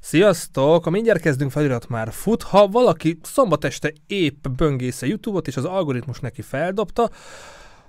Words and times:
Sziasztok! 0.00 0.86
A 0.86 0.90
mindjárt 0.90 1.20
kezdünk 1.20 1.50
felirat 1.50 1.88
már 1.88 2.12
fut. 2.12 2.42
Ha 2.42 2.68
valaki 2.68 3.18
szombat 3.22 3.64
este 3.64 3.92
épp 4.06 4.48
böngésze 4.48 5.06
YouTube-ot, 5.06 5.46
és 5.46 5.56
az 5.56 5.64
algoritmus 5.64 6.20
neki 6.20 6.42
feldobta, 6.42 7.10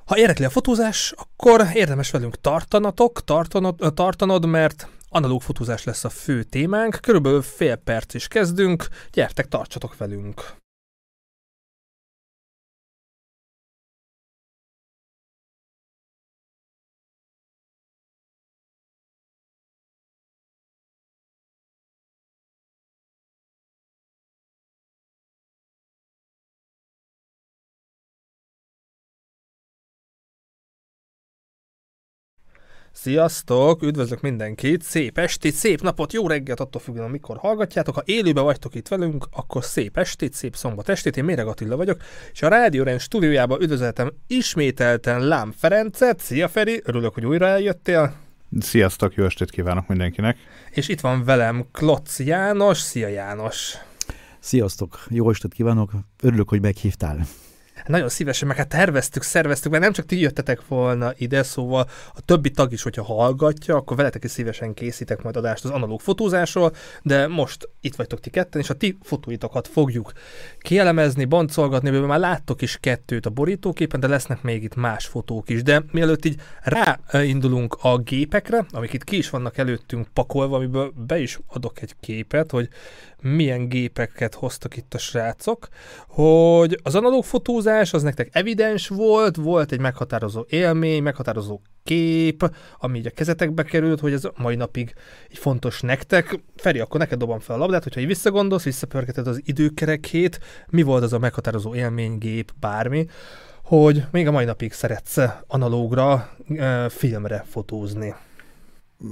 ha 0.06 0.18
érdekli 0.18 0.46
a 0.46 0.50
fotózás, 0.50 1.14
akkor 1.18 1.66
érdemes 1.74 2.12
velünk 2.12 2.42
tartanatok, 2.42 3.24
tartanod, 3.24 3.76
tartanod, 3.94 4.46
mert 4.46 4.88
analóg 5.10 5.42
fotózás 5.42 5.84
lesz 5.84 6.04
a 6.04 6.10
fő 6.10 6.44
témánk. 6.44 6.98
Körülbelül 7.02 7.42
fél 7.42 7.76
perc 7.76 8.14
is 8.14 8.28
kezdünk. 8.28 8.88
Gyertek, 9.12 9.48
tartsatok 9.48 9.98
velünk! 9.98 10.64
Sziasztok! 32.98 33.82
Üdvözlök 33.82 34.22
mindenkit! 34.22 34.82
Szép 34.82 35.18
estét, 35.18 35.54
szép 35.54 35.82
napot, 35.82 36.14
jó 36.14 36.28
reggelt, 36.28 36.60
attól 36.60 36.82
függően, 36.82 37.10
mikor 37.10 37.38
hallgatjátok. 37.38 37.96
Ha 37.96 38.02
élőben 38.06 38.44
vagytok 38.44 38.76
itt 38.76 38.88
velünk, 38.88 39.26
akkor 39.32 39.64
szép 39.64 39.98
estét, 39.98 40.34
szép 40.34 40.56
szombat 40.56 40.90
estét. 40.90 41.18
Én 41.18 41.24
Méreg 41.24 41.48
Attila 41.48 41.76
vagyok, 41.76 42.02
és 42.32 42.42
a 42.42 42.48
Rádió 42.48 42.84
Rend 42.84 43.00
stúdiójába 43.00 43.58
üdvözletem 43.62 44.12
ismételten 44.28 45.28
Lám 45.28 45.52
Ferencet. 45.52 46.20
Szia 46.20 46.48
Feri, 46.48 46.82
örülök, 46.84 47.14
hogy 47.14 47.26
újra 47.26 47.48
eljöttél. 47.48 48.16
Sziasztok, 48.60 49.14
jó 49.14 49.26
estét 49.26 49.50
kívánok 49.50 49.88
mindenkinek. 49.88 50.38
És 50.72 50.88
itt 50.88 51.00
van 51.00 51.24
velem 51.24 51.66
Klotz 51.72 52.20
János. 52.20 52.78
Szia 52.78 53.08
János! 53.08 53.74
Sziasztok, 54.40 55.00
jó 55.10 55.30
estét 55.30 55.54
kívánok, 55.54 55.92
örülök, 56.22 56.50
hogy 56.50 56.62
meghívtál 56.62 57.28
nagyon 57.88 58.10
szívesen, 58.10 58.48
meg 58.48 58.58
hát 58.58 58.68
terveztük, 58.68 59.24
szerveztük, 59.24 59.72
mert 59.72 59.84
nem 59.84 59.94
csak 59.94 60.06
ti 60.06 60.20
jöttetek 60.20 60.68
volna 60.68 61.14
ide, 61.18 61.44
szóval 61.44 61.90
a 62.14 62.22
többi 62.22 62.52
tag 62.52 62.72
is, 62.72 62.84
hogyha 62.84 63.04
hallgatja, 63.04 63.76
akkor 63.76 63.98
veletek 63.98 64.24
is 64.24 64.32
szívesen 64.32 64.74
készítek 64.74 65.22
majd 65.22 65.36
adást 65.36 65.66
az 65.66 65.72
analóg 65.72 66.02
fotózásról, 66.02 66.72
de 67.02 67.28
most 67.28 67.70
itt 67.82 67.96
vagytok 67.96 68.20
ti 68.20 68.30
ketten, 68.30 68.62
és 68.62 68.70
a 68.70 68.74
ti 68.74 68.98
fotóitokat 69.02 69.68
fogjuk 69.68 70.12
kielemezni, 70.60 71.26
boncolgatni, 71.26 71.90
mert 71.90 72.06
már 72.06 72.20
láttok 72.20 72.62
is 72.62 72.78
kettőt 72.82 73.26
a 73.26 73.30
borítóképen, 73.30 74.00
de 74.00 74.08
lesznek 74.08 74.42
még 74.42 74.64
itt 74.64 74.76
más 74.76 75.06
fotók 75.06 75.50
is. 75.50 75.64
De 75.64 75.84
mielőtt 75.92 76.26
így 76.26 76.42
ráindulunk 76.62 77.78
a 77.82 77.98
gépekre, 77.98 78.66
amik 78.72 78.94
itt 78.94 79.04
ki 79.04 79.18
is 79.18 79.30
vannak 79.30 79.58
előttünk 79.58 80.08
pakolva, 80.14 80.56
amiből 80.56 80.94
be 81.08 81.20
is 81.20 81.40
adok 81.48 81.82
egy 81.82 81.96
képet, 82.00 82.52
hogy 82.52 82.70
milyen 83.22 83.70
gépeket 83.70 84.34
hoztak 84.34 84.78
itt 84.78 84.94
a 84.94 84.98
srácok, 84.98 85.68
hogy 86.08 86.80
az 86.84 86.96
analóg 86.96 87.24
fotózás 87.24 87.75
az 87.94 88.04
nektek 88.04 88.30
evidens 88.32 88.88
volt, 88.88 89.36
volt 89.36 89.72
egy 89.72 89.80
meghatározó 89.80 90.46
élmény, 90.50 91.04
meghatározó 91.04 91.62
kép, 91.84 92.56
ami 92.80 92.98
így 92.98 93.06
a 93.06 93.10
kezetekbe 93.10 93.64
került, 93.64 94.00
hogy 94.00 94.14
ez 94.14 94.24
mai 94.38 94.56
napig 94.56 94.94
így 95.32 95.38
fontos 95.38 95.82
nektek. 95.82 96.40
Feri, 96.56 96.80
akkor 96.80 97.00
neked 97.00 97.20
dobom 97.20 97.40
fel 97.40 97.56
a 97.56 97.60
labdát, 97.60 97.84
hogyha 97.84 98.00
így 98.00 98.08
visszagondolsz, 98.08 98.64
visszapörgeted 98.64 99.28
az 99.28 99.42
időkerekét, 99.44 100.40
mi 100.70 100.82
volt 100.82 101.04
az 101.04 101.14
a 101.14 101.20
meghatározó 101.20 101.76
élmény, 101.76 102.18
gép, 102.18 102.52
bármi, 102.60 103.08
hogy 103.64 104.04
még 104.12 104.28
a 104.28 104.32
mai 104.32 104.46
napig 104.46 104.74
szeretsz 104.74 105.18
analógra, 105.48 106.30
filmre 106.90 107.46
fotózni 107.50 108.16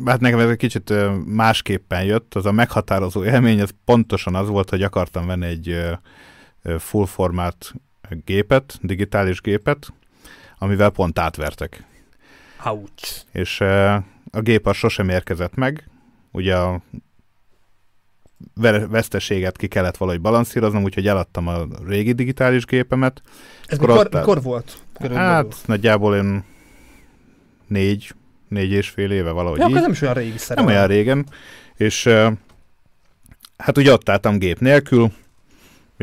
hát 0.05 0.19
nekem 0.19 0.39
ez 0.39 0.49
egy 0.49 0.57
kicsit 0.57 0.93
másképpen 1.25 2.03
jött. 2.03 2.35
Az 2.35 2.45
a 2.45 2.51
meghatározó 2.51 3.23
élmény, 3.23 3.59
ez 3.59 3.69
pontosan 3.85 4.35
az 4.35 4.47
volt, 4.47 4.69
hogy 4.69 4.83
akartam 4.83 5.27
venni 5.27 5.45
egy 5.45 5.79
full 6.77 7.05
formát 7.05 7.73
gépet, 8.25 8.79
digitális 8.81 9.41
gépet, 9.41 9.93
amivel 10.57 10.89
pont 10.89 11.19
átvertek. 11.19 11.83
Ouch. 12.65 13.21
És 13.31 13.61
a 14.31 14.41
gép 14.41 14.67
az 14.67 14.75
sosem 14.75 15.09
érkezett 15.09 15.55
meg, 15.55 15.89
ugye 16.31 16.55
a 16.57 16.81
veszteséget 18.89 19.57
ki 19.57 19.67
kellett 19.67 19.97
valahogy 19.97 20.21
balanszíroznom, 20.21 20.83
úgyhogy 20.83 21.07
eladtam 21.07 21.47
a 21.47 21.65
régi 21.87 22.11
digitális 22.11 22.65
gépemet. 22.65 23.21
Ez 23.65 23.77
mikor, 23.77 23.97
ott, 23.97 24.13
mikor 24.13 24.41
volt? 24.41 24.77
Körülbelül? 24.97 25.31
Hát 25.31 25.55
nagyjából 25.65 26.15
én 26.15 26.43
négy, 27.67 28.13
négy 28.47 28.71
és 28.71 28.89
fél 28.89 29.11
éve 29.11 29.31
valahogy 29.31 29.59
ja, 29.59 29.67
így. 29.67 29.73
nem 29.73 29.91
is 29.91 30.01
olyan 30.01 30.13
régi 30.13 30.37
szerelem. 30.37 30.69
Nem 30.69 30.75
olyan 30.75 30.87
régen. 30.87 31.25
És 31.75 32.05
hát 33.57 33.77
ugye 33.77 33.91
ott 33.91 34.09
álltam 34.09 34.37
gép 34.37 34.59
nélkül, 34.59 35.11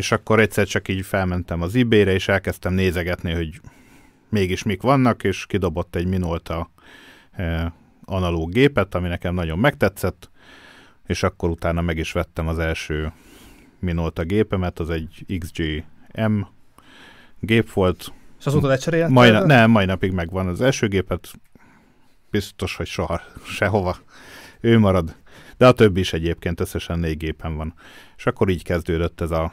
és 0.01 0.13
akkor 0.13 0.41
egyszer 0.41 0.67
csak 0.67 0.89
így 0.89 1.07
felmentem 1.07 1.63
az 1.63 1.75
eBay-re, 1.75 2.13
és 2.13 2.29
elkezdtem 2.29 2.73
nézegetni, 2.73 3.33
hogy 3.33 3.61
mégis 4.29 4.63
mik 4.63 4.83
vannak, 4.83 5.25
és 5.25 5.47
kidobott 5.47 5.97
egy 5.97 6.07
Minolta 6.07 6.71
eh, 7.31 7.67
analóg 8.05 8.53
gépet, 8.53 8.95
ami 8.95 9.09
nekem 9.09 9.35
nagyon 9.35 9.59
megtetszett, 9.59 10.31
és 11.07 11.23
akkor 11.23 11.51
utána 11.51 11.81
meg 11.81 11.99
is 11.99 12.13
vettem 12.13 12.49
az 12.49 12.59
első 12.59 13.13
Minolta 13.79 14.23
gépemet, 14.23 14.79
az 14.79 14.91
egy 14.91 15.39
XG-M 15.39 16.41
gép 17.41 17.73
volt. 17.73 18.13
És 18.39 18.47
azóta 18.47 18.67
lecserélted? 18.67 19.11
Mai, 19.11 19.31
nem, 19.31 19.71
mai 19.71 19.85
napig 19.85 20.13
megvan 20.13 20.47
az 20.47 20.61
első 20.61 20.89
gépet, 20.89 21.31
biztos, 22.31 22.77
hogy 22.77 22.87
soha, 22.87 23.21
sehova. 23.45 23.97
Ő 24.61 24.79
marad. 24.79 25.17
De 25.57 25.67
a 25.67 25.73
többi 25.73 26.01
is 26.01 26.13
egyébként 26.13 26.61
összesen 26.61 26.99
négy 26.99 27.17
gépen 27.17 27.57
van. 27.57 27.75
És 28.17 28.27
akkor 28.27 28.49
így 28.49 28.63
kezdődött 28.63 29.21
ez 29.21 29.31
a 29.31 29.53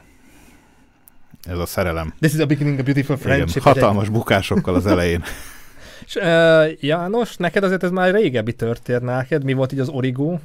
ez 1.42 1.58
a 1.58 1.66
szerelem. 1.66 2.14
This 2.20 2.34
is 2.34 2.40
a 2.40 2.46
beginning 2.46 2.78
of 2.78 2.84
beautiful 2.84 3.16
friendship. 3.16 3.62
Igen, 3.62 3.74
hatalmas 3.74 4.08
bukásokkal 4.08 4.74
az 4.74 4.86
elején. 4.86 5.22
És 6.06 6.14
uh, 6.14 6.82
János, 6.82 7.36
neked 7.36 7.64
azért 7.64 7.82
ez 7.82 7.90
már 7.90 8.14
régebbi 8.14 8.52
történet 8.52 9.02
neked. 9.02 9.44
Mi 9.44 9.52
volt 9.52 9.72
így 9.72 9.78
az 9.78 9.88
origó? 9.88 10.40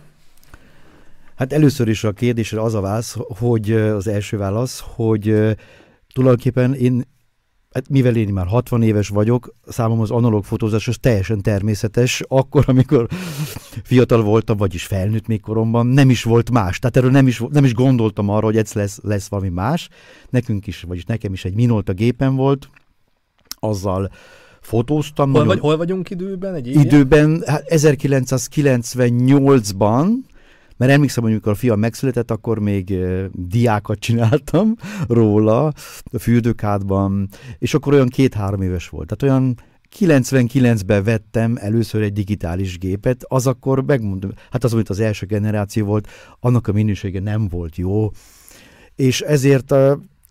Hát 1.35 1.53
először 1.53 1.87
is 1.87 2.03
a 2.03 2.11
kérdésre 2.11 2.61
az 2.61 2.73
a 2.73 2.81
válasz, 2.81 3.15
hogy 3.17 3.71
az 3.71 4.07
első 4.07 4.37
válasz, 4.37 4.83
hogy 4.85 5.55
tulajdonképpen 6.13 6.73
én 6.73 7.03
hát 7.73 7.89
mivel 7.89 8.15
én 8.15 8.27
már 8.27 8.45
60 8.45 8.83
éves 8.83 9.07
vagyok, 9.07 9.55
számomra 9.67 10.03
az 10.03 10.11
analóg 10.11 10.43
fotózás 10.43 10.87
az 10.87 10.97
teljesen 10.99 11.41
természetes. 11.41 12.23
Akkor, 12.27 12.63
amikor 12.67 13.07
fiatal 13.83 14.21
voltam, 14.21 14.57
vagyis 14.57 14.85
felnőtt 14.85 15.27
még 15.27 15.41
koromban, 15.41 15.87
nem 15.87 16.09
is 16.09 16.23
volt 16.23 16.51
más. 16.51 16.79
Tehát 16.79 16.97
erről 16.97 17.11
nem 17.11 17.27
is, 17.27 17.41
nem 17.49 17.63
is 17.63 17.73
gondoltam 17.73 18.29
arra, 18.29 18.45
hogy 18.45 18.57
egyszer 18.57 18.81
lesz, 18.81 18.99
lesz 19.03 19.27
valami 19.27 19.49
más. 19.49 19.89
Nekünk 20.29 20.67
is, 20.67 20.81
vagyis 20.81 21.05
nekem 21.05 21.33
is 21.33 21.45
egy 21.45 21.53
Minolta 21.53 21.93
gépen 21.93 22.35
volt, 22.35 22.69
azzal 23.59 24.11
fotóztam. 24.61 25.31
Hol, 25.31 25.43
nagyon... 25.43 25.47
vagy, 25.47 25.59
hol 25.59 25.77
vagyunk 25.77 26.09
időben? 26.09 26.53
Egy 26.53 26.67
időben, 26.67 27.43
hát 27.45 27.63
1998-ban, 27.67 30.07
mert 30.77 30.91
emlékszem, 30.91 31.23
hogy 31.23 31.31
amikor 31.31 31.51
a 31.51 31.55
fiam 31.55 31.79
megszületett, 31.79 32.31
akkor 32.31 32.59
még 32.59 32.97
diákat 33.31 33.99
csináltam 33.99 34.75
róla 35.07 35.65
a 36.03 36.19
fürdőkádban, 36.19 37.29
és 37.57 37.73
akkor 37.73 37.93
olyan 37.93 38.07
két-három 38.07 38.61
éves 38.61 38.89
volt. 38.89 39.07
Tehát 39.07 39.35
olyan 39.35 39.57
99-ben 39.99 41.03
vettem 41.03 41.57
először 41.59 42.01
egy 42.01 42.13
digitális 42.13 42.77
gépet, 42.77 43.23
az 43.27 43.47
akkor 43.47 43.83
megmondom, 43.83 44.31
hát 44.51 44.63
az, 44.63 44.73
amit 44.73 44.89
az 44.89 44.99
első 44.99 45.25
generáció 45.25 45.85
volt, 45.85 46.07
annak 46.39 46.67
a 46.67 46.71
minősége 46.71 47.19
nem 47.19 47.47
volt 47.47 47.75
jó, 47.75 48.11
és 48.95 49.21
ezért 49.21 49.73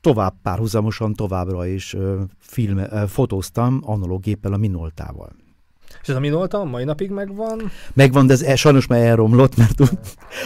tovább 0.00 0.34
párhuzamosan 0.42 1.14
továbbra 1.14 1.66
is 1.66 1.96
film, 2.38 2.80
fotóztam 3.06 3.80
analóg 3.84 4.20
géppel 4.20 4.52
a 4.52 4.56
Minoltával. 4.56 5.32
És 6.02 6.08
ez 6.08 6.16
a 6.16 6.20
Minolta 6.20 6.64
mai 6.64 6.84
napig 6.84 7.10
megvan? 7.10 7.70
Megvan, 7.94 8.26
de 8.26 8.32
ez 8.32 8.42
el, 8.42 8.56
sajnos 8.56 8.86
már 8.86 9.00
elromlott, 9.00 9.56
mert 9.56 9.80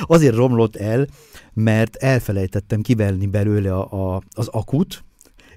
azért 0.03 0.35
romlott 0.35 0.77
el, 0.77 1.07
mert 1.55 1.97
elfelejtettem 1.97 2.81
kivelni 2.81 3.27
belőle 3.27 3.75
a, 3.75 4.15
a, 4.15 4.23
az 4.31 4.49
akut, 4.49 5.05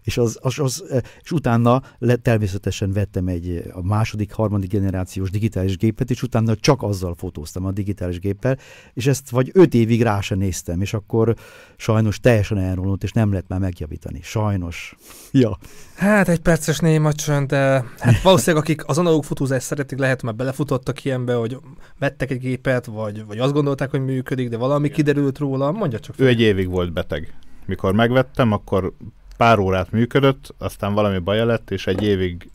és, 0.10 0.18
az, 0.18 0.38
az, 0.42 0.60
az, 0.60 0.84
és 1.22 1.32
utána 1.32 1.82
le, 2.00 2.16
természetesen 2.16 2.92
vettem 2.92 3.28
egy 3.28 3.64
a 3.72 3.82
második, 3.82 4.34
harmadik 4.34 4.70
generációs 4.70 5.30
digitális 5.30 5.78
gépet, 5.78 6.10
és 6.10 6.24
utána 6.24 6.56
csak 6.56 6.84
azzal 6.84 7.16
fotóztam 7.18 7.66
a 7.66 7.72
digitális 7.72 8.20
géppel, 8.20 8.58
és 8.94 9.08
ezt 9.08 9.30
vagy 9.30 9.50
öt 9.54 9.74
évig 9.74 10.02
rá 10.02 10.22
sem 10.22 10.38
néztem, 10.38 10.82
és 10.82 10.94
akkor 10.94 11.36
sajnos 11.78 12.20
teljesen 12.20 12.58
elromlott, 12.58 13.04
és 13.04 13.12
nem 13.12 13.30
lehet 13.30 13.48
már 13.48 13.60
megjavítani. 13.60 14.20
Sajnos. 14.22 14.78
Ja. 15.32 15.58
Hát 15.96 16.28
egy 16.28 16.40
perces 16.40 16.80
néma 16.80 17.14
csönd, 17.14 17.48
de 17.48 17.84
hát 17.98 18.22
valószínűleg 18.28 18.64
akik 18.64 18.88
az 18.88 18.98
analóg 18.98 19.24
fotózást 19.24 19.66
szeretik, 19.66 20.00
lehet 20.00 20.24
már 20.24 20.36
belefutottak 20.36 21.06
ilyenbe, 21.06 21.34
hogy 21.34 21.58
vettek 22.00 22.32
egy 22.32 22.40
gépet, 22.40 22.86
vagy, 22.86 23.26
vagy 23.26 23.40
azt 23.40 23.54
gondolták, 23.54 23.90
hogy 23.90 24.04
működik, 24.04 24.50
de 24.50 24.58
valami 24.58 24.90
kiderült 24.90 25.38
róla, 25.38 25.72
mondja 25.72 26.00
csak. 26.00 26.16
Ő 26.20 26.28
egy 26.28 26.42
évig 26.42 26.70
volt 26.70 26.94
beteg. 26.94 27.34
Mikor 27.66 27.94
megvettem, 27.94 28.52
akkor 28.52 28.94
pár 29.40 29.60
órát 29.60 29.92
működött, 29.92 30.54
aztán 30.58 30.94
valami 30.94 31.18
baja 31.20 31.46
lett, 31.46 31.72
és 31.72 31.88
egy 31.88 32.04
évig 32.04 32.50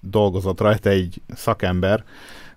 dolgozott 0.00 0.60
rajta 0.60 0.88
egy 0.90 1.20
szakember, 1.34 2.04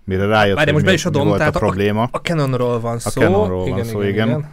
mire 0.04 0.25
rájött, 0.25 0.56
Várj, 0.56 0.71
hogy 0.71 0.74
most 0.74 0.86
mi, 0.86 0.89
be 0.92 0.94
is 0.94 1.04
mi 1.04 1.09
adom, 1.09 1.21
volt 1.24 1.36
a 1.36 1.38
tehát 1.38 1.56
a- 1.56 1.59
probléma. 1.59 2.07
A 2.12 2.18
Canonról 2.18 2.80
van 2.80 3.00
szó. 3.00 3.21
Canonról 3.21 3.69
van 3.69 3.83
szó, 3.83 4.01
igen. 4.01 4.50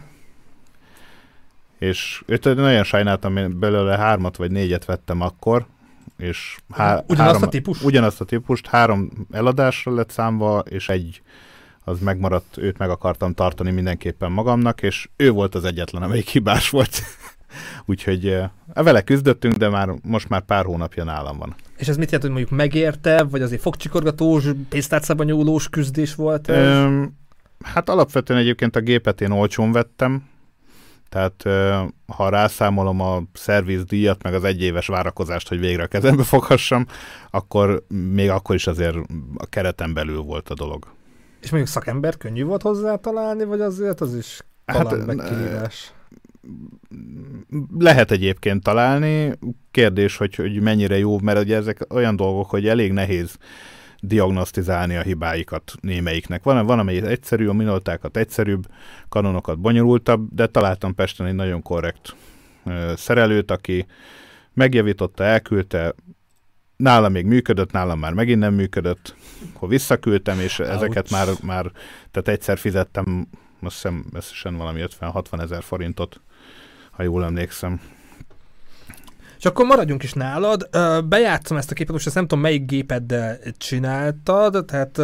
És 1.77 2.23
őt 2.25 2.43
nagyon 2.43 2.83
sajnáltam, 2.83 3.37
én 3.37 3.59
belőle 3.59 3.97
hármat 3.97 4.35
vagy 4.37 4.51
négyet 4.51 4.85
vettem 4.85 5.21
akkor, 5.21 5.65
és 6.17 6.57
há- 6.71 7.03
Ugyanazt 7.07 7.33
három, 7.33 7.47
a 7.47 7.47
típust? 7.51 7.83
Ugyanazt 7.83 8.21
a 8.21 8.25
típust, 8.25 8.67
három 8.67 9.09
eladásra 9.31 9.93
lett 9.93 10.09
számva, 10.09 10.59
és 10.59 10.89
egy 10.89 11.21
az 11.83 11.99
megmaradt, 11.99 12.57
őt 12.57 12.77
meg 12.77 12.89
akartam 12.89 13.33
tartani 13.33 13.71
mindenképpen 13.71 14.31
magamnak, 14.31 14.81
és 14.81 15.09
ő 15.15 15.31
volt 15.31 15.55
az 15.55 15.63
egyetlen, 15.65 16.01
amelyik 16.03 16.27
hibás 16.27 16.69
volt. 16.69 17.01
Úgyhogy 17.85 18.27
eh, 18.27 18.49
vele 18.73 19.01
küzdöttünk, 19.01 19.55
de 19.55 19.69
már 19.69 19.89
most 20.03 20.29
már 20.29 20.41
pár 20.41 20.65
hónapja 20.65 21.03
nálam 21.03 21.37
van. 21.37 21.55
És 21.77 21.87
ez 21.87 21.97
mit 21.97 22.11
jelent, 22.11 22.21
hogy 22.23 22.31
mondjuk 22.31 22.59
megérte, 22.59 23.23
vagy 23.23 23.41
azért 23.41 23.61
fogcsikorgatós, 23.61 24.45
pénztárcában 24.69 25.25
nyúlós 25.25 25.69
küzdés 25.69 26.15
volt? 26.15 26.49
ez? 26.49 26.67
Öm, 26.67 27.17
hát 27.63 27.89
alapvetően 27.89 28.39
egyébként 28.39 28.75
a 28.75 28.79
gépet 28.79 29.21
én 29.21 29.31
olcsón 29.31 29.71
vettem, 29.71 30.23
tehát 31.09 31.45
ö, 31.45 31.81
ha 32.15 32.29
rászámolom 32.29 33.01
a 33.01 33.23
szervizdíjat, 33.33 34.23
meg 34.23 34.33
az 34.33 34.43
egyéves 34.43 34.87
várakozást, 34.87 35.47
hogy 35.47 35.59
végre 35.59 35.83
a 35.83 35.87
kezembe 35.87 36.23
foghassam, 36.33 36.85
akkor 37.29 37.83
még 38.13 38.29
akkor 38.29 38.55
is 38.55 38.67
azért 38.67 38.95
a 39.35 39.45
kereten 39.45 39.93
belül 39.93 40.21
volt 40.21 40.49
a 40.49 40.53
dolog. 40.53 40.85
És 41.41 41.49
mondjuk 41.49 41.71
szakember 41.71 42.17
könnyű 42.17 42.43
volt 42.43 42.61
hozzá 42.61 42.95
találni, 42.95 43.43
vagy 43.43 43.61
azért 43.61 44.01
az 44.01 44.15
is 44.15 44.41
Hát, 44.65 44.87
talán 44.87 45.05
megkívás? 45.05 45.93
Lehet 47.77 48.11
egyébként 48.11 48.63
találni, 48.63 49.31
kérdés, 49.71 50.17
hogy, 50.17 50.35
hogy 50.35 50.61
mennyire 50.61 50.97
jó, 50.97 51.19
mert 51.19 51.39
ugye 51.39 51.55
ezek 51.55 51.93
olyan 51.93 52.15
dolgok, 52.15 52.49
hogy 52.49 52.67
elég 52.67 52.91
nehéz 52.91 53.37
diagnosztizálni 53.99 54.95
a 54.95 55.01
hibáikat 55.01 55.73
némelyiknek. 55.81 56.43
Van, 56.43 56.65
van 56.65 56.79
amelyik 56.79 57.03
egyszerű, 57.03 57.47
a 57.47 57.53
minoltákat 57.53 58.17
egyszerűbb, 58.17 58.67
kanonokat 59.09 59.59
bonyolultabb, 59.59 60.27
de 60.33 60.47
találtam 60.47 60.95
Pesten 60.95 61.25
egy 61.25 61.35
nagyon 61.35 61.61
korrekt 61.61 62.15
ö, 62.65 62.93
szerelőt, 62.95 63.51
aki 63.51 63.85
megjavította, 64.53 65.23
elküldte, 65.23 65.95
nálam 66.75 67.11
még 67.11 67.25
működött, 67.25 67.71
nálam 67.71 67.99
már 67.99 68.13
megint 68.13 68.39
nem 68.39 68.53
működött, 68.53 69.15
akkor 69.53 69.69
visszaküldtem, 69.69 70.39
és 70.39 70.59
ezeket 70.59 71.09
már, 71.09 71.27
már, 71.43 71.71
tehát 72.11 72.27
egyszer 72.27 72.57
fizettem, 72.57 73.27
azt 73.61 73.75
hiszem 73.75 74.05
összesen 74.13 74.57
valami 74.57 74.83
50-60 74.99 75.41
ezer 75.41 75.63
forintot, 75.63 76.21
ha 76.95 77.03
jól 77.03 77.23
emlékszem. 77.23 77.79
És 79.37 79.45
akkor 79.51 79.65
maradjunk 79.65 80.03
is 80.03 80.13
nálad. 80.13 80.69
Bejátszom 81.05 81.57
ezt 81.57 81.71
a 81.71 81.73
képet, 81.73 81.91
most 81.93 82.05
ezt 82.05 82.15
nem 82.15 82.27
tudom 82.27 82.43
melyik 82.43 82.65
gépeddel 82.65 83.39
csináltad, 83.57 84.65
tehát 84.65 85.01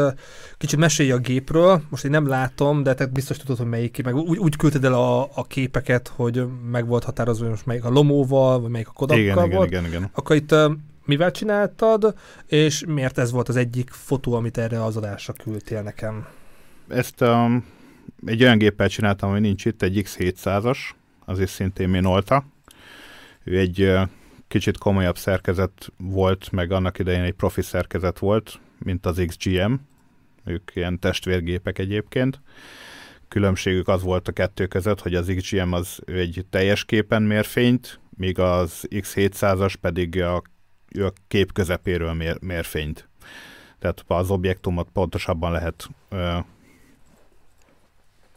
kicsit 0.58 0.80
mesélj 0.80 1.12
a 1.12 1.18
gépről, 1.18 1.82
most 1.90 2.04
én 2.04 2.12
nem 2.12 2.28
látom, 2.28 2.84
de 2.84 2.94
te 2.94 3.06
biztos 3.06 3.38
tudod, 3.38 3.58
hogy 3.58 3.68
melyik 3.68 4.04
meg 4.04 4.16
úgy, 4.16 4.38
úgy 4.38 4.56
küldted 4.56 4.86
el 4.86 4.94
a, 4.94 5.22
a 5.22 5.44
képeket, 5.48 6.08
hogy 6.16 6.46
meg 6.72 6.88
volt 6.88 7.04
határozva, 7.04 7.42
hogy 7.42 7.52
most 7.52 7.66
melyik 7.66 7.84
a 7.84 7.90
Lomóval, 7.90 8.62
vagy 8.62 8.72
melyik 8.72 8.88
a 8.88 8.92
Kodakkal 8.92 9.24
Igen, 9.24 9.46
igen, 9.46 9.58
volt. 9.58 9.70
igen, 9.70 9.86
igen. 9.86 10.10
Akkor 10.14 10.36
itt 10.36 10.56
mivel 11.06 11.32
csináltad, 11.32 12.14
és 12.46 12.84
miért 12.88 13.18
ez 13.18 13.32
volt 13.32 13.50
az 13.50 13.56
egyik 13.56 13.90
fotó, 13.90 14.34
amit 14.34 14.58
erre 14.58 14.84
az 14.84 14.98
adásra 14.98 15.34
küldtél 15.34 15.82
nekem? 15.82 16.28
Ezt 16.88 17.22
um, 17.22 17.66
egy 18.26 18.44
olyan 18.44 18.58
géppel 18.58 18.90
csináltam, 18.90 19.32
hogy 19.32 19.42
nincs 19.42 19.66
itt, 19.66 19.82
egy 19.82 20.02
X700-as, 20.06 20.78
az 21.26 21.40
is 21.40 21.50
szintén 21.50 21.90
Minolta. 21.90 22.46
Ő 23.44 23.58
egy 23.58 23.94
kicsit 24.48 24.78
komolyabb 24.78 25.18
szerkezet 25.18 25.92
volt, 25.98 26.52
meg 26.52 26.72
annak 26.72 27.00
idején 27.00 27.22
egy 27.22 27.34
profi 27.34 27.62
szerkezet 27.62 28.20
volt, 28.20 28.60
mint 28.78 29.06
az 29.06 29.24
XGM. 29.28 29.74
Ők 30.46 30.72
ilyen 30.74 31.00
testvérgépek 31.00 31.80
egyébként. 31.80 32.42
Különbségük 33.28 33.88
az 33.88 34.02
volt 34.02 34.28
a 34.28 34.32
kettő 34.32 34.68
között, 34.68 35.02
hogy 35.02 35.16
az 35.16 35.34
XGM 35.36 35.72
az 35.72 36.02
egy 36.06 36.46
teljes 36.50 36.86
képen 36.86 37.22
mér 37.22 37.46
míg 38.18 38.40
az 38.40 38.88
X700-as 38.90 39.74
pedig 39.82 40.22
a, 40.22 40.36
a 40.90 41.14
kép 41.28 41.54
közepéről 41.54 42.14
mér, 42.14 42.38
mér. 42.42 42.66
Tehát 43.80 44.04
az 44.08 44.30
objektumot 44.30 44.90
pontosabban 44.94 45.52
lehet 45.52 45.90
ö, 46.10 46.38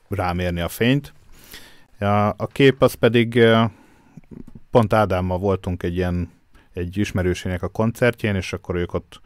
rámérni 0.09 0.61
a 0.61 0.69
fényt. 0.69 1.13
A, 1.99 2.29
a 2.29 2.47
kép 2.53 2.83
az 2.83 2.95
pedig 2.95 3.41
pont 4.71 4.93
Ádámmal 4.93 5.39
voltunk 5.39 5.83
egy 5.83 5.97
ilyen 5.97 6.31
egy 6.73 6.97
ismerősének 6.97 7.63
a 7.63 7.69
koncertjén, 7.69 8.35
és 8.35 8.53
akkor 8.53 8.75
ők 8.75 8.95
ott 8.95 9.21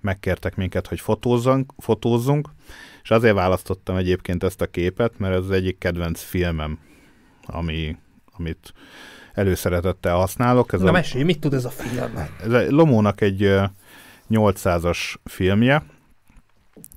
megkértek 0.00 0.56
minket, 0.56 0.86
hogy 0.86 1.00
fotózzunk, 1.00 1.72
fotózzunk, 1.78 2.48
és 3.02 3.10
azért 3.10 3.34
választottam 3.34 3.96
egyébként 3.96 4.42
ezt 4.42 4.60
a 4.60 4.66
képet, 4.66 5.18
mert 5.18 5.34
ez 5.34 5.42
az 5.42 5.50
egyik 5.50 5.78
kedvenc 5.78 6.22
filmem, 6.22 6.78
ami, 7.46 7.96
amit 8.32 8.72
előszeretettel 9.32 10.14
használok. 10.14 10.72
Ez 10.72 10.80
Na 10.80 10.88
a, 10.88 10.92
mesélj, 10.92 11.24
mit 11.24 11.40
tud 11.40 11.54
ez 11.54 11.64
a 11.64 11.70
film? 11.70 12.16
ez 12.42 12.52
a 12.52 12.70
Lomónak 12.70 13.20
egy 13.20 13.42
ö, 13.42 13.64
800-as 14.30 15.14
filmje, 15.24 15.84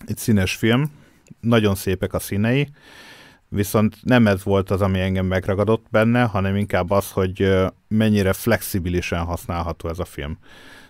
egy 0.05 0.17
színes 0.17 0.55
film, 0.55 0.91
nagyon 1.39 1.75
szépek 1.75 2.13
a 2.13 2.19
színei, 2.19 2.69
viszont 3.49 3.97
nem 4.03 4.27
ez 4.27 4.43
volt 4.43 4.69
az, 4.69 4.81
ami 4.81 4.99
engem 4.99 5.25
megragadott 5.25 5.85
benne, 5.89 6.23
hanem 6.23 6.55
inkább 6.55 6.91
az, 6.91 7.11
hogy 7.11 7.55
mennyire 7.87 8.33
flexibilisen 8.33 9.23
használható 9.23 9.89
ez 9.89 9.99
a 9.99 10.05
film. 10.05 10.37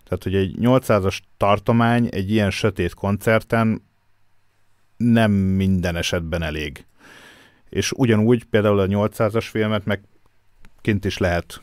Tehát, 0.04 0.24
hogy 0.24 0.36
egy 0.36 0.56
800-as 0.60 1.20
tartomány 1.38 2.08
egy 2.12 2.32
ilyen 2.32 2.52
sötét 2.52 2.94
koncerten 2.94 3.86
nem 4.98 5.32
minden 5.32 5.96
esetben 5.96 6.42
elég. 6.42 6.86
És 7.70 7.92
ugyanúgy 7.92 8.44
például 8.44 8.80
a 8.80 8.88
800-as 8.88 9.48
filmet 9.50 9.86
meg 9.86 10.02
kint 10.82 11.06
is 11.06 11.18
lehet 11.18 11.62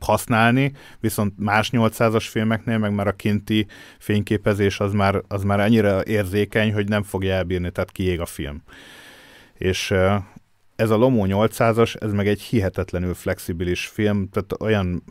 használni, 0.00 0.72
viszont 1.00 1.32
más 1.38 1.70
800-as 1.72 2.26
filmeknél 2.30 2.78
meg 2.78 2.94
már 2.94 3.06
a 3.06 3.12
kinti 3.12 3.66
fényképezés 3.98 4.80
az 4.80 4.92
már, 4.92 5.22
az 5.28 5.42
már 5.42 5.60
annyira 5.60 6.04
érzékeny, 6.04 6.72
hogy 6.72 6.88
nem 6.88 7.02
fogja 7.02 7.34
elbírni, 7.34 7.70
tehát 7.70 7.92
kiég 7.92 8.20
a 8.20 8.26
film. 8.26 8.62
És 9.54 9.94
ez 10.76 10.90
a 10.90 10.96
Lomo 10.96 11.24
800-as, 11.28 12.02
ez 12.02 12.12
meg 12.12 12.28
egy 12.28 12.40
hihetetlenül 12.40 13.14
flexibilis 13.14 13.86
film, 13.86 14.28
tehát 14.28 14.60
olyan 14.60 15.02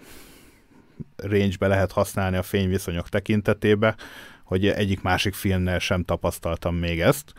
range-be 1.16 1.68
lehet 1.68 1.92
használni 1.92 2.38
a 2.38 2.44
fényviszonyok 2.44 3.10
tekintetébe, 3.10 3.96
hogy 4.44 4.68
egyik 4.68 5.02
másik 5.02 5.34
filmnél 5.34 5.80
sem 5.80 6.04
tapasztaltam 6.04 6.76
még 6.76 7.02
ezt, 7.02 7.34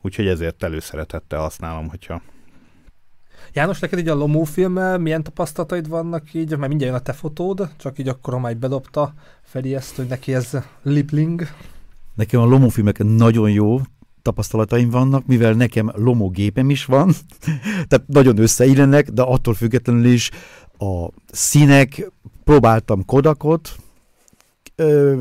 úgyhogy 0.00 0.26
ezért 0.26 0.62
előszeretettel 0.62 1.40
használom, 1.40 1.88
hogyha 1.88 2.22
János, 3.56 3.78
neked 3.78 3.98
így 3.98 4.08
a 4.08 4.14
Lomó 4.14 4.44
filmmel 4.44 4.98
milyen 4.98 5.22
tapasztalataid 5.22 5.88
vannak 5.88 6.34
így? 6.34 6.48
Mert 6.48 6.68
mindjárt 6.68 6.92
jön 6.92 7.00
a 7.00 7.02
te 7.02 7.12
fotód, 7.12 7.68
csak 7.76 7.98
így 7.98 8.08
akkor, 8.08 8.50
így 8.50 8.56
bedobta 8.56 9.14
Feri 9.42 9.74
ezt, 9.74 9.96
hogy 9.96 10.06
neki 10.06 10.34
ez 10.34 10.56
lipling. 10.82 11.46
Nekem 12.14 12.40
a 12.40 12.44
Lomo 12.44 12.68
filmeken 12.68 13.06
nagyon 13.06 13.50
jó 13.50 13.80
tapasztalataim 14.22 14.90
vannak, 14.90 15.26
mivel 15.26 15.52
nekem 15.52 15.92
Lomo 15.94 16.28
gépem 16.28 16.70
is 16.70 16.84
van, 16.84 17.12
tehát 17.88 18.06
nagyon 18.06 18.38
összeillenek, 18.38 19.10
de 19.10 19.22
attól 19.22 19.54
függetlenül 19.54 20.04
is 20.04 20.30
a 20.78 21.08
színek, 21.32 22.10
próbáltam 22.44 23.04
Kodakot, 23.04 23.76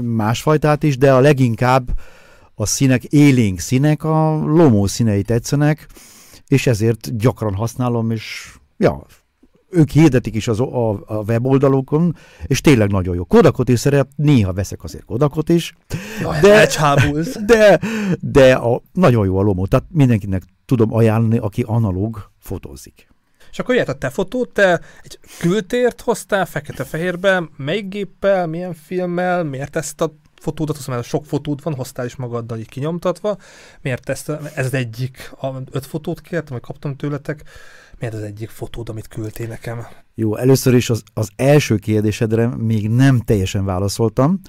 másfajtát 0.02 0.84
is, 0.84 0.98
de 0.98 1.14
a 1.14 1.20
leginkább 1.20 1.90
a 2.56 2.66
színek, 2.66 3.04
élénk 3.04 3.60
színek, 3.60 4.04
a 4.04 4.36
Lomo 4.36 4.88
színei 4.88 5.22
tetszenek, 5.22 5.88
és 6.48 6.68
ezért 6.68 7.18
gyakran 7.18 7.56
használom, 7.56 8.12
és 8.12 8.56
ja, 8.78 9.06
ők 9.70 9.90
hirdetik 9.90 10.36
is 10.36 10.48
az, 10.48 10.60
a, 10.60 10.90
a 10.90 11.24
weboldalokon, 11.28 12.16
és 12.46 12.62
tényleg 12.62 12.92
nagyon 12.92 13.16
jó. 13.16 13.26
Kodakot 13.26 13.70
is 13.70 13.80
szeret, 13.80 14.08
néha 14.16 14.54
veszek 14.54 14.84
azért 14.84 15.06
Kodakot 15.06 15.50
is, 15.50 15.74
Jaj, 16.22 16.40
De- 16.40 16.68
de... 17.46 17.80
de, 18.20 18.54
a, 18.54 18.82
nagyon 18.94 19.26
jó 19.26 19.38
a 19.38 19.42
Lomo, 19.42 19.66
tehát 19.66 19.86
mindenkinek 19.90 20.44
tudom 20.66 20.94
ajánlani, 20.94 21.38
aki 21.38 21.64
analóg 21.68 22.32
fotózik. 22.40 23.08
És 23.52 23.60
akkor 23.62 23.76
jött 23.76 23.88
a 23.88 23.94
te 23.94 24.10
fotód, 24.10 24.50
te 24.50 24.82
egy 25.04 25.20
kültért 25.40 26.02
hoztál 26.02 26.46
fekete-fehérben, 26.46 27.50
melyik 27.58 27.88
géppel, 27.88 28.48
milyen 28.48 28.74
filmmel, 28.74 29.44
miért 29.44 29.76
ezt 29.76 30.02
a 30.02 30.16
fotódat, 30.46 30.78
azt 30.78 30.88
mondom, 30.88 31.06
sok 31.06 31.26
fotód 31.26 31.64
van, 31.64 31.76
hoztál 31.76 32.06
is 32.06 32.16
magaddal 32.16 32.58
így 32.58 32.70
kinyomtatva, 32.70 33.38
miért 33.82 34.10
ezt, 34.10 34.30
ez 34.30 34.66
az 34.66 34.74
egyik, 34.74 35.32
a, 35.42 35.48
öt 35.72 35.86
fotót 35.86 36.22
kértem, 36.22 36.54
vagy 36.54 36.62
kaptam 36.62 36.96
tőletek, 36.96 37.44
miért 38.00 38.16
az 38.16 38.22
egyik 38.22 38.50
fotód, 38.50 38.90
amit 38.90 39.08
küldtél 39.08 39.48
nekem? 39.48 39.88
Jó, 40.16 40.36
először 40.36 40.74
is 40.74 40.90
az, 40.90 41.04
az 41.14 41.30
első 41.36 41.76
kérdésedre 41.76 42.48
még 42.48 42.90
nem 42.90 43.20
teljesen 43.20 43.66
válaszoltam. 43.66 44.40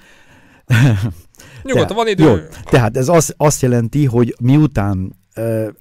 Nyugodtan, 1.63 1.95
van 2.01 2.07
idő. 2.07 2.23
Jó, 2.23 2.37
tehát 2.63 2.97
ez 2.97 3.07
azt, 3.07 3.33
azt 3.37 3.61
jelenti, 3.61 4.05
hogy 4.05 4.35
miután 4.39 5.16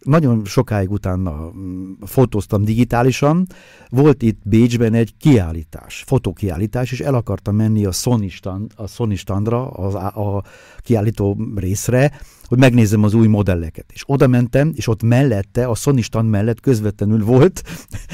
nagyon 0.02 0.44
sokáig 0.44 0.90
utána 0.90 1.50
mm, 1.56 1.92
fotóztam 2.00 2.64
digitálisan, 2.64 3.46
volt 3.88 4.22
itt 4.22 4.40
Bécsben 4.44 4.94
egy 4.94 5.14
kiállítás, 5.18 6.04
fotókiállítás, 6.06 6.92
és 6.92 7.00
el 7.00 7.14
akartam 7.14 7.56
menni 7.56 7.84
a 7.84 7.92
Sony, 7.92 8.28
stand, 8.28 8.72
a 8.76 8.86
Sony 8.86 9.16
standra, 9.16 9.70
az, 9.70 9.94
a, 9.94 10.42
kiállító 10.78 11.38
részre, 11.54 12.20
hogy 12.44 12.58
megnézzem 12.58 13.02
az 13.02 13.14
új 13.14 13.26
modelleket. 13.26 13.84
És 13.92 14.02
oda 14.06 14.26
mentem, 14.26 14.72
és 14.74 14.88
ott 14.88 15.02
mellette, 15.02 15.66
a 15.66 15.74
Sony 15.74 16.02
stand 16.02 16.30
mellett 16.30 16.60
közvetlenül 16.60 17.24
volt 17.24 17.62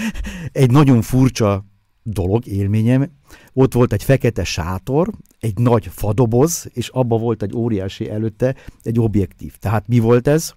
egy 0.52 0.70
nagyon 0.70 1.02
furcsa 1.02 1.64
dolog, 2.02 2.46
élményem. 2.46 3.10
Ott 3.52 3.72
volt 3.72 3.92
egy 3.92 4.02
fekete 4.02 4.44
sátor, 4.44 5.10
egy 5.40 5.58
nagy 5.58 5.86
fadoboz, 5.86 6.70
és 6.72 6.88
abba 6.88 7.18
volt 7.18 7.42
egy 7.42 7.54
óriási 7.54 8.10
előtte 8.10 8.54
egy 8.82 8.98
objektív. 8.98 9.56
Tehát 9.56 9.88
mi 9.88 9.98
volt 9.98 10.28
ez? 10.28 10.54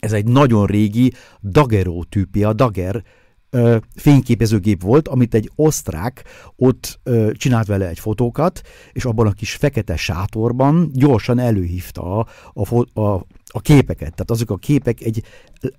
Ez 0.00 0.12
egy 0.12 0.26
nagyon 0.26 0.66
régi 0.66 1.12
daguerreotypia, 1.42 2.52
Daguerre 2.52 3.02
ö, 3.50 3.76
fényképezőgép 3.94 4.82
volt, 4.82 5.08
amit 5.08 5.34
egy 5.34 5.50
osztrák 5.54 6.24
ott 6.56 7.00
ö, 7.02 7.30
csinált 7.32 7.66
vele 7.66 7.88
egy 7.88 7.98
fotókat, 7.98 8.60
és 8.92 9.04
abban 9.04 9.26
a 9.26 9.32
kis 9.32 9.54
fekete 9.54 9.96
sátorban 9.96 10.90
gyorsan 10.92 11.38
előhívta 11.38 12.18
a, 12.18 12.26
a, 12.54 13.00
a, 13.00 13.26
a 13.46 13.60
képeket. 13.60 13.98
Tehát 13.98 14.30
azok 14.30 14.50
a 14.50 14.56
képek 14.56 15.00
egy 15.00 15.22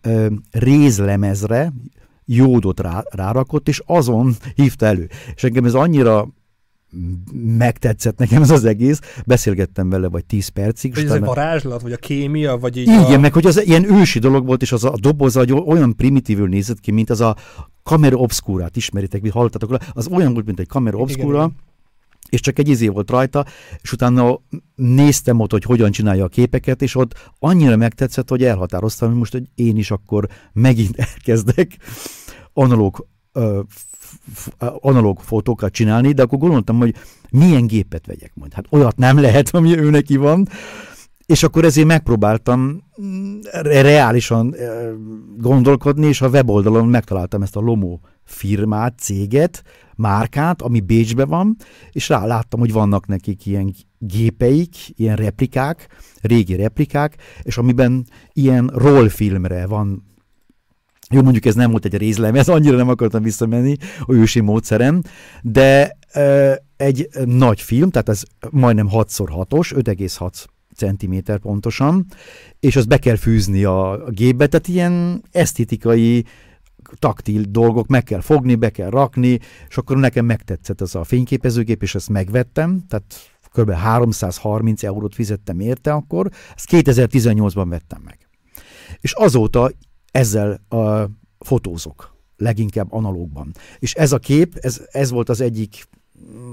ö, 0.02 0.28
rézlemezre 0.52 1.74
jódot 2.26 2.80
rá, 2.80 3.04
rárakott, 3.10 3.68
és 3.68 3.82
azon 3.86 4.36
hívta 4.56 4.86
elő. 4.86 5.10
És 5.36 5.44
engem 5.44 5.66
ez 5.66 5.74
annyira 5.74 6.28
megtetszett 7.58 8.18
nekem 8.18 8.42
ez 8.42 8.50
az 8.50 8.66
egész, 8.66 9.00
beszélgettem 9.26 9.90
vele 9.90 10.08
vagy 10.08 10.26
10 10.26 10.48
percig. 10.48 10.96
Vagy 10.96 11.06
ez 11.06 11.12
egy 11.12 11.22
varázslat, 11.22 11.82
vagy 11.82 11.92
a 11.92 11.98
kémia, 11.98 12.58
vagy 12.58 12.78
így 12.78 12.88
Igen, 12.88 13.14
a... 13.14 13.18
meg 13.18 13.34
hogy 13.34 13.46
az 13.46 13.66
ilyen 13.66 13.94
ősi 13.94 14.20
dolog 14.20 14.46
volt, 14.46 14.62
és 14.62 14.72
az 14.72 14.84
a 14.84 14.96
doboz 15.00 15.38
olyan 15.38 15.96
primitívül 15.96 16.48
nézett 16.48 16.80
ki, 16.80 16.92
mint 16.92 17.10
az 17.10 17.22
a 17.22 17.36
kamera 17.84 18.16
obscura 18.16 18.70
ismeritek, 18.74 19.22
mi 19.22 19.30
hallottatok 19.30 19.78
az 19.94 20.08
olyan 20.08 20.34
volt, 20.34 20.46
mint 20.46 20.60
egy 20.60 20.68
kamera 20.68 21.04
igen, 21.08 21.56
és 22.30 22.40
csak 22.40 22.60
egy 22.60 22.68
izé 22.68 22.88
volt 22.88 23.10
rajta, 23.10 23.46
és 23.82 23.92
utána 23.92 24.40
néztem 24.76 25.40
ott, 25.40 25.52
hogy 25.52 25.64
hogyan 25.64 25.92
csinálja 25.92 26.24
a 26.24 26.28
képeket, 26.28 26.82
és 26.82 26.96
ott 26.96 27.32
annyira 27.40 27.76
megtetszett, 27.76 28.30
hogy 28.30 28.44
elhatároztam, 28.44 29.10
hogy 29.10 29.18
most 29.18 29.32
hogy 29.32 29.50
én 29.56 29.78
is 29.78 29.92
akkor 29.92 30.28
megint 30.54 30.98
elkezdek 31.14 31.78
analóg 32.54 33.08
analóg 34.80 35.20
fotókat 35.20 35.72
csinálni, 35.72 36.12
de 36.12 36.22
akkor 36.22 36.40
gondoltam, 36.40 36.78
hogy 36.78 36.96
milyen 37.30 37.68
gépet 37.68 38.06
vegyek 38.06 38.32
majd. 38.34 38.54
Hát 38.54 38.66
olyat 38.70 38.98
nem 38.98 39.20
lehet, 39.20 39.50
ami 39.56 39.78
ő 39.78 39.90
neki 39.90 40.16
van. 40.16 40.48
És 41.26 41.44
akkor 41.44 41.66
ezért 41.66 41.88
megpróbáltam 41.88 42.84
mm, 43.02 43.40
reálisan 43.62 44.56
gondolkodni, 45.38 46.08
és 46.08 46.22
a 46.22 46.28
weboldalon 46.28 46.88
megtaláltam 46.88 47.42
ezt 47.42 47.56
a 47.56 47.60
Lomo 47.60 48.00
firmát, 48.24 49.00
céget, 49.00 49.64
márkát, 49.96 50.62
ami 50.62 50.80
Bécsben 50.80 51.28
van, 51.28 51.56
és 51.92 52.10
ráláttam, 52.10 52.60
hogy 52.60 52.72
vannak 52.72 53.08
nekik 53.08 53.46
ilyen 53.46 53.74
gépeik, 54.00 54.76
ilyen 54.96 55.16
replikák, 55.16 55.88
régi 56.22 56.56
replikák, 56.56 57.16
és 57.42 57.58
amiben 57.58 58.06
ilyen 58.34 58.72
rollfilmre 58.74 59.66
van 59.66 60.04
jó, 61.10 61.22
mondjuk 61.22 61.46
ez 61.46 61.56
nem 61.56 61.72
volt 61.72 61.86
egy 61.86 61.98
részlemez, 61.98 62.50
annyira 62.50 62.78
nem 62.78 62.90
akartam 62.90 63.24
visszamenni 63.24 63.76
a 64.00 64.14
ősi 64.14 64.40
módszerem, 64.40 65.02
de 65.42 65.98
e, 66.12 66.62
egy 66.78 67.10
nagy 67.26 67.62
film, 67.62 67.90
tehát 67.90 68.10
ez 68.10 68.22
majdnem 68.50 68.90
6x6-os, 68.92 69.72
5,6 69.76 70.46
cm 70.76 71.34
pontosan, 71.42 72.06
és 72.60 72.76
azt 72.76 72.88
be 72.88 72.98
kell 72.98 73.16
fűzni 73.16 73.64
a, 73.64 74.06
a 74.06 74.10
gépbe, 74.10 74.48
tehát 74.48 74.68
ilyen 74.68 75.24
esztétikai 75.32 76.26
taktil 77.00 77.42
dolgok 77.50 77.88
meg 77.88 78.04
kell 78.04 78.22
fogni, 78.22 78.56
be 78.56 78.70
kell 78.70 78.90
rakni, 78.90 79.40
és 79.70 79.78
akkor 79.78 79.98
nekem 79.98 80.26
megtetszett 80.26 80.82
ez 80.82 80.96
a 80.96 81.04
fényképezőgép, 81.04 81.82
és 81.82 81.96
ezt 81.96 82.10
megvettem, 82.10 82.84
tehát 82.88 83.38
kb. 83.52 83.72
330 83.72 84.84
eurót 84.84 85.16
fizettem 85.16 85.60
érte 85.60 85.94
akkor, 85.94 86.30
ezt 86.56 86.68
2018-ban 86.72 87.66
vettem 87.70 88.02
meg. 88.04 88.18
És 89.00 89.14
azóta 89.14 89.72
ezzel 90.12 90.62
a 90.70 91.10
fotózok, 91.40 92.16
leginkább 92.38 92.94
analógban. 92.94 93.52
És 93.80 93.94
ez 93.94 94.12
a 94.12 94.18
kép, 94.18 94.58
ez, 94.62 94.82
ez 94.92 95.10
volt 95.10 95.30
az 95.30 95.42
egyik, 95.42 95.88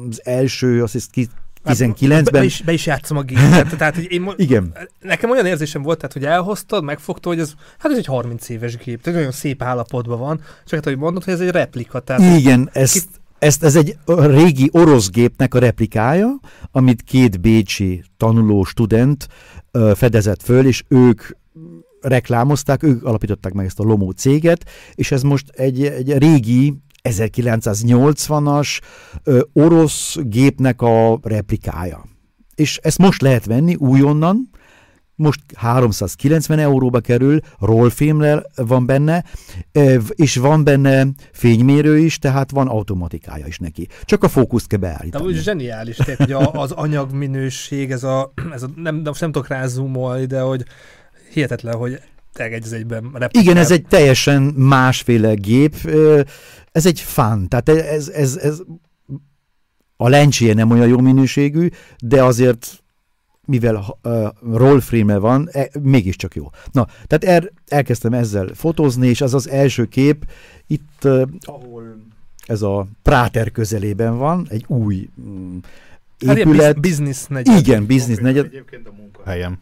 az 0.09 0.21
első, 0.25 0.83
azt 0.83 0.93
hiszem, 0.93 1.33
19-ben. 1.65 2.25
Be, 2.33 2.45
is, 2.45 2.63
be 2.65 2.73
is 2.73 2.87
játszom 2.87 3.17
a 3.17 3.23
gépet. 3.23 3.77
tehát, 3.79 3.95
hogy 3.95 4.13
én 4.13 4.33
Igen. 4.37 4.77
Nekem 5.01 5.31
olyan 5.31 5.47
érzésem 5.47 5.83
volt, 5.83 5.97
tehát, 5.97 6.13
hogy 6.13 6.25
elhoztad, 6.25 6.85
megfogtad, 6.85 7.33
hogy 7.33 7.43
ez, 7.43 7.53
hát 7.79 7.93
ez 7.93 7.99
egy 7.99 8.07
30 8.07 8.49
éves 8.49 8.77
gép, 8.77 9.03
tehát 9.03 9.19
nagyon 9.19 9.33
szép 9.33 9.63
állapotban 9.63 10.19
van, 10.19 10.41
csak 10.65 10.75
hát, 10.75 10.85
hogy 10.85 10.97
mondod, 10.97 11.25
hogy 11.25 11.33
ez 11.33 11.41
egy 11.41 11.51
replika. 11.51 12.01
Tehát 12.01 12.39
Igen, 12.39 12.71
ezt, 12.73 12.93
kit... 12.93 13.09
ezt, 13.39 13.65
ez 13.65 13.77
egy 13.77 13.97
régi 14.07 14.69
orosz 14.73 15.11
gépnek 15.11 15.55
a 15.55 15.59
replikája, 15.59 16.41
amit 16.71 17.03
két 17.03 17.41
bécsi 17.41 18.05
tanuló 18.17 18.65
student 18.65 19.29
fedezett 19.95 20.43
föl, 20.43 20.67
és 20.67 20.85
ők 20.89 21.23
reklámozták, 22.05 22.83
ők 22.83 23.05
alapították 23.05 23.53
meg 23.53 23.67
ezt 23.67 23.81
a 23.81 23.83
Lomó 23.85 24.11
céget, 24.11 24.71
és 24.95 25.11
ez 25.11 25.23
most 25.23 25.49
egy, 25.49 25.85
egy 25.85 26.19
régi 26.19 26.75
1980-as 27.03 28.81
ö, 29.23 29.41
orosz 29.53 30.17
gépnek 30.21 30.83
a 30.83 31.19
replikája. 31.23 32.05
És 32.55 32.79
ezt 32.83 32.99
most 32.99 33.23
lehet 33.23 33.45
venni 33.45 33.75
újonnan, 33.75 34.51
most 35.17 35.41
390 35.55 36.59
euróba 36.59 37.01
kerül, 37.01 37.39
rollfilmrel 37.61 38.47
van 38.57 38.87
benne, 38.87 39.25
és 40.09 40.37
van 40.37 40.65
benne 40.65 41.07
fénymérő 41.33 41.99
is, 41.99 42.19
tehát 42.19 42.51
van 42.51 42.69
automatikája 42.69 43.47
is 43.47 43.59
neki. 43.59 43.89
Csak 44.05 44.23
a 44.25 44.29
fókuszt 44.29 44.67
kell 44.67 44.79
beállítani. 44.79 45.25
De 45.25 45.31
úgy 45.31 45.43
zseniális, 45.43 45.97
tehát, 45.97 46.17
hogy 46.17 46.33
az 46.53 46.73
anyagminőség, 46.73 47.91
ez 47.91 48.05
a, 48.05 48.33
ez 48.53 48.63
a 48.63 48.67
nem, 48.77 48.95
nem, 48.95 49.13
nem 49.21 49.33
tudok 49.33 49.49
rá 49.49 49.67
zoomolni, 49.67 50.25
de 50.25 50.41
hogy 50.41 50.65
hihetetlen, 51.35 51.75
hogy 51.75 52.01
egy 52.33 52.73
egyben 52.73 53.03
replikál. 53.03 53.43
Igen, 53.43 53.57
ez 53.57 53.71
egy 53.71 53.87
teljesen 53.87 54.43
másféle 54.43 55.35
gép, 55.35 55.75
ez 56.73 56.87
egy 56.87 57.01
fán, 57.01 57.49
tehát 57.49 57.69
ez, 57.69 58.09
ez, 58.09 58.37
ez 58.37 58.61
a 59.97 60.09
lencséje 60.09 60.55
nem 60.55 60.71
olyan 60.71 60.89
jó 60.89 60.99
minőségű, 60.99 61.69
de 61.99 62.25
azért 62.25 62.83
mivel 63.47 63.99
uh, 64.03 64.29
rollframe 64.53 65.19
van, 65.19 65.49
e, 65.53 65.71
mégiscsak 65.83 66.35
jó. 66.35 66.51
Na, 66.73 66.87
tehát 67.07 67.25
er, 67.25 67.53
elkezdtem 67.69 68.13
ezzel 68.13 68.49
fotózni, 68.55 69.09
és 69.09 69.21
az 69.21 69.35
az 69.35 69.49
első 69.49 69.85
kép 69.85 70.25
itt, 70.67 70.99
uh, 71.05 71.23
ahol 71.41 71.97
ez 72.47 72.63
a 72.63 72.87
Práter 73.03 73.51
közelében 73.51 74.19
van, 74.19 74.47
egy 74.49 74.65
új 74.67 75.09
um, 75.17 75.61
épület. 76.19 76.65
Hát 76.65 76.81
business 76.81 77.27
negyed. 77.27 77.59
Igen, 77.59 77.87
business 77.87 78.19
negyed. 78.19 78.45
Egyébként 78.45 78.87
a 78.87 78.93
munkahelyem. 78.97 79.59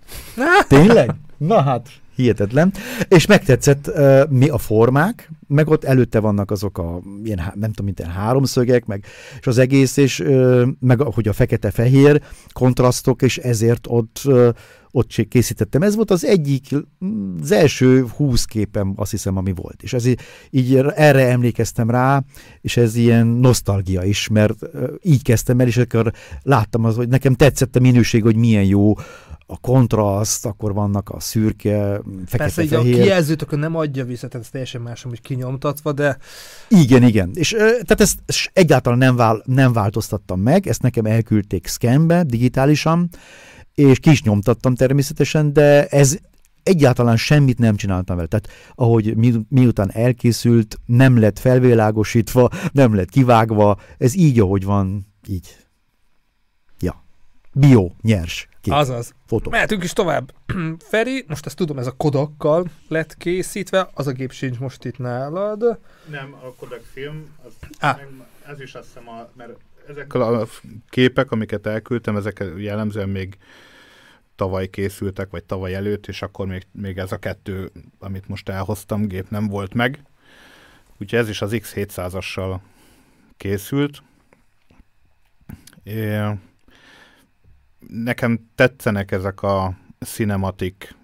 Tényleg? 0.68 1.14
Na 1.46 1.62
hát, 1.62 1.88
hihetetlen. 2.16 2.72
És 3.08 3.26
megtetszett 3.26 3.88
uh, 3.88 4.28
mi 4.28 4.48
a 4.48 4.58
formák, 4.58 5.30
meg 5.46 5.68
ott 5.68 5.84
előtte 5.84 6.20
vannak 6.20 6.50
azok 6.50 6.78
a 6.78 7.00
ilyen, 7.24 7.38
nem 7.54 7.68
tudom, 7.68 7.84
mint 7.84 7.98
ilyen 7.98 8.10
háromszögek, 8.10 8.86
meg, 8.86 9.04
és 9.40 9.46
az 9.46 9.58
egész, 9.58 9.96
és 9.96 10.20
uh, 10.20 10.66
meg 10.80 11.00
hogy 11.00 11.28
a 11.28 11.32
fekete-fehér 11.32 12.22
kontrasztok, 12.52 13.22
és 13.22 13.38
ezért 13.38 13.86
ott 13.88 14.20
uh, 14.24 14.48
ott 14.92 15.28
készítettem. 15.28 15.82
Ez 15.82 15.94
volt 15.94 16.10
az 16.10 16.24
egyik, 16.24 16.66
az 17.42 17.52
első 17.52 18.06
húsz 18.16 18.44
képem, 18.44 18.92
azt 18.96 19.10
hiszem, 19.10 19.36
ami 19.36 19.52
volt. 19.52 19.82
És 19.82 19.92
ez 19.92 20.06
így, 20.06 20.20
így 20.50 20.76
erre 20.76 21.28
emlékeztem 21.28 21.90
rá, 21.90 22.24
és 22.60 22.76
ez 22.76 22.96
ilyen 22.96 23.26
nosztalgia 23.26 24.02
is, 24.02 24.28
mert 24.28 24.58
így 25.02 25.22
kezdtem 25.22 25.60
el, 25.60 25.66
és 25.66 25.76
akkor 25.76 26.12
láttam 26.42 26.84
az, 26.84 26.96
hogy 26.96 27.08
nekem 27.08 27.34
tetszett 27.34 27.76
a 27.76 27.80
minőség, 27.80 28.22
hogy 28.22 28.36
milyen 28.36 28.64
jó 28.64 28.94
a 29.46 29.58
kontraszt, 29.60 30.46
akkor 30.46 30.74
vannak 30.74 31.08
a 31.08 31.20
szürke, 31.20 32.00
fekete, 32.26 32.36
Persze, 32.36 32.66
fehér. 32.66 32.94
a 33.00 33.02
kijelzőt 33.02 33.50
nem 33.50 33.76
adja 33.76 34.04
vissza, 34.04 34.28
tehát 34.28 34.44
ez 34.44 34.50
teljesen 34.50 34.80
más, 34.80 35.02
hogy 35.02 35.20
kinyomtatva, 35.20 35.92
de... 35.92 36.16
Igen, 36.68 37.02
igen. 37.02 37.30
És 37.34 37.50
tehát 37.58 38.00
ezt 38.00 38.18
egyáltalán 38.52 38.98
nem, 38.98 39.16
vál, 39.16 39.42
nem 39.44 39.72
változtattam 39.72 40.40
meg, 40.40 40.66
ezt 40.66 40.82
nekem 40.82 41.04
elküldték 41.04 41.66
scanbe, 41.66 42.22
digitálisan, 42.22 43.08
és 43.74 43.98
ki 43.98 44.10
is 44.10 44.22
nyomtattam 44.22 44.74
természetesen, 44.74 45.52
de 45.52 45.86
ez 45.86 46.18
egyáltalán 46.62 47.16
semmit 47.16 47.58
nem 47.58 47.76
csináltam 47.76 48.16
vele. 48.16 48.28
Tehát 48.28 48.48
ahogy 48.74 49.16
mi, 49.16 49.34
miután 49.48 49.90
elkészült, 49.92 50.78
nem 50.86 51.18
lett 51.18 51.38
felvilágosítva, 51.38 52.50
nem 52.72 52.94
lett 52.94 53.08
kivágva, 53.08 53.80
ez 53.98 54.14
így, 54.14 54.40
ahogy 54.40 54.64
van, 54.64 55.06
így. 55.26 55.56
Ja. 56.80 57.04
Bio, 57.52 57.90
nyers 58.00 58.48
kép. 58.62 58.74
Azaz. 58.74 59.14
Fotó. 59.26 59.50
Mehetünk 59.50 59.84
is 59.84 59.92
tovább. 59.92 60.32
Feri, 60.90 61.24
most 61.28 61.46
ezt 61.46 61.56
tudom, 61.56 61.78
ez 61.78 61.86
a 61.86 61.92
kodakkal 61.96 62.70
lett 62.88 63.16
készítve, 63.16 63.90
az 63.94 64.06
a 64.06 64.12
gép 64.12 64.32
sincs 64.32 64.58
most 64.58 64.84
itt 64.84 64.98
nálad. 64.98 65.78
Nem, 66.10 66.34
a 66.42 66.54
Kodak 66.54 66.84
film, 66.92 67.36
az, 67.46 67.52
ah. 67.80 67.96
meg, 67.96 68.08
ez 68.46 68.60
is 68.60 68.74
azt 68.74 68.86
hiszem, 68.86 69.08
a, 69.08 69.28
mert 69.36 69.52
ezek 69.88 70.14
a 70.14 70.46
képek, 70.88 71.30
amiket 71.30 71.66
elküldtem, 71.66 72.16
ezek 72.16 72.44
jellemzően 72.56 73.08
még 73.08 73.36
tavaly 74.34 74.70
készültek, 74.70 75.30
vagy 75.30 75.44
tavaly 75.44 75.74
előtt, 75.74 76.06
és 76.06 76.22
akkor 76.22 76.46
még, 76.46 76.66
még 76.72 76.98
ez 76.98 77.12
a 77.12 77.18
kettő, 77.18 77.70
amit 77.98 78.28
most 78.28 78.48
elhoztam, 78.48 79.06
gép 79.06 79.28
nem 79.28 79.48
volt 79.48 79.74
meg. 79.74 80.02
Úgyhogy 80.98 81.18
ez 81.18 81.28
is 81.28 81.42
az 81.42 81.50
X700-assal 81.54 82.58
készült. 83.36 84.02
É, 85.82 86.18
nekem 87.88 88.50
tetszenek 88.54 89.10
ezek 89.10 89.42
a 89.42 89.76
cinematik 89.98 90.94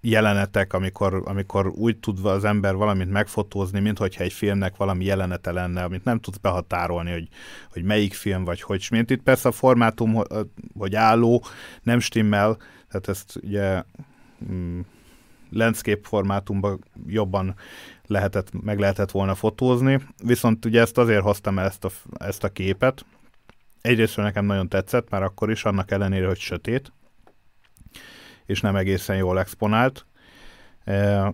jelenetek, 0.00 0.72
amikor, 0.72 1.22
amikor 1.24 1.66
úgy 1.66 1.98
tud 1.98 2.26
az 2.26 2.44
ember 2.44 2.74
valamit 2.74 3.10
megfotózni, 3.10 3.80
mint 3.80 3.98
hogyha 3.98 4.24
egy 4.24 4.32
filmnek 4.32 4.76
valami 4.76 5.04
jelenete 5.04 5.52
lenne, 5.52 5.82
amit 5.82 6.04
nem 6.04 6.18
tudsz 6.18 6.36
behatárolni, 6.36 7.10
hogy, 7.10 7.28
hogy 7.72 7.82
melyik 7.82 8.14
film, 8.14 8.44
vagy 8.44 8.60
hogy 8.62 8.86
mint 8.90 9.10
itt 9.10 9.22
persze 9.22 9.48
a 9.48 9.52
formátum, 9.52 10.22
hogy 10.78 10.94
álló, 10.94 11.44
nem 11.82 11.98
stimmel, 11.98 12.56
tehát 12.88 13.08
ezt 13.08 13.36
ugye 13.42 13.82
mm, 14.52 14.80
landscape 15.50 16.08
formátumban 16.08 16.84
jobban 17.06 17.54
lehetett, 18.06 18.62
meg 18.62 18.78
lehetett 18.78 19.10
volna 19.10 19.34
fotózni, 19.34 20.00
viszont 20.24 20.64
ugye 20.64 20.80
ezt 20.80 20.98
azért 20.98 21.22
hoztam 21.22 21.58
el 21.58 21.66
ezt 21.66 21.84
a, 21.84 21.90
ezt 22.18 22.44
a 22.44 22.48
képet. 22.48 23.04
Egyrészt 23.80 24.16
nekem 24.16 24.44
nagyon 24.44 24.68
tetszett, 24.68 25.10
már 25.10 25.22
akkor 25.22 25.50
is, 25.50 25.64
annak 25.64 25.90
ellenére, 25.90 26.26
hogy 26.26 26.38
sötét, 26.38 26.92
és 28.50 28.60
nem 28.60 28.76
egészen 28.76 29.16
jól 29.16 29.38
exponált. 29.38 30.06
E, 30.84 31.32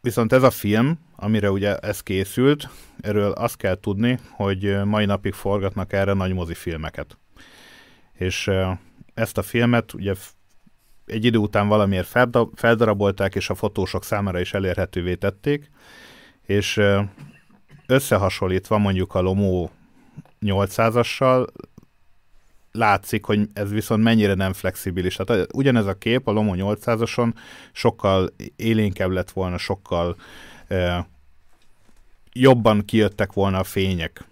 viszont 0.00 0.32
ez 0.32 0.42
a 0.42 0.50
film, 0.50 0.98
amire 1.16 1.50
ugye 1.50 1.76
ez 1.76 2.00
készült, 2.00 2.68
erről 3.00 3.30
azt 3.30 3.56
kell 3.56 3.80
tudni, 3.80 4.18
hogy 4.30 4.84
mai 4.84 5.04
napig 5.04 5.32
forgatnak 5.32 5.92
erre 5.92 6.12
nagy 6.12 6.32
mozifilmeket. 6.32 7.18
És 8.12 8.48
e, 8.48 8.80
ezt 9.14 9.38
a 9.38 9.42
filmet 9.42 9.94
ugye 9.94 10.14
egy 11.06 11.24
idő 11.24 11.38
után 11.38 11.68
valamiért 11.68 12.16
feldarabolták, 12.54 13.34
és 13.34 13.50
a 13.50 13.54
fotósok 13.54 14.04
számára 14.04 14.40
is 14.40 14.54
elérhetővé 14.54 15.14
tették, 15.14 15.70
és 16.46 16.76
e, 16.76 17.12
összehasonlítva 17.86 18.78
mondjuk 18.78 19.14
a 19.14 19.20
Lomo 19.20 19.68
800-assal 20.40 21.46
látszik, 22.72 23.24
hogy 23.24 23.48
ez 23.52 23.70
viszont 23.70 24.02
mennyire 24.02 24.34
nem 24.34 24.52
flexibilis. 24.52 25.16
Tehát 25.16 25.54
ugyanez 25.54 25.86
a 25.86 25.98
kép 25.98 26.28
a 26.28 26.32
Lomo 26.32 26.52
800-ason 26.56 27.32
sokkal 27.72 28.34
élénkebb 28.56 29.10
lett 29.10 29.30
volna, 29.30 29.58
sokkal 29.58 30.16
e, 30.68 31.08
jobban 32.32 32.84
kijöttek 32.84 33.32
volna 33.32 33.58
a 33.58 33.64
fények. 33.64 34.24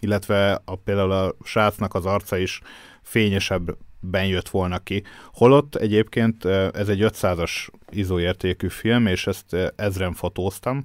Illetve 0.00 0.62
a, 0.64 0.76
például 0.76 1.12
a 1.12 1.34
srácnak 1.44 1.94
az 1.94 2.06
arca 2.06 2.36
is 2.36 2.60
fényesebben 3.02 4.26
jött 4.26 4.48
volna 4.48 4.78
ki. 4.78 5.02
Holott 5.32 5.74
egyébként 5.74 6.44
ez 6.44 6.88
egy 6.88 7.00
500-as 7.02 7.68
izóértékű 7.90 8.68
film, 8.68 9.06
és 9.06 9.26
ezt 9.26 9.56
ezren 9.76 10.12
fotóztam, 10.12 10.84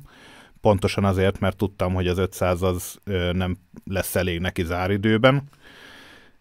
pontosan 0.62 1.04
azért, 1.04 1.40
mert 1.40 1.58
tudtam, 1.58 1.94
hogy 1.94 2.08
az 2.08 2.18
500 2.18 2.62
az 2.62 2.98
nem 3.32 3.58
lesz 3.86 4.16
elég 4.16 4.40
neki 4.40 4.64
záridőben, 4.64 5.44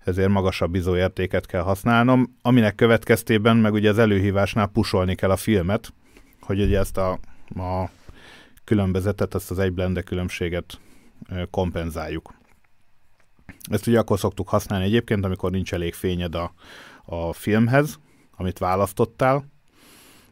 ezért 0.04 0.28
magasabb 0.28 0.74
izóértéket 0.74 1.46
kell 1.46 1.62
használnom, 1.62 2.36
aminek 2.42 2.74
következtében 2.74 3.56
meg 3.56 3.72
ugye 3.72 3.90
az 3.90 3.98
előhívásnál 3.98 4.66
pusolni 4.66 5.14
kell 5.14 5.30
a 5.30 5.36
filmet, 5.36 5.92
hogy 6.40 6.60
ugye 6.60 6.78
ezt 6.78 6.96
a, 6.96 7.10
a 7.54 7.90
különbözetet, 8.64 9.34
ezt 9.34 9.50
az 9.50 9.58
egy 9.58 9.72
blende 9.72 10.02
különbséget 10.02 10.80
kompenzáljuk. 11.50 12.34
Ezt 13.70 13.86
ugye 13.86 13.98
akkor 13.98 14.18
szoktuk 14.18 14.48
használni 14.48 14.84
egyébként, 14.84 15.24
amikor 15.24 15.50
nincs 15.50 15.72
elég 15.72 15.94
fényed 15.94 16.34
a, 16.34 16.52
a 17.04 17.32
filmhez, 17.32 17.98
amit 18.36 18.58
választottál, 18.58 19.50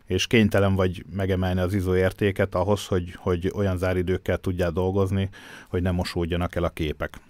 és 0.07 0.27
kénytelen 0.27 0.75
vagy 0.75 1.05
megemelni 1.13 1.61
az 1.61 1.75
izóértéket 1.75 2.55
ahhoz, 2.55 2.87
hogy, 2.87 3.15
hogy 3.17 3.51
olyan 3.55 3.79
záridőkkel 3.79 4.39
tudjál 4.39 4.71
dolgozni, 4.71 5.29
hogy 5.69 5.83
ne 5.83 5.91
mosódjanak 5.91 6.55
el 6.55 6.65
a 6.65 6.69
képek 6.69 7.21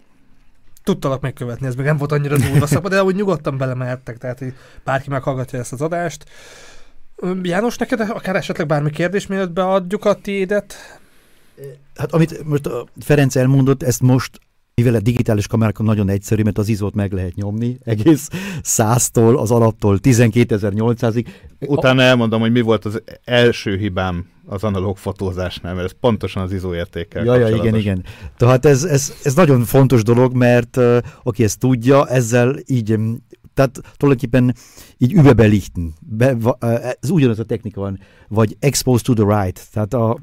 tudtalak 0.83 1.21
megkövetni, 1.21 1.67
ez 1.67 1.75
még 1.75 1.87
nem 1.87 1.97
volt 1.97 2.13
annyira 2.13 2.37
durva 2.37 2.67
szakma, 2.67 2.89
de 2.89 3.05
úgy 3.05 3.15
nyugodtan 3.15 3.59
belemehettek, 3.59 4.19
tehát 4.19 4.39
hogy 4.39 4.55
bárki 4.85 5.11
meghallgatja 5.11 5.59
ezt 5.59 5.73
az 5.73 5.81
adást. 5.81 6.25
János, 7.43 7.77
neked 7.77 8.01
akár 8.01 8.37
esetleg 8.37 8.67
bármi 8.67 8.91
kérdés, 8.91 9.27
mielőtt 9.27 9.51
beadjuk 9.51 10.05
a 10.05 10.15
tiédet? 10.15 10.75
Hát 11.95 12.13
amit 12.13 12.45
most 12.45 12.67
a 12.67 12.87
Ferenc 13.01 13.37
elmondott, 13.37 13.83
ezt 13.83 14.01
most 14.01 14.41
mivel 14.75 14.95
a 14.95 15.01
digitális 15.01 15.47
kamerákon 15.47 15.87
nagyon 15.87 16.09
egyszerű, 16.09 16.43
mert 16.43 16.59
az 16.59 16.69
izót 16.69 16.95
meg 16.95 17.13
lehet 17.13 17.35
nyomni, 17.35 17.79
egész 17.85 18.29
száztól, 18.63 19.39
az 19.39 19.51
alaptól 19.51 19.99
12.800-ig. 20.03 21.27
Utána 21.59 22.03
elmondom, 22.03 22.41
hogy 22.41 22.53
mi 22.53 22.61
volt 22.61 22.85
az 22.85 23.03
első 23.25 23.77
hibám 23.77 24.27
az 24.47 24.65
analóg 24.65 24.97
fotózásnál, 24.97 25.75
mert 25.75 25.87
ez 25.87 25.97
pontosan 26.01 26.43
az 26.43 26.53
izóértékkel 26.53 27.25
ja, 27.25 27.37
ja, 27.37 27.49
igen, 27.49 27.75
igen. 27.75 28.05
Tehát 28.37 28.65
ez, 28.65 28.85
ez, 28.85 29.13
ez 29.23 29.35
nagyon 29.35 29.65
fontos 29.65 30.03
dolog, 30.03 30.35
mert 30.35 30.77
uh, 30.77 30.99
aki 31.23 31.45
ezt 31.45 31.59
tudja, 31.59 32.07
ezzel 32.07 32.57
így 32.67 32.99
tehát 33.55 33.81
tulajdonképpen 33.97 34.55
így 34.99 35.13
übebelichten. 35.13 35.95
Be, 36.01 36.37
ez 37.01 37.11
ugyanaz 37.11 37.39
a 37.39 37.45
technika 37.45 37.81
van, 37.81 37.99
vagy 38.29 38.57
exposed 38.59 39.05
to 39.05 39.25
the 39.25 39.43
right, 39.43 39.67
tehát 39.73 39.95
a 39.95 40.19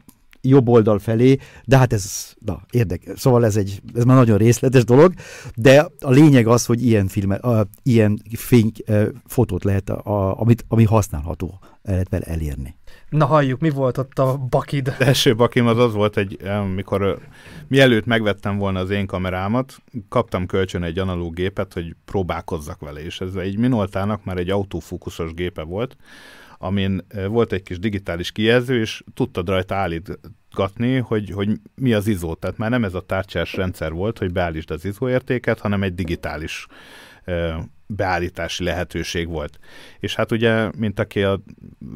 jobb 0.48 0.68
oldal 0.68 1.00
felé, 1.00 1.38
de 1.66 1.78
hát 1.78 1.94
ez 1.94 2.34
na, 2.46 2.62
érdekes. 2.72 3.20
Szóval 3.20 3.46
ez, 3.46 3.56
egy, 3.56 3.82
ez 3.96 4.04
már 4.04 4.18
nagyon 4.18 4.38
részletes 4.38 4.84
dolog, 4.84 5.14
de 5.56 5.88
a 6.00 6.12
lényeg 6.12 6.48
az, 6.48 6.66
hogy 6.66 6.86
ilyen 6.86 7.08
filmet, 7.08 7.44
a, 7.44 7.68
ilyen 7.84 8.22
fény, 8.34 8.72
a, 8.86 8.94
fotót 9.26 9.64
lehet, 9.64 9.90
a, 9.90 10.40
amit, 10.40 10.66
ami 10.68 10.84
használható 10.84 11.60
lehet 11.84 12.10
vele 12.10 12.26
elérni. 12.26 12.76
Na 13.10 13.26
halljuk, 13.26 13.60
mi 13.60 13.70
volt 13.70 13.98
ott 13.98 14.20
a 14.20 14.38
bakid? 14.50 14.88
Az 14.88 15.06
első 15.06 15.36
bakim 15.36 15.68
az 15.68 15.78
az 15.78 15.94
volt, 15.94 16.18
egy, 16.18 16.40
mikor 16.76 17.20
mielőtt 17.68 18.06
megvettem 18.06 18.58
volna 18.58 18.80
az 18.80 18.90
én 18.90 19.06
kamerámat, 19.06 19.78
kaptam 20.10 20.46
kölcsön 20.46 20.84
egy 20.84 21.00
analóg 21.00 21.34
gépet, 21.34 21.74
hogy 21.74 21.96
próbálkozzak 22.06 22.80
vele, 22.80 23.04
és 23.04 23.22
ez 23.22 23.36
egy 23.36 23.58
Minoltának 23.58 24.24
már 24.24 24.38
egy 24.38 24.50
autofókuszos 24.50 25.34
gépe 25.34 25.62
volt, 25.62 25.98
amin 26.58 27.06
volt 27.28 27.54
egy 27.54 27.64
kis 27.64 27.80
digitális 27.80 28.32
kijelző, 28.32 28.80
és 28.80 29.04
tudtad 29.14 29.50
rajta 29.50 29.76
állítgatni, 30.48 30.98
hogy, 30.98 31.30
hogy 31.30 31.50
mi 31.76 31.94
az 31.94 32.08
izó. 32.08 32.34
Tehát 32.34 32.58
már 32.58 32.70
nem 32.70 32.84
ez 32.84 32.94
a 32.94 33.02
tárcsás 33.02 33.54
rendszer 33.54 33.92
volt, 33.92 34.18
hogy 34.18 34.32
beállítsd 34.32 34.72
az 34.72 34.86
izóértéket, 34.86 35.60
hanem 35.60 35.84
egy 35.84 35.96
digitális 35.96 36.68
beállítási 37.88 38.64
lehetőség 38.64 39.28
volt. 39.28 39.60
És 40.00 40.16
hát 40.16 40.32
ugye, 40.32 40.70
mint 40.78 41.00
aki 41.00 41.24
a 41.24 41.40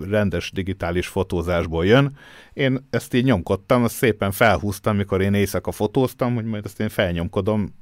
rendes 0.10 0.52
digitális 0.52 1.08
fotózásból 1.08 1.86
jön, 1.86 2.18
én 2.54 2.88
ezt 2.90 3.14
így 3.14 3.24
nyomkodtam, 3.24 3.84
azt 3.84 3.96
szépen 3.96 4.32
felhúztam, 4.32 4.96
mikor 4.96 5.22
én 5.22 5.34
éjszaka 5.34 5.72
fotóztam, 5.72 6.36
hogy 6.36 6.46
majd 6.46 6.66
ezt 6.66 6.80
én 6.80 6.90
felnyomkodom, 6.90 7.76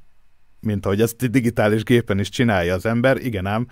mint 0.59 0.85
ahogy 0.85 1.01
ezt 1.01 1.31
digitális 1.31 1.83
gépen 1.83 2.19
is 2.19 2.29
csinálja 2.29 2.73
az 2.73 2.85
ember, 2.85 3.17
igen 3.17 3.45
ám, 3.45 3.67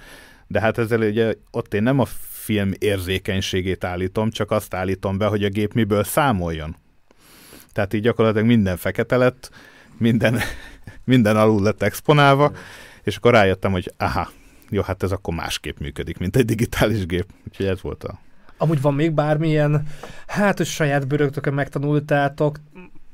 de 0.47 0.59
hát 0.59 0.77
ezzel 0.77 1.01
ugye 1.01 1.33
ott 1.51 1.73
én 1.73 1.83
nem 1.83 1.99
a 1.99 2.05
film 2.31 2.71
érzékenységét 2.77 3.83
állítom, 3.83 4.29
csak 4.29 4.51
azt 4.51 4.73
állítom 4.73 5.17
be, 5.17 5.25
hogy 5.25 5.43
a 5.43 5.49
gép 5.49 5.73
miből 5.73 6.03
számoljon. 6.03 6.75
Tehát 7.77 7.93
így 7.93 8.01
gyakorlatilag 8.01 8.47
minden 8.47 8.77
fekete 8.77 9.17
lett, 9.17 9.49
minden, 9.97 10.39
minden 11.03 11.37
alul 11.37 11.61
lett 11.61 11.81
exponálva, 11.81 12.51
és 13.03 13.15
akkor 13.17 13.31
rájöttem, 13.31 13.71
hogy 13.71 13.93
aha, 13.97 14.29
jó, 14.69 14.81
hát 14.81 15.03
ez 15.03 15.11
akkor 15.11 15.33
másképp 15.33 15.77
működik, 15.79 16.17
mint 16.17 16.35
egy 16.35 16.45
digitális 16.45 17.05
gép. 17.05 17.25
Úgyhogy 17.47 17.65
ez 17.65 17.81
volt 17.81 18.03
a... 18.03 18.19
Amúgy 18.57 18.81
van 18.81 18.93
még 18.93 19.11
bármilyen, 19.11 19.87
hát, 20.27 20.57
hogy 20.57 20.65
saját 20.65 21.07
bőröktökön 21.07 21.53
megtanultátok, 21.53 22.59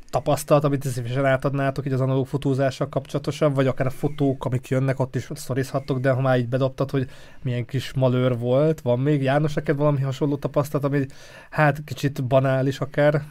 tapasztalat, 0.09 0.63
amit 0.63 0.83
szívesen 0.83 1.25
átadnátok 1.25 1.85
így 1.85 1.93
az 1.93 2.01
analóg 2.01 2.27
fotózással 2.27 2.89
kapcsolatosan, 2.89 3.53
vagy 3.53 3.67
akár 3.67 3.87
a 3.87 3.89
fotók, 3.89 4.45
amik 4.45 4.67
jönnek, 4.67 4.99
ott 4.99 5.15
is 5.15 5.29
szorizhattok, 5.33 5.99
de 5.99 6.11
ha 6.11 6.21
már 6.21 6.37
így 6.37 6.47
bedobtad, 6.47 6.91
hogy 6.91 7.09
milyen 7.41 7.65
kis 7.65 7.93
malőr 7.93 8.37
volt, 8.37 8.81
van 8.81 8.99
még 8.99 9.21
János, 9.21 9.53
neked 9.53 9.77
valami 9.77 10.01
hasonló 10.01 10.37
tapasztalat, 10.37 10.85
ami 10.85 11.05
hát 11.49 11.83
kicsit 11.85 12.23
banális 12.23 12.79
akár? 12.79 13.23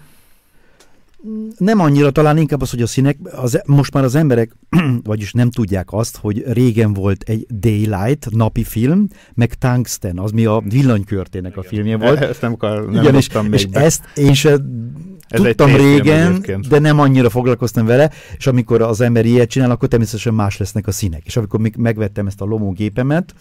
Nem 1.56 1.80
annyira, 1.80 2.10
talán 2.10 2.36
inkább 2.36 2.60
az, 2.60 2.70
hogy 2.70 2.82
a 2.82 2.86
színek, 2.86 3.18
az, 3.32 3.62
most 3.66 3.94
már 3.94 4.04
az 4.04 4.14
emberek, 4.14 4.56
vagyis 5.02 5.32
nem 5.32 5.50
tudják 5.50 5.92
azt, 5.92 6.16
hogy 6.16 6.44
régen 6.46 6.92
volt 6.92 7.22
egy 7.22 7.46
Daylight 7.50 8.30
napi 8.30 8.64
film, 8.64 9.06
meg 9.34 9.54
Tungsten, 9.54 10.18
az 10.18 10.30
mi 10.30 10.44
a 10.44 10.62
villanykörtének 10.68 11.56
a 11.56 11.62
filmje 11.62 11.96
volt. 11.96 12.20
Ezt 12.20 12.40
nem, 12.40 12.52
akar, 12.52 12.90
nem 12.90 13.02
Igen, 13.02 13.14
és, 13.14 13.28
még 13.32 13.52
és 13.52 13.66
be. 13.66 13.80
ezt 13.80 14.04
én 14.14 14.34
se 14.34 14.50
ez 15.28 15.40
tudtam 15.40 15.76
régen, 15.76 16.44
de 16.68 16.78
nem 16.78 17.00
annyira 17.00 17.30
foglalkoztam 17.30 17.86
vele, 17.86 18.10
és 18.36 18.46
amikor 18.46 18.82
az 18.82 19.00
ember 19.00 19.24
ilyet 19.24 19.48
csinál, 19.48 19.70
akkor 19.70 19.88
természetesen 19.88 20.34
más 20.34 20.56
lesznek 20.56 20.86
a 20.86 20.92
színek. 20.92 21.22
És 21.24 21.36
amikor 21.36 21.60
még 21.60 21.74
megvettem 21.76 22.26
ezt 22.26 22.40
a 22.40 22.44
lomó 22.44 22.70
gépemet, 22.70 23.34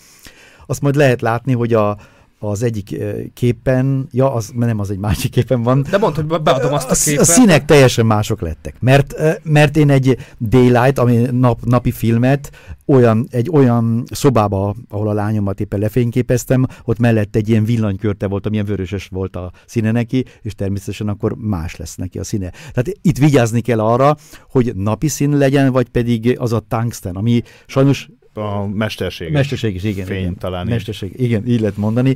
azt 0.66 0.82
majd 0.82 0.96
lehet 0.96 1.22
látni, 1.22 1.54
hogy 1.54 1.74
a, 1.74 1.98
az 2.44 2.64
egyik 2.64 2.96
képen, 3.34 4.08
ja, 4.12 4.34
az 4.34 4.52
nem 4.56 4.80
az 4.80 4.90
egy 4.92 4.98
másik 4.98 5.32
képen 5.32 5.64
van. 5.64 5.86
De 5.90 5.98
mondd, 5.98 6.16
hogy 6.16 6.26
beadom 6.26 6.74
azt 6.74 6.90
a 6.90 6.92
a, 6.92 6.96
képet. 7.04 7.22
a 7.22 7.24
színek 7.24 7.66
teljesen 7.66 8.06
mások 8.06 8.42
lettek. 8.42 8.76
Mert, 8.80 9.16
mert 9.44 9.78
én 9.78 9.90
egy 9.90 10.18
Daylight, 10.40 11.00
ami 11.00 11.28
nap, 11.32 11.60
napi 11.64 11.92
filmet, 11.92 12.52
olyan, 12.86 13.28
egy 13.30 13.50
olyan 13.52 14.04
szobába, 14.12 14.76
ahol 14.90 15.08
a 15.08 15.14
lányomat 15.14 15.60
éppen 15.60 15.80
lefényképeztem, 15.80 16.66
ott 16.84 17.00
mellett 17.00 17.36
egy 17.36 17.50
ilyen 17.50 17.64
villanykörte 17.64 18.28
volt, 18.28 18.46
amilyen 18.46 18.66
vöröses 18.66 19.08
volt 19.08 19.36
a 19.36 19.52
színe 19.66 19.92
neki, 19.92 20.26
és 20.42 20.56
természetesen 20.56 21.08
akkor 21.08 21.36
más 21.38 21.76
lesz 21.76 21.96
neki 21.96 22.20
a 22.20 22.24
színe. 22.24 22.50
Tehát 22.50 22.92
itt 23.02 23.18
vigyázni 23.18 23.62
kell 23.62 23.80
arra, 23.80 24.18
hogy 24.50 24.76
napi 24.76 25.08
szín 25.08 25.38
legyen, 25.38 25.72
vagy 25.72 25.90
pedig 25.90 26.36
az 26.40 26.54
a 26.54 26.60
tungsten, 26.68 27.16
ami 27.16 27.42
sajnos 27.66 28.10
A 28.34 28.66
mesterséges, 28.66 29.34
mesterséges, 29.34 29.84
igen. 29.84 30.06
fény 30.06 30.20
igen. 30.20 30.38
talán. 30.38 30.66
így. 30.66 30.72
Mesterség, 30.72 31.20
igen, 31.20 31.48
így 31.48 31.60
lehet 31.60 31.78
mondani. 31.78 32.16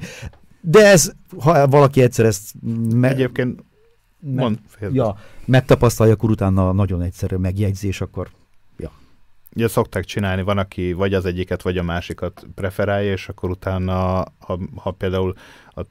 De 0.62 0.86
ez, 0.86 1.12
ha 1.40 1.68
valaki 1.68 2.02
egyszer 2.02 2.26
ezt 2.26 2.54
me- 2.94 3.12
Egyébként 3.12 3.64
me- 4.20 4.44
mond, 4.44 4.60
ja, 4.92 5.18
megtapasztalja, 5.46 6.14
akkor 6.14 6.30
utána 6.30 6.72
nagyon 6.72 7.02
egyszerű 7.02 7.36
megjegyzés, 7.36 8.02
akkor 8.02 8.30
Ugye 9.56 9.68
szokták 9.68 10.04
csinálni, 10.04 10.42
van, 10.42 10.58
aki 10.58 10.94
vagy 10.94 11.14
az 11.14 11.26
egyiket, 11.26 11.62
vagy 11.62 11.78
a 11.78 11.84
másikat 11.84 12.46
preferálja, 12.56 13.12
és 13.12 13.30
akkor 13.30 13.50
utána, 13.50 14.24
ha, 14.40 14.60
ha 14.76 14.92
például 14.92 15.34
a 15.70 15.82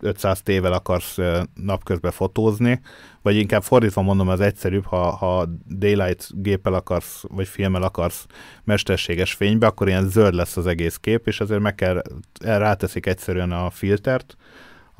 500 0.00 0.42
tével 0.42 0.72
akarsz 0.72 1.18
napközben 1.54 2.10
fotózni, 2.10 2.80
vagy 3.22 3.36
inkább 3.36 3.62
fordítva 3.62 4.02
mondom, 4.02 4.28
az 4.28 4.40
egyszerűbb, 4.40 4.84
ha, 4.84 5.10
ha 5.10 5.48
daylight 5.68 6.28
géppel 6.32 6.74
akarsz, 6.74 7.24
vagy 7.28 7.48
filmmel 7.48 7.82
akarsz 7.82 8.26
mesterséges 8.64 9.32
fénybe, 9.32 9.66
akkor 9.66 9.88
ilyen 9.88 10.08
zöld 10.08 10.34
lesz 10.34 10.56
az 10.56 10.66
egész 10.66 10.96
kép, 10.96 11.26
és 11.26 11.40
ezért 11.40 11.60
meg 11.60 11.74
kell, 11.74 12.02
ráteszik 12.40 13.06
egyszerűen 13.06 13.52
a 13.52 13.70
filtert, 13.70 14.36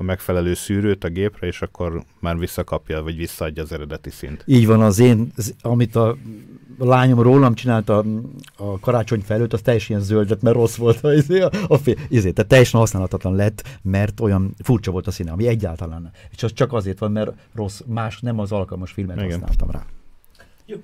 a 0.01 0.03
megfelelő 0.03 0.53
szűrőt 0.53 1.03
a 1.03 1.09
gépre, 1.09 1.47
és 1.47 1.61
akkor 1.61 2.03
már 2.19 2.37
visszakapja, 2.37 3.01
vagy 3.03 3.15
visszaadja 3.15 3.63
az 3.63 3.71
eredeti 3.71 4.09
szint. 4.09 4.43
így 4.45 4.65
van 4.65 4.81
az 4.81 4.99
én, 4.99 5.31
amit 5.61 5.95
a 5.95 6.17
lányom 6.77 7.21
rólam 7.21 7.53
csinálta 7.53 8.05
a 8.57 8.79
karácsony 8.79 9.21
felőtt, 9.21 9.53
az 9.53 9.61
teljesen 9.61 9.89
ilyen 9.95 10.07
zöld 10.07 10.29
lett, 10.29 10.41
mert 10.41 10.55
rossz 10.55 10.75
volt 10.75 11.03
a, 11.03 11.13
izé, 11.13 11.39
a, 11.39 11.51
a 11.67 11.77
fél, 11.77 11.95
izé, 12.09 12.31
tehát 12.31 12.49
teljesen 12.49 12.79
használhatatlan 12.79 13.35
lett, 13.35 13.79
mert 13.81 14.19
olyan 14.19 14.53
furcsa 14.63 14.91
volt 14.91 15.07
a 15.07 15.11
színe, 15.11 15.31
ami 15.31 15.47
egyáltalán. 15.47 16.11
És 16.31 16.43
az 16.43 16.53
csak 16.53 16.73
azért 16.73 16.99
van, 16.99 17.11
mert 17.11 17.31
rossz, 17.55 17.81
más 17.85 18.19
nem 18.19 18.39
az 18.39 18.51
alkalmas 18.51 18.91
filmet 18.91 19.17
Igen. 19.17 19.29
használtam 19.29 19.71
rá. 19.71 19.85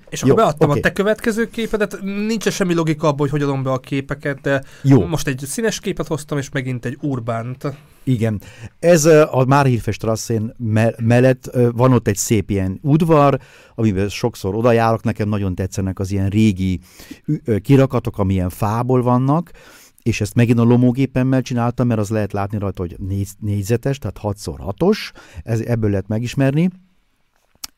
És 0.08 0.22
Jó, 0.22 0.28
akkor 0.28 0.42
beadtam 0.42 0.70
oké. 0.70 0.78
a 0.78 0.82
te 0.82 0.92
következő 0.92 1.50
képedet, 1.50 1.98
nincs 2.02 2.48
semmi 2.48 2.74
logika 2.74 3.06
abban, 3.06 3.18
hogy 3.18 3.30
hogy 3.30 3.42
adom 3.42 3.62
be 3.62 3.70
a 3.70 3.78
képeket, 3.78 4.40
de 4.40 4.62
Jó. 4.82 5.06
most 5.06 5.26
egy 5.26 5.38
színes 5.46 5.80
képet 5.80 6.06
hoztam, 6.06 6.38
és 6.38 6.50
megint 6.50 6.84
egy 6.84 6.98
urbánt. 7.00 7.64
Igen. 8.04 8.40
Ez 8.78 9.04
a 9.04 9.44
Márhírfe 9.46 9.90
Strasszén 9.90 10.54
me- 10.56 11.00
mellett 11.00 11.50
van 11.72 11.92
ott 11.92 12.08
egy 12.08 12.16
szép 12.16 12.50
ilyen 12.50 12.78
udvar, 12.82 13.38
amiben 13.74 14.08
sokszor 14.08 14.54
oda 14.54 14.72
járok, 14.72 15.02
nekem 15.02 15.28
nagyon 15.28 15.54
tetszenek 15.54 15.98
az 15.98 16.10
ilyen 16.10 16.28
régi 16.28 16.80
kirakatok, 17.62 18.18
amilyen 18.18 18.48
fából 18.48 19.02
vannak, 19.02 19.50
és 20.02 20.20
ezt 20.20 20.34
megint 20.34 20.58
a 20.58 20.62
lomógépemmel 20.62 21.42
csináltam, 21.42 21.86
mert 21.86 22.00
az 22.00 22.10
lehet 22.10 22.32
látni 22.32 22.58
rajta, 22.58 22.82
hogy 22.82 22.96
négy, 22.98 23.28
négyzetes, 23.38 23.98
tehát 23.98 24.18
6x6-os, 24.22 24.98
ez, 25.42 25.60
ebből 25.60 25.90
lehet 25.90 26.08
megismerni. 26.08 26.70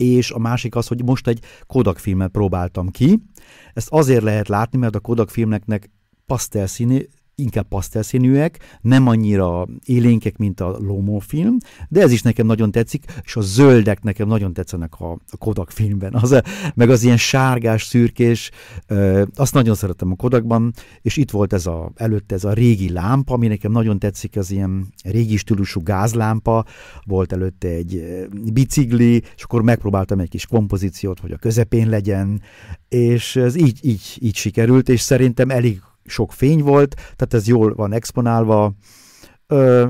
És 0.00 0.30
a 0.30 0.38
másik 0.38 0.74
az, 0.74 0.86
hogy 0.86 1.04
most 1.04 1.26
egy 1.26 1.44
Kodak 1.66 1.98
filmet 1.98 2.30
próbáltam 2.30 2.88
ki. 2.88 3.22
Ezt 3.74 3.88
azért 3.90 4.22
lehet 4.22 4.48
látni, 4.48 4.78
mert 4.78 4.94
a 4.94 5.00
Kodak 5.00 5.30
filmeknek 5.30 5.90
pasztelszínű, 6.26 7.06
inkább 7.40 7.68
pasztelszínűek, 7.68 8.78
nem 8.80 9.06
annyira 9.06 9.68
élénkek, 9.84 10.36
mint 10.36 10.60
a 10.60 10.76
Lomo 10.78 11.18
film, 11.18 11.56
de 11.88 12.00
ez 12.00 12.12
is 12.12 12.22
nekem 12.22 12.46
nagyon 12.46 12.70
tetszik, 12.70 13.04
és 13.24 13.36
a 13.36 13.40
zöldek 13.40 14.02
nekem 14.02 14.28
nagyon 14.28 14.52
tetszenek 14.52 15.00
a, 15.00 15.18
Kodak 15.38 15.70
filmben, 15.70 16.14
az, 16.14 16.40
meg 16.74 16.90
az 16.90 17.02
ilyen 17.02 17.16
sárgás, 17.16 17.82
szürkés, 17.82 18.50
ö, 18.86 19.22
azt 19.34 19.54
nagyon 19.54 19.74
szeretem 19.74 20.10
a 20.10 20.14
Kodakban, 20.14 20.72
és 21.02 21.16
itt 21.16 21.30
volt 21.30 21.52
ez 21.52 21.66
a, 21.66 21.92
előtte 21.96 22.34
ez 22.34 22.44
a 22.44 22.52
régi 22.52 22.92
lámpa, 22.92 23.34
ami 23.34 23.46
nekem 23.46 23.72
nagyon 23.72 23.98
tetszik, 23.98 24.36
az 24.36 24.50
ilyen 24.50 24.86
régi 25.04 25.36
stílusú 25.36 25.82
gázlámpa, 25.82 26.64
volt 27.04 27.32
előtte 27.32 27.68
egy 27.68 28.04
bicikli, 28.52 29.22
és 29.36 29.42
akkor 29.42 29.62
megpróbáltam 29.62 30.20
egy 30.20 30.28
kis 30.28 30.46
kompozíciót, 30.46 31.20
hogy 31.20 31.32
a 31.32 31.36
közepén 31.36 31.88
legyen, 31.88 32.42
és 32.88 33.36
ez 33.36 33.54
így, 33.54 33.78
így, 33.82 34.16
így 34.20 34.36
sikerült, 34.36 34.88
és 34.88 35.00
szerintem 35.00 35.50
elég 35.50 35.80
sok 36.10 36.32
fény 36.32 36.62
volt, 36.62 36.94
tehát 36.94 37.34
ez 37.34 37.48
jól 37.48 37.74
van 37.74 37.92
exponálva. 37.92 38.74
Ö, 39.46 39.86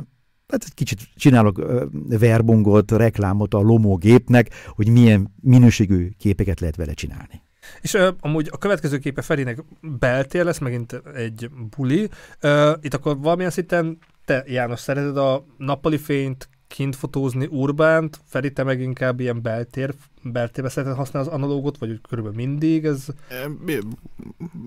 hát 0.49 0.65
egy 0.65 0.75
kicsit 0.75 1.01
csinálok 1.15 1.63
verbungot, 2.09 2.91
reklámot 2.91 3.55
a 3.55 3.61
Lomo 3.61 3.97
gépnek, 3.97 4.51
hogy 4.67 4.89
milyen 4.89 5.35
minőségű 5.41 6.09
képeket 6.19 6.61
lehet 6.61 6.77
vele 6.77 6.93
csinálni. 6.93 7.43
És 7.81 7.95
uh, 7.95 8.09
amúgy 8.21 8.49
a 8.53 8.59
következő 8.59 8.99
képe 8.99 9.23
Ferinek 9.23 9.65
beltér 9.81 10.45
lesz, 10.45 10.59
megint 10.59 11.03
egy 11.15 11.51
buli. 11.77 12.09
Uh, 12.43 12.73
itt 12.81 12.95
akkor 12.95 13.19
valamilyen 13.19 13.51
szinten 13.51 13.99
te, 14.25 14.45
János, 14.47 14.81
szereted 14.81 15.17
a 15.17 15.45
nappali 15.57 15.99
fényt 15.99 16.49
kint 16.71 16.97
fotózni 16.97 17.47
urbánt, 17.47 18.21
Feri, 18.27 18.53
te 18.53 18.63
meg 18.63 18.81
inkább 18.81 19.21
ilyen 19.21 19.43
beltér, 19.43 19.95
beltérbe 20.23 20.71
szereted 20.71 20.97
használni 20.97 21.29
az 21.29 21.35
analógot, 21.35 21.79
vagy 21.79 21.91
úgy 21.91 22.01
körülbelül 22.09 22.39
mindig, 22.39 22.85
ez 22.85 23.07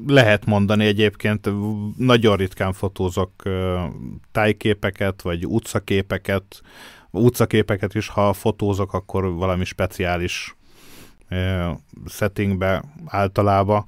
Lehet 0.08 0.46
mondani 0.46 0.86
egyébként, 0.86 1.50
nagyon 1.98 2.38
ritkán 2.38 2.74
fotózok 2.74 3.32
tájképeket, 4.32 5.22
vagy 5.22 5.46
utcaképeket. 5.46 6.62
Utcaképeket 7.12 7.96
is, 7.96 8.08
ha 8.08 8.34
fotózok, 8.34 8.94
akkor 8.94 9.34
valami 9.34 9.66
speciális 9.66 10.56
settingbe 12.06 12.84
általában. 13.06 13.86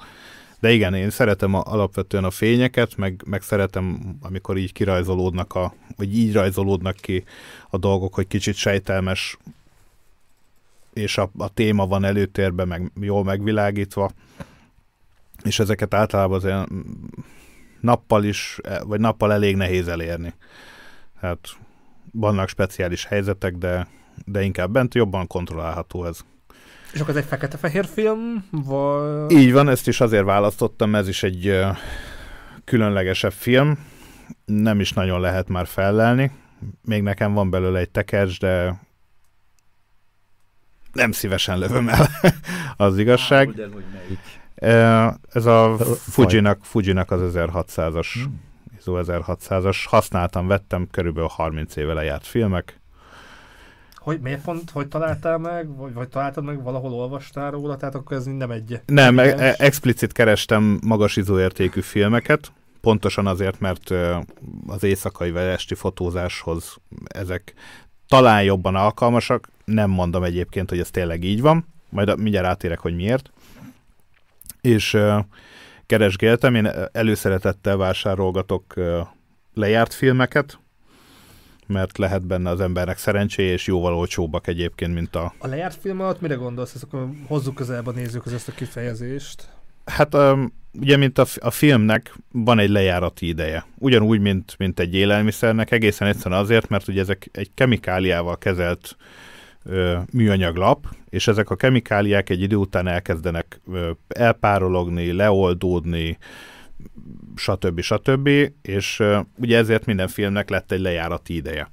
De 0.65 0.71
igen, 0.71 0.93
én 0.93 1.09
szeretem 1.09 1.53
a, 1.53 1.61
alapvetően 1.65 2.23
a 2.23 2.31
fényeket, 2.31 2.95
meg, 2.95 3.23
meg 3.25 3.41
szeretem, 3.41 4.15
amikor 4.21 4.57
így 4.57 4.71
kirajzolódnak, 4.71 5.55
a, 5.55 5.73
vagy 5.95 6.17
így 6.17 6.33
rajzolódnak 6.33 6.95
ki 6.95 7.23
a 7.69 7.77
dolgok, 7.77 8.13
hogy 8.13 8.27
kicsit 8.27 8.55
sejtelmes, 8.55 9.37
és 10.93 11.17
a, 11.17 11.29
a 11.37 11.49
téma 11.53 11.87
van 11.87 12.03
előtérben, 12.03 12.67
meg 12.67 12.91
jól 12.99 13.23
megvilágítva 13.23 14.11
és 15.43 15.59
ezeket 15.59 15.93
általában 15.93 16.67
mm, 16.73 16.79
nappal 17.79 18.23
is, 18.23 18.59
vagy 18.83 18.99
nappal 18.99 19.33
elég 19.33 19.55
nehéz 19.55 19.87
elérni. 19.87 20.33
Hát 21.19 21.39
vannak 22.11 22.49
speciális 22.49 23.05
helyzetek, 23.05 23.55
de, 23.55 23.87
de 24.25 24.41
inkább 24.41 24.71
bent 24.71 24.93
jobban 24.93 25.27
kontrollálható 25.27 26.05
ez. 26.05 26.19
És 26.95 27.01
akkor 27.01 27.15
ez 27.15 27.21
egy 27.21 27.27
fekete-fehér 27.29 27.85
film, 27.85 28.45
vagy... 28.51 29.31
Így 29.31 29.51
van, 29.51 29.69
ezt 29.69 29.87
is 29.87 30.01
azért 30.01 30.23
választottam, 30.23 30.95
ez 30.95 31.07
is 31.07 31.23
egy 31.23 31.47
ö, 31.47 31.69
különlegesebb 32.63 33.31
film, 33.31 33.79
nem 34.45 34.79
is 34.79 34.91
nagyon 34.93 35.19
lehet 35.19 35.49
már 35.49 35.67
fellelni. 35.67 36.31
Még 36.81 37.01
nekem 37.01 37.33
van 37.33 37.49
belőle 37.49 37.79
egy 37.79 37.89
tekercs, 37.89 38.39
de 38.39 38.79
nem 40.93 41.11
szívesen 41.11 41.57
lövöm 41.57 41.89
el, 41.89 42.07
az 42.87 42.97
igazság. 42.97 43.47
Melyik. 43.57 44.19
Ö, 44.55 45.07
Ez 45.31 45.45
a. 45.45 45.77
Fujinak, 45.95 46.65
Fujinak 46.65 47.11
az 47.11 47.31
1600-as, 47.35 48.07
Hmm. 48.13 48.41
ISO 48.79 48.99
1600-as. 49.01 49.77
Használtam, 49.85 50.47
vettem, 50.47 50.87
körülbelül 50.91 51.29
30 51.29 51.75
éve 51.75 51.93
lejárt 51.93 52.25
filmek. 52.27 52.79
Hogy 54.05 54.19
miért 54.19 54.41
pont, 54.41 54.69
hogy 54.69 54.87
találtál 54.87 55.37
meg, 55.37 55.75
vagy, 55.75 55.93
vagy 55.93 56.07
találtad 56.07 56.43
meg, 56.43 56.63
valahol 56.63 56.93
olvastál 56.93 57.51
róla, 57.51 57.75
tehát 57.77 57.95
akkor 57.95 58.17
ez 58.17 58.25
nem 58.25 58.51
egy... 58.51 58.79
Nem, 58.85 59.19
evidens. 59.19 59.41
e- 59.41 59.65
explicit 59.65 60.11
kerestem 60.11 60.79
magas 60.85 61.15
izóértékű 61.15 61.81
filmeket, 61.81 62.51
pontosan 62.81 63.27
azért, 63.27 63.59
mert 63.59 63.93
az 64.67 64.83
éjszakai 64.83 65.31
vagy 65.31 65.43
esti 65.43 65.75
fotózáshoz 65.75 66.77
ezek 67.07 67.53
talán 68.07 68.43
jobban 68.43 68.75
alkalmasak. 68.75 69.49
Nem 69.63 69.89
mondom 69.89 70.23
egyébként, 70.23 70.69
hogy 70.69 70.79
ez 70.79 70.89
tényleg 70.89 71.23
így 71.23 71.41
van, 71.41 71.65
majd 71.89 72.19
mindjárt 72.19 72.47
átérek, 72.47 72.79
hogy 72.79 72.95
miért. 72.95 73.31
És 74.61 74.97
keresgéltem, 75.85 76.55
én 76.55 76.69
előszeretettel 76.91 77.77
vásárolgatok 77.77 78.73
lejárt 79.53 79.93
filmeket, 79.93 80.59
mert 81.67 81.97
lehet 81.97 82.25
benne 82.25 82.49
az 82.49 82.59
embernek 82.59 82.97
szerencséje, 82.97 83.51
és 83.51 83.67
jóval 83.67 83.93
olcsóbbak 83.93 84.47
egyébként, 84.47 84.93
mint 84.93 85.15
a, 85.15 85.33
A 85.37 85.47
lejárt 85.47 85.79
film 85.81 86.01
alatt 86.01 86.21
mire 86.21 86.35
gondolsz? 86.35 86.73
Ezt 86.73 86.83
akkor 86.83 87.09
hozzuk 87.27 87.55
közelbe 87.55 87.89
a 87.89 87.93
nézőkhöz 87.93 88.33
ezt 88.33 88.47
a 88.47 88.51
kifejezést. 88.51 89.49
Hát 89.85 90.13
um, 90.13 90.53
ugye, 90.79 90.97
mint 90.97 91.17
a, 91.17 91.25
a 91.39 91.51
filmnek 91.51 92.15
van 92.31 92.59
egy 92.59 92.69
lejárati 92.69 93.27
ideje. 93.27 93.65
Ugyanúgy, 93.77 94.19
mint, 94.19 94.55
mint 94.57 94.79
egy 94.79 94.95
élelmiszernek, 94.95 95.71
egészen 95.71 96.07
egyszerűen 96.07 96.41
azért, 96.41 96.69
mert 96.69 96.87
ugye 96.87 97.01
ezek 97.01 97.29
egy 97.31 97.51
kemikáliával 97.53 98.37
kezelt 98.37 98.95
ö, 99.63 99.97
műanyag 100.11 100.55
lap, 100.55 100.87
és 101.09 101.27
ezek 101.27 101.49
a 101.49 101.55
kemikáliák 101.55 102.29
egy 102.29 102.41
idő 102.41 102.55
után 102.55 102.87
elkezdenek 102.87 103.61
ö, 103.71 103.91
elpárologni, 104.07 105.11
leoldódni, 105.11 106.17
stb. 107.35 107.81
stb. 107.81 108.29
És 108.61 109.03
ugye 109.37 109.57
ezért 109.57 109.85
minden 109.85 110.07
filmnek 110.07 110.49
lett 110.49 110.71
egy 110.71 110.79
lejárati 110.79 111.35
ideje. 111.35 111.71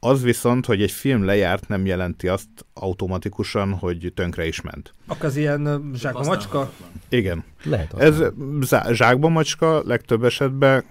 Az 0.00 0.22
viszont, 0.22 0.66
hogy 0.66 0.82
egy 0.82 0.90
film 0.90 1.24
lejárt, 1.24 1.68
nem 1.68 1.86
jelenti 1.86 2.28
azt 2.28 2.48
automatikusan, 2.74 3.72
hogy 3.72 4.12
tönkre 4.14 4.46
is 4.46 4.60
ment. 4.60 4.94
Akkor 5.06 5.24
az 5.24 5.36
ilyen 5.36 5.90
zsákba 5.94 6.22
macska? 6.22 6.72
Igen. 7.08 7.44
Lehet 7.64 7.94
Ez 7.94 8.22
zsákba 8.90 9.28
macska 9.28 9.82
legtöbb 9.84 10.24
esetben, 10.24 10.84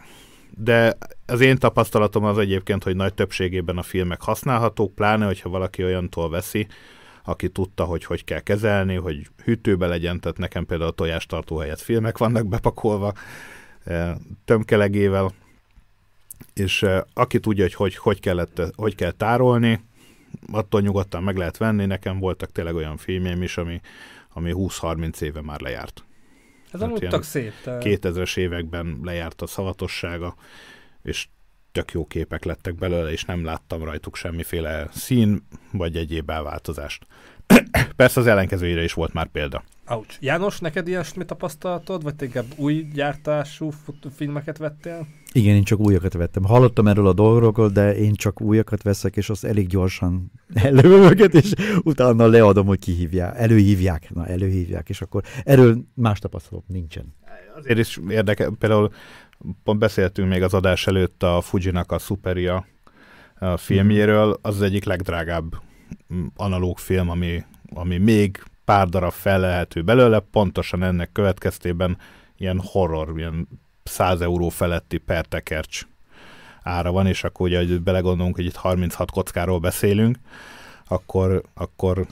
de 0.57 0.97
az 1.25 1.41
én 1.41 1.57
tapasztalatom 1.57 2.23
az 2.23 2.38
egyébként, 2.38 2.83
hogy 2.83 2.95
nagy 2.95 3.13
többségében 3.13 3.77
a 3.77 3.81
filmek 3.81 4.21
használhatók, 4.21 4.95
pláne, 4.95 5.25
hogyha 5.25 5.49
valaki 5.49 5.83
olyantól 5.83 6.29
veszi, 6.29 6.67
aki 7.25 7.49
tudta, 7.49 7.83
hogy 7.83 8.05
hogy 8.05 8.23
kell 8.23 8.39
kezelni, 8.39 8.95
hogy 8.95 9.27
hűtőbe 9.43 9.88
legyen, 9.88 10.19
tehát 10.19 10.38
nekem 10.38 10.65
például 10.65 10.89
a 10.89 10.93
tojástartó 10.93 11.57
helyett 11.57 11.81
filmek 11.81 12.17
vannak 12.17 12.47
bepakolva 12.47 13.13
tömkelegével, 14.45 15.33
és 16.53 16.85
aki 17.13 17.39
tudja, 17.39 17.63
hogy 17.63 17.73
hogy, 17.73 17.95
hogy, 17.95 18.19
kellett, 18.19 18.61
hogy 18.75 18.95
kell 18.95 19.11
tárolni, 19.11 19.83
attól 20.51 20.81
nyugodtan 20.81 21.23
meg 21.23 21.38
lehet 21.38 21.57
venni. 21.57 21.85
Nekem 21.85 22.19
voltak 22.19 22.51
tényleg 22.51 22.75
olyan 22.75 22.97
filmjeim 22.97 23.41
is, 23.41 23.57
ami, 23.57 23.81
ami 24.33 24.51
20-30 24.55 25.21
éve 25.21 25.41
már 25.41 25.61
lejárt. 25.61 26.03
Ez 26.71 26.81
amúgy 26.81 27.07
tök 27.07 27.23
szép. 27.23 27.53
Te... 27.63 27.77
2000-es 27.79 28.38
években 28.38 28.99
lejárt 29.03 29.41
a 29.41 29.47
szavatossága, 29.47 30.35
és 31.03 31.27
tök 31.75 31.91
jó 31.91 32.05
képek 32.05 32.43
lettek 32.43 32.75
belőle, 32.75 33.11
és 33.11 33.23
nem 33.23 33.45
láttam 33.45 33.83
rajtuk 33.83 34.15
semmiféle 34.15 34.88
szín 34.91 35.47
vagy 35.71 35.95
egyéb 35.95 36.29
elváltozást. 36.29 37.05
Persze 37.95 38.19
az 38.19 38.27
ellenkezőjére 38.27 38.83
is 38.83 38.93
volt 38.93 39.13
már 39.13 39.27
példa. 39.27 39.63
Ouch. 39.88 40.17
János, 40.19 40.59
neked 40.59 40.88
ilyesmi 40.88 41.25
tapasztalatod, 41.25 42.03
vagy 42.03 42.13
inkább 42.21 42.45
új 42.55 42.88
gyártású 42.93 43.71
filmeket 44.15 44.57
vettél? 44.57 45.07
Igen, 45.31 45.55
én 45.55 45.63
csak 45.63 45.79
újakat 45.79 46.13
vettem. 46.13 46.43
Hallottam 46.43 46.88
erről 46.88 47.07
a 47.07 47.13
dolgokról, 47.13 47.69
de 47.69 47.95
én 47.95 48.13
csak 48.13 48.41
újakat 48.41 48.83
veszek, 48.83 49.15
és 49.15 49.29
azt 49.29 49.43
elég 49.43 49.67
gyorsan 49.67 50.31
elővöm 50.53 51.11
őket, 51.11 51.33
és 51.33 51.53
utána 51.83 52.27
leadom, 52.27 52.65
hogy 52.65 52.79
kihívják. 52.79 53.38
Előhívják. 53.38 54.13
Na, 54.13 54.25
előhívják, 54.25 54.89
és 54.89 55.01
akkor 55.01 55.23
erről 55.43 55.77
más 55.93 56.19
tapasztalatom 56.19 56.65
nincsen. 56.67 57.13
Azért 57.55 57.79
is 57.79 57.99
érdekel, 58.09 58.55
például 58.59 58.91
pont 59.63 59.80
beszéltünk 59.80 60.30
még 60.30 60.43
az 60.43 60.54
adás 60.54 60.88
előtt 60.88 61.24
a 61.24 61.41
Fujinak 61.41 61.91
a 61.91 61.98
Superia 61.98 62.65
a 63.39 63.58
filmjéről, 63.58 64.39
az 64.41 64.56
az 64.56 64.62
egyik 64.62 64.84
legdrágább 64.84 65.56
analóg 66.36 66.78
film, 66.78 67.10
ami, 67.10 67.43
ami 67.74 67.98
még 67.98 68.43
pár 68.65 68.88
darab 68.88 69.12
felelhető 69.12 69.82
belőle, 69.82 70.19
pontosan 70.19 70.84
ennek 70.84 71.12
következtében 71.12 71.98
ilyen 72.38 72.62
horror, 72.65 73.13
ilyen 73.17 73.48
100 73.84 74.21
euró 74.21 74.50
feletti 74.50 74.98
per 74.98 75.26
tekercs 75.26 75.82
ára 76.63 76.91
van, 76.91 77.08
és 77.08 77.24
akkor 77.24 77.48
ugye, 77.48 77.58
hogy 77.58 77.82
belegondolunk, 77.82 78.36
hogy 78.36 78.45
itt 78.45 78.56
36 78.56 79.12
kockáról 79.12 79.60
beszélünk, 79.60 80.17
akkor, 80.88 81.41
akkor 81.54 82.06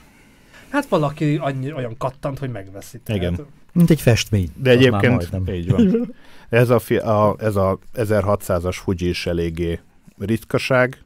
Hát 0.68 0.86
valaki 0.86 1.36
annyi, 1.36 1.72
olyan 1.72 1.96
kattant, 1.96 2.38
hogy 2.38 2.50
megveszi. 2.50 3.00
Igen. 3.06 3.34
Tehát... 3.34 3.50
Mint 3.72 3.90
egy 3.90 4.00
festmény. 4.00 4.48
De 4.56 4.70
egyébként 4.70 5.48
így 5.48 5.70
van. 5.70 5.90
Ez 6.48 6.70
a, 6.70 6.80
a, 7.08 7.36
ez 7.38 7.56
a 7.56 7.78
1600-as 7.94 8.76
Fuji 8.82 9.08
is 9.08 9.26
eléggé 9.26 9.80
ritkaság. 10.18 11.04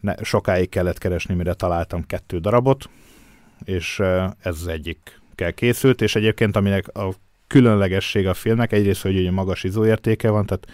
Ne, 0.00 0.14
sokáig 0.22 0.68
kellett 0.68 0.98
keresni, 0.98 1.34
mire 1.34 1.54
találtam 1.54 2.06
kettő 2.06 2.38
darabot, 2.38 2.88
és 3.64 3.98
ez 4.38 4.60
az 4.60 4.66
egyik 4.66 5.20
kell 5.34 5.50
készült, 5.50 6.00
és 6.00 6.14
egyébként 6.14 6.56
aminek 6.56 6.96
a 6.96 7.14
különlegesség 7.46 8.26
a 8.26 8.34
filmnek, 8.34 8.72
egyrészt, 8.72 9.02
hogy 9.02 9.18
ugye 9.18 9.30
magas 9.30 9.64
izóértéke 9.64 10.30
van, 10.30 10.46
tehát 10.46 10.66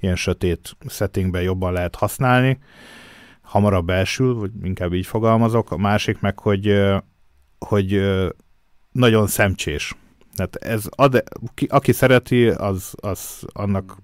ilyen 0.00 0.16
sötét 0.16 0.76
settingben 0.88 1.42
jobban 1.42 1.72
lehet 1.72 1.94
használni, 1.94 2.58
hamarabb 3.40 3.90
elsül, 3.90 4.34
vagy 4.34 4.50
inkább 4.62 4.92
így 4.92 5.06
fogalmazok, 5.06 5.70
a 5.70 5.76
másik 5.76 6.20
meg, 6.20 6.38
hogy, 6.38 6.82
hogy 7.58 8.02
nagyon 8.92 9.26
szemcsés. 9.26 9.94
Tehát 10.36 10.56
ez 10.56 10.84
ad, 10.90 11.24
ki, 11.54 11.66
aki 11.70 11.92
szereti, 11.92 12.48
az, 12.48 12.94
az 13.00 13.44
annak 13.52 13.96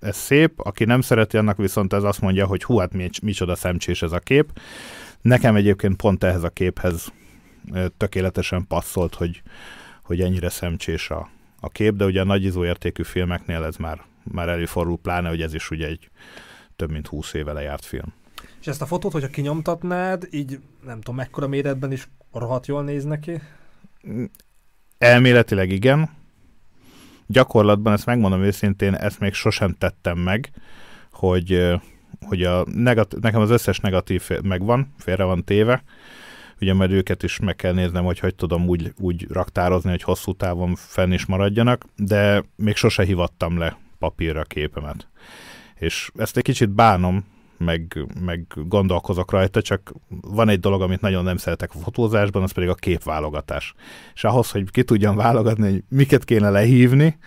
ez 0.00 0.16
szép, 0.16 0.60
aki 0.60 0.84
nem 0.84 1.00
szereti, 1.00 1.36
annak 1.36 1.56
viszont 1.56 1.92
ez 1.92 2.02
azt 2.02 2.20
mondja, 2.20 2.46
hogy 2.46 2.64
hú, 2.64 2.78
hát 2.78 2.92
mi, 2.92 3.10
micsoda 3.22 3.54
szemcsés 3.54 4.02
ez 4.02 4.12
a 4.12 4.18
kép. 4.18 4.60
Nekem 5.20 5.56
egyébként 5.56 5.96
pont 5.96 6.24
ehhez 6.24 6.42
a 6.42 6.48
képhez 6.48 7.12
tökéletesen 7.96 8.66
passzolt, 8.66 9.14
hogy, 9.14 9.42
hogy 10.02 10.20
ennyire 10.20 10.48
szemcsés 10.48 11.10
a, 11.10 11.28
a 11.60 11.68
kép, 11.68 11.94
de 11.94 12.04
ugye 12.04 12.20
a 12.20 12.24
nagy 12.24 12.56
értékű 12.56 13.02
filmeknél 13.02 13.64
ez 13.64 13.76
már, 13.76 14.04
már 14.32 14.48
előfordul, 14.48 14.98
pláne, 14.98 15.28
hogy 15.28 15.42
ez 15.42 15.54
is 15.54 15.70
ugye 15.70 15.86
egy 15.86 16.10
több 16.76 16.90
mint 16.90 17.06
20 17.06 17.32
éve 17.32 17.52
lejárt 17.52 17.84
film. 17.84 18.12
És 18.60 18.66
ezt 18.66 18.82
a 18.82 18.86
fotót, 18.86 19.12
hogyha 19.12 19.28
kinyomtatnád, 19.28 20.28
így 20.30 20.60
nem 20.84 20.96
tudom, 20.96 21.14
mekkora 21.14 21.48
méretben 21.48 21.92
is 21.92 22.08
rohadt 22.32 22.66
jól 22.66 22.84
néz 22.84 23.04
neki? 23.04 23.40
Elméletileg 25.00 25.70
igen. 25.70 26.10
Gyakorlatban, 27.26 27.92
ezt 27.92 28.06
megmondom 28.06 28.42
őszintén, 28.42 28.94
ezt 28.94 29.20
még 29.20 29.32
sosem 29.32 29.74
tettem 29.78 30.18
meg, 30.18 30.50
hogy, 31.12 31.72
hogy 32.26 32.42
a 32.42 32.64
negatív, 32.64 33.18
nekem 33.20 33.40
az 33.40 33.50
összes 33.50 33.78
negatív 33.78 34.28
megvan, 34.42 34.94
félre 34.98 35.24
van 35.24 35.44
téve, 35.44 35.82
ugye 36.60 36.74
majd 36.74 36.90
őket 36.90 37.22
is 37.22 37.38
meg 37.38 37.56
kell 37.56 37.72
néznem, 37.72 38.04
hogy 38.04 38.18
hogy 38.18 38.34
tudom 38.34 38.68
úgy, 38.68 38.92
úgy 38.98 39.26
raktározni, 39.30 39.90
hogy 39.90 40.02
hosszú 40.02 40.32
távon 40.32 40.74
fenn 40.74 41.12
is 41.12 41.26
maradjanak, 41.26 41.84
de 41.96 42.44
még 42.56 42.76
sose 42.76 43.04
hivattam 43.04 43.58
le 43.58 43.78
papírra 43.98 44.42
képemet. 44.42 45.08
És 45.74 46.10
ezt 46.16 46.36
egy 46.36 46.42
kicsit 46.42 46.70
bánom, 46.70 47.24
meg, 47.64 48.06
meg 48.20 48.46
gondolkozok 48.54 49.30
rajta, 49.30 49.62
csak 49.62 49.92
van 50.20 50.48
egy 50.48 50.60
dolog, 50.60 50.82
amit 50.82 51.00
nagyon 51.00 51.24
nem 51.24 51.36
szeretek 51.36 51.70
a 51.74 51.78
fotózásban, 51.78 52.42
az 52.42 52.52
pedig 52.52 52.68
a 52.68 52.74
képválogatás. 52.74 53.74
És 54.14 54.24
ahhoz, 54.24 54.50
hogy 54.50 54.70
ki 54.70 54.84
tudjam 54.84 55.16
válogatni, 55.16 55.70
hogy 55.70 55.84
miket 55.88 56.24
kéne 56.24 56.50
lehívni, 56.50 57.18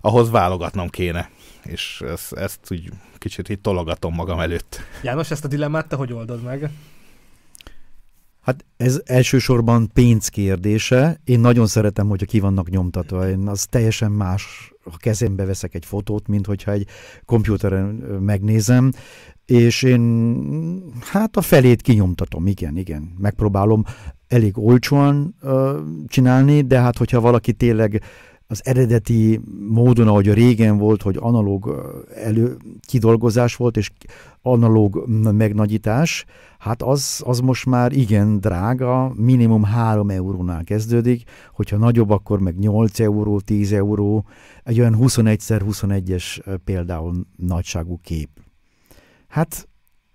ahhoz 0.00 0.30
válogatnom 0.30 0.88
kéne. 0.88 1.30
És 1.64 2.02
ezt, 2.06 2.32
ezt 2.32 2.58
úgy 2.70 2.90
kicsit 3.18 3.48
itt 3.48 3.62
tologatom 3.62 4.14
magam 4.14 4.40
előtt. 4.40 4.80
János, 5.02 5.30
ezt 5.30 5.44
a 5.44 5.48
dilemmát 5.48 5.88
te 5.88 5.96
hogy 5.96 6.12
oldod 6.12 6.42
meg? 6.42 6.70
Hát 8.40 8.64
ez 8.76 9.00
elsősorban 9.04 9.90
pénz 9.92 10.28
kérdése. 10.28 11.20
Én 11.24 11.40
nagyon 11.40 11.66
szeretem, 11.66 12.08
hogyha 12.08 12.26
ki 12.26 12.40
vannak 12.40 12.70
nyomtatva. 12.70 13.28
Én 13.28 13.48
az 13.48 13.66
teljesen 13.66 14.10
más, 14.10 14.72
ha 14.84 14.96
kezembe 14.96 15.44
veszek 15.44 15.74
egy 15.74 15.84
fotót, 15.84 16.28
mint 16.28 16.46
hogyha 16.46 16.70
egy 16.70 16.86
komputeren 17.24 17.84
megnézem, 18.20 18.92
és 19.52 19.82
én 19.82 20.92
hát 21.00 21.36
a 21.36 21.40
felét 21.40 21.82
kinyomtatom, 21.82 22.46
igen, 22.46 22.76
igen. 22.76 23.12
Megpróbálom 23.18 23.84
elég 24.28 24.58
olcsóan 24.58 25.34
uh, 25.42 25.70
csinálni, 26.06 26.60
de 26.60 26.80
hát 26.80 26.96
hogyha 26.96 27.20
valaki 27.20 27.52
tényleg 27.52 28.02
az 28.46 28.60
eredeti 28.64 29.40
módon, 29.68 30.08
ahogy 30.08 30.28
a 30.28 30.34
régen 30.34 30.78
volt, 30.78 31.02
hogy 31.02 31.16
analóg 31.20 31.84
elő 32.14 32.56
kidolgozás 32.80 33.56
volt, 33.56 33.76
és 33.76 33.90
analóg 34.42 35.04
megnagyítás, 35.32 36.24
hát 36.58 36.82
az, 36.82 37.22
az 37.24 37.38
most 37.38 37.66
már 37.66 37.92
igen 37.92 38.40
drága, 38.40 39.12
minimum 39.16 39.62
3 39.62 40.10
eurónál 40.10 40.64
kezdődik, 40.64 41.22
hogyha 41.54 41.76
nagyobb, 41.76 42.10
akkor 42.10 42.40
meg 42.40 42.58
8 42.58 43.00
euró, 43.00 43.40
10 43.40 43.72
euró, 43.72 44.24
egy 44.64 44.80
olyan 44.80 44.96
21x21-es 45.00 46.58
például 46.64 47.26
nagyságú 47.36 48.00
kép. 48.02 48.41
Hát 49.32 49.68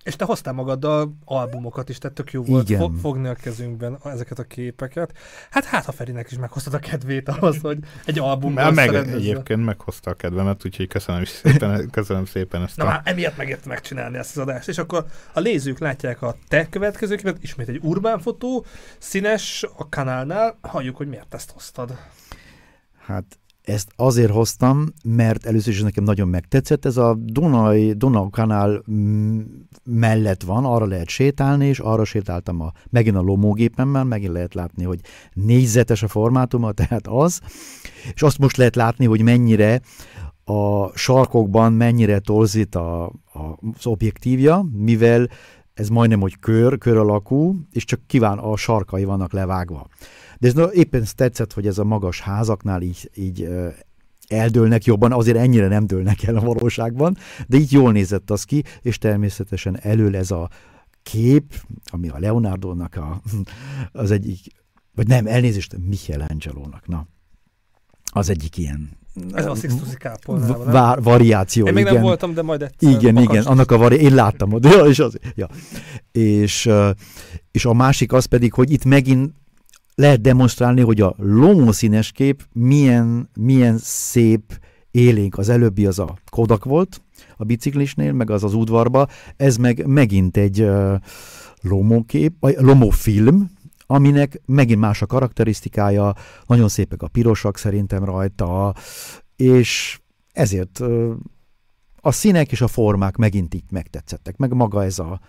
és 0.04 0.16
te 0.16 0.26
hoztál 0.26 0.54
magaddal 0.54 1.18
albumokat 1.26 1.90
is, 1.90 1.98
tehát 1.98 2.16
tök 2.16 2.32
jó 2.32 2.44
volt 2.44 2.70
Igen. 2.70 2.98
fogni 2.98 3.28
a 3.28 3.34
kezünkben 3.34 3.98
ezeket 4.04 4.40
a 4.40 4.44
képeket. 4.44 5.18
Hát 5.50 5.66
hát 5.66 5.86
ha 5.86 5.92
Ferinek 5.92 6.32
is 6.32 6.38
meghoztad 6.38 6.74
a 6.74 6.80
kedvét 6.80 7.30
ahhoz, 7.30 7.58
hogy 7.62 7.78
egy 8.06 8.20
albumban 8.20 8.74
meg 8.74 8.94
egyébként 8.94 9.66
meghozta 9.66 10.12
a 10.12 10.14
kedvemet, 10.14 10.66
úgyhogy 10.66 10.88
köszönöm 10.88 11.24
szépen, 11.24 11.90
köszönöm 11.98 12.26
szépen 12.26 12.64
ezt 12.64 12.78
Na 12.78 12.84
a... 12.84 12.88
már 12.88 13.02
emiatt 13.04 13.38
megért 13.38 13.66
megcsinálni 13.66 14.18
ezt 14.18 14.38
az 14.38 14.44
adást. 14.44 14.68
És 14.68 14.78
akkor 14.78 15.06
a 15.34 15.40
lézők 15.40 15.80
látják 15.80 16.22
a 16.22 16.36
te 16.48 16.70
következő 16.70 17.16
képet, 17.16 17.44
ismét 17.44 17.68
egy 17.68 17.80
urbán 17.82 18.20
fotó, 18.20 18.66
színes 18.98 19.66
a 19.78 19.90
kanálnál. 19.90 20.58
Halljuk, 20.62 20.96
hogy 20.96 21.08
miért 21.08 21.34
ezt 21.34 21.52
hoztad. 21.52 21.98
Hát 23.06 23.40
ezt 23.68 23.92
azért 23.96 24.32
hoztam, 24.32 24.86
mert 25.04 25.46
először 25.46 25.74
is 25.74 25.82
nekem 25.82 26.04
nagyon 26.04 26.28
megtetszett. 26.28 26.86
Ez 26.86 26.98
a 26.98 27.16
Dunai, 27.20 27.94
Donau 27.94 28.30
kanál 28.30 28.84
mellett 29.84 30.44
van, 30.44 30.66
arra 30.66 30.86
lehet 30.86 31.08
sétálni, 31.08 31.66
és 31.66 31.80
arra 31.80 32.04
sétáltam 32.04 32.62
a, 32.62 32.72
megint 32.90 33.16
a 33.16 33.22
lomógépemmel, 33.22 34.04
megint 34.04 34.34
lehet 34.34 34.54
látni, 34.54 34.84
hogy 34.84 35.00
négyzetes 35.34 36.04
a 36.04 36.08
formátuma, 36.08 36.72
tehát 36.82 37.08
az. 37.08 37.40
És 38.14 38.22
azt 38.22 38.38
most 38.38 38.58
lehet 38.58 38.76
látni, 38.76 39.06
hogy 39.06 39.22
mennyire 39.22 39.82
a 40.44 40.88
sarkokban 40.98 41.74
mennyire 41.74 42.20
torzít 42.20 42.76
a, 42.76 43.04
a, 43.06 43.12
az 43.76 43.86
objektívja, 43.86 44.66
mivel 44.72 45.28
ez 45.74 45.90
majdnem, 45.90 46.20
hogy 46.20 46.40
kör, 46.40 46.78
kör 46.78 46.98
alakú, 46.98 47.56
és 47.72 47.84
csak 47.84 48.00
kíván 48.08 48.38
a 48.38 48.58
sarkai 48.58 49.04
vannak 49.04 49.32
levágva. 49.32 49.88
De 50.39 50.47
ez 50.47 50.73
éppen 50.73 51.06
tetszett, 51.15 51.54
hogy 51.54 51.67
ez 51.67 51.78
a 51.78 51.84
magas 51.84 52.21
házaknál 52.21 52.82
így, 52.82 53.10
így 53.15 53.50
eldőlnek 54.28 54.84
jobban, 54.84 55.12
azért 55.12 55.38
ennyire 55.38 55.67
nem 55.67 55.88
dőlnek 55.88 56.23
el 56.23 56.36
a 56.36 56.41
valóságban, 56.41 57.17
de 57.47 57.58
így 57.58 57.71
jól 57.71 57.91
nézett 57.91 58.32
az 58.32 58.43
ki, 58.43 58.63
és 58.82 58.97
természetesen 58.97 59.80
elől 59.82 60.15
ez 60.15 60.32
a 60.32 60.50
kép, 61.04 61.62
ami 61.86 62.10
a 62.10 62.19
Leonardo-nak 62.19 62.95
a, 62.95 63.21
az 64.02 64.12
egyik, 64.12 64.39
vagy 64.95 65.08
nem, 65.08 65.28
elnézést, 65.28 65.76
Michelangelo-nak, 65.88 66.88
na, 66.88 67.08
az 68.12 68.30
egyik 68.30 68.58
ilyen 68.58 68.89
Ez 69.34 69.45
a 69.45 69.56
Sixtusi 69.56 69.95
kápolnában, 69.95 70.65
vár, 70.65 71.02
variáció. 71.02 71.67
Én 71.67 71.73
még 71.73 71.82
igen. 71.82 71.93
nem 71.93 72.04
voltam, 72.04 72.34
de 72.34 72.41
majd 72.41 72.62
egyszer. 72.62 72.91
Igen, 72.91 73.17
igen, 73.17 73.45
annak 73.45 73.71
a 73.71 73.78
vari... 73.78 73.95
én 73.95 74.15
láttam 74.15 74.60
ja, 74.62 74.86
és, 74.86 75.00
az, 75.00 75.17
ja. 75.36 75.47
és, 76.12 76.69
és 77.52 77.65
a 77.65 77.73
másik 77.73 78.13
az 78.13 78.26
pedig, 78.26 78.54
hogy 78.54 78.71
itt 78.71 78.86
megint 78.86 79.34
lehet 79.98 80.22
demonstrálni, 80.22 80.82
hogy 80.82 81.02
a 81.02 81.16
lomószínes 81.18 82.12
kép 82.12 82.44
milyen, 82.52 83.30
milyen 83.40 83.78
szép 83.78 84.60
élénk. 84.92 85.38
Az 85.38 85.50
előbbi 85.50 85.86
az 85.86 86.00
a 86.00 86.18
Kodak 86.32 86.66
volt 86.66 87.02
a 87.38 87.44
biciklisnél, 87.44 88.14
meg 88.14 88.30
az 88.30 88.44
az 88.44 88.54
udvarba, 88.54 89.08
ez 89.38 89.58
meg 89.58 89.86
megint 89.86 90.38
egy 90.38 90.62
uh, 90.62 90.94
lomókép, 91.62 92.36
vagy 92.40 92.56
lomófilm, 92.60 93.50
aminek 93.86 94.42
megint 94.46 94.80
más 94.80 95.02
a 95.02 95.06
karakterisztikája, 95.06 96.14
nagyon 96.46 96.70
szépek 96.70 97.02
a 97.02 97.08
pirosak 97.08 97.58
szerintem 97.58 98.04
rajta, 98.04 98.76
és 99.36 100.00
ezért 100.32 100.80
ö, 100.80 101.14
a 102.02 102.12
színek 102.12 102.52
és 102.52 102.62
a 102.62 102.68
formák 102.68 103.16
megint 103.16 103.54
így 103.54 103.72
megtetszettek, 103.72 104.38
meg 104.38 104.54
maga 104.54 104.84
ez 104.84 105.00
a 105.00 105.20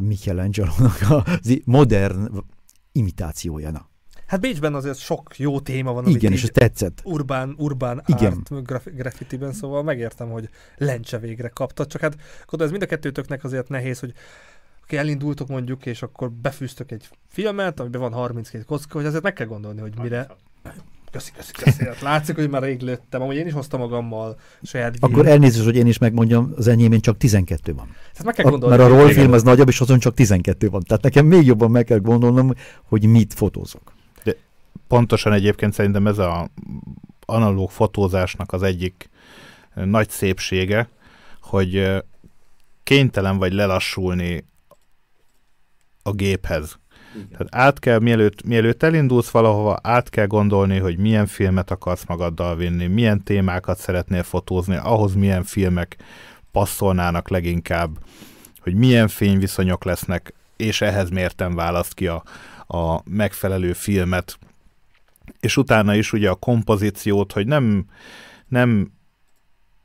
Michelangelo-nak 0.00 1.00
a 1.10 1.24
modern 1.64 2.44
imitációja. 2.92 3.70
Na. 3.70 3.90
Hát 4.26 4.40
Bécsben 4.40 4.74
azért 4.74 4.98
sok 4.98 5.38
jó 5.38 5.60
téma 5.60 5.92
van, 5.92 6.06
Igen, 6.06 6.32
és 6.32 6.42
ez 6.42 6.48
tetszett. 6.52 7.00
urbán, 7.04 7.54
urbán 7.58 8.02
Igen. 8.06 8.32
art 8.32 8.64
graf- 8.64 8.94
graffitiben, 8.94 9.52
szóval 9.52 9.82
megértem, 9.82 10.30
hogy 10.30 10.48
lencse 10.76 11.18
végre 11.18 11.48
kaptad, 11.48 11.86
csak 11.86 12.00
hát 12.00 12.16
gondolom, 12.46 12.64
ez 12.64 12.70
mind 12.70 12.82
a 12.82 12.86
kettőtöknek 12.86 13.44
azért 13.44 13.68
nehéz, 13.68 13.98
hogy 13.98 14.12
oké, 14.82 14.96
elindultok 14.96 15.48
mondjuk, 15.48 15.86
és 15.86 16.02
akkor 16.02 16.30
befűztök 16.30 16.90
egy 16.90 17.08
filmet, 17.28 17.80
amiben 17.80 18.00
van 18.00 18.12
32 18.12 18.64
kocka, 18.64 18.98
hogy 18.98 19.06
azért 19.06 19.22
meg 19.22 19.32
kell 19.32 19.46
gondolni, 19.46 19.80
hogy 19.80 19.98
mire... 19.98 20.26
Köszi, 21.12 21.30
köszi, 21.36 21.52
köszi. 21.52 21.84
Hát 21.84 22.00
látszik, 22.00 22.34
hogy 22.36 22.50
már 22.50 22.62
rég 22.62 22.80
lőttem. 22.80 23.22
Amúgy 23.22 23.36
én 23.36 23.46
is 23.46 23.52
hoztam 23.52 23.80
magammal 23.80 24.38
saját 24.62 24.94
Akkor 25.00 25.14
gépet. 25.16 25.30
elnézést, 25.30 25.64
hogy 25.64 25.76
én 25.76 25.86
is 25.86 25.98
megmondjam, 25.98 26.52
az 26.56 26.66
enyémén 26.68 27.00
csak 27.00 27.16
12 27.16 27.74
van. 27.74 27.86
Tehát 27.86 28.24
meg 28.24 28.34
kell 28.34 28.46
A, 28.46 28.50
gondolni. 28.50 28.76
mert 28.76 28.90
a 28.90 28.94
rollfilm 28.96 29.32
az 29.32 29.42
nagyobb, 29.42 29.68
és 29.68 29.80
azon 29.80 29.98
csak 29.98 30.14
12 30.14 30.68
van. 30.68 30.82
Tehát 30.82 31.02
nekem 31.02 31.26
még 31.26 31.46
jobban 31.46 31.70
meg 31.70 31.84
kell 31.84 31.98
gondolnom, 31.98 32.54
hogy 32.82 33.06
mit 33.06 33.34
fotózok. 33.34 33.92
Pontosan 34.88 35.32
egyébként 35.32 35.72
szerintem 35.72 36.06
ez 36.06 36.18
a 36.18 36.48
analóg 37.26 37.70
fotózásnak 37.70 38.52
az 38.52 38.62
egyik 38.62 39.10
ö, 39.74 39.84
nagy 39.84 40.10
szépsége, 40.10 40.88
hogy 41.40 41.76
ö, 41.76 41.98
kénytelen 42.82 43.38
vagy 43.38 43.52
lelassulni 43.52 44.44
a 46.02 46.12
géphez. 46.12 46.78
Tehát 47.12 47.48
át 47.50 47.78
kell, 47.78 47.98
mielőtt, 47.98 48.42
mielőtt 48.42 48.82
elindulsz 48.82 49.30
valahova, 49.30 49.78
át 49.82 50.08
kell 50.08 50.26
gondolni, 50.26 50.78
hogy 50.78 50.98
milyen 50.98 51.26
filmet 51.26 51.70
akarsz 51.70 52.04
magaddal 52.06 52.56
vinni, 52.56 52.86
milyen 52.86 53.22
témákat 53.22 53.78
szeretnél 53.78 54.22
fotózni, 54.22 54.76
ahhoz 54.76 55.14
milyen 55.14 55.44
filmek 55.44 55.96
passzolnának 56.52 57.28
leginkább, 57.28 57.98
hogy 58.60 58.74
milyen 58.74 59.08
fényviszonyok 59.08 59.84
lesznek, 59.84 60.34
és 60.56 60.80
ehhez 60.80 61.10
mérten 61.10 61.54
választ 61.54 61.94
ki 61.94 62.06
a, 62.06 62.22
a 62.66 63.02
megfelelő 63.04 63.72
filmet. 63.72 64.38
És 65.40 65.56
utána 65.56 65.94
is 65.94 66.12
ugye 66.12 66.30
a 66.30 66.34
kompozíciót, 66.34 67.32
hogy 67.32 67.46
nem, 67.46 67.84
nem 68.48 68.92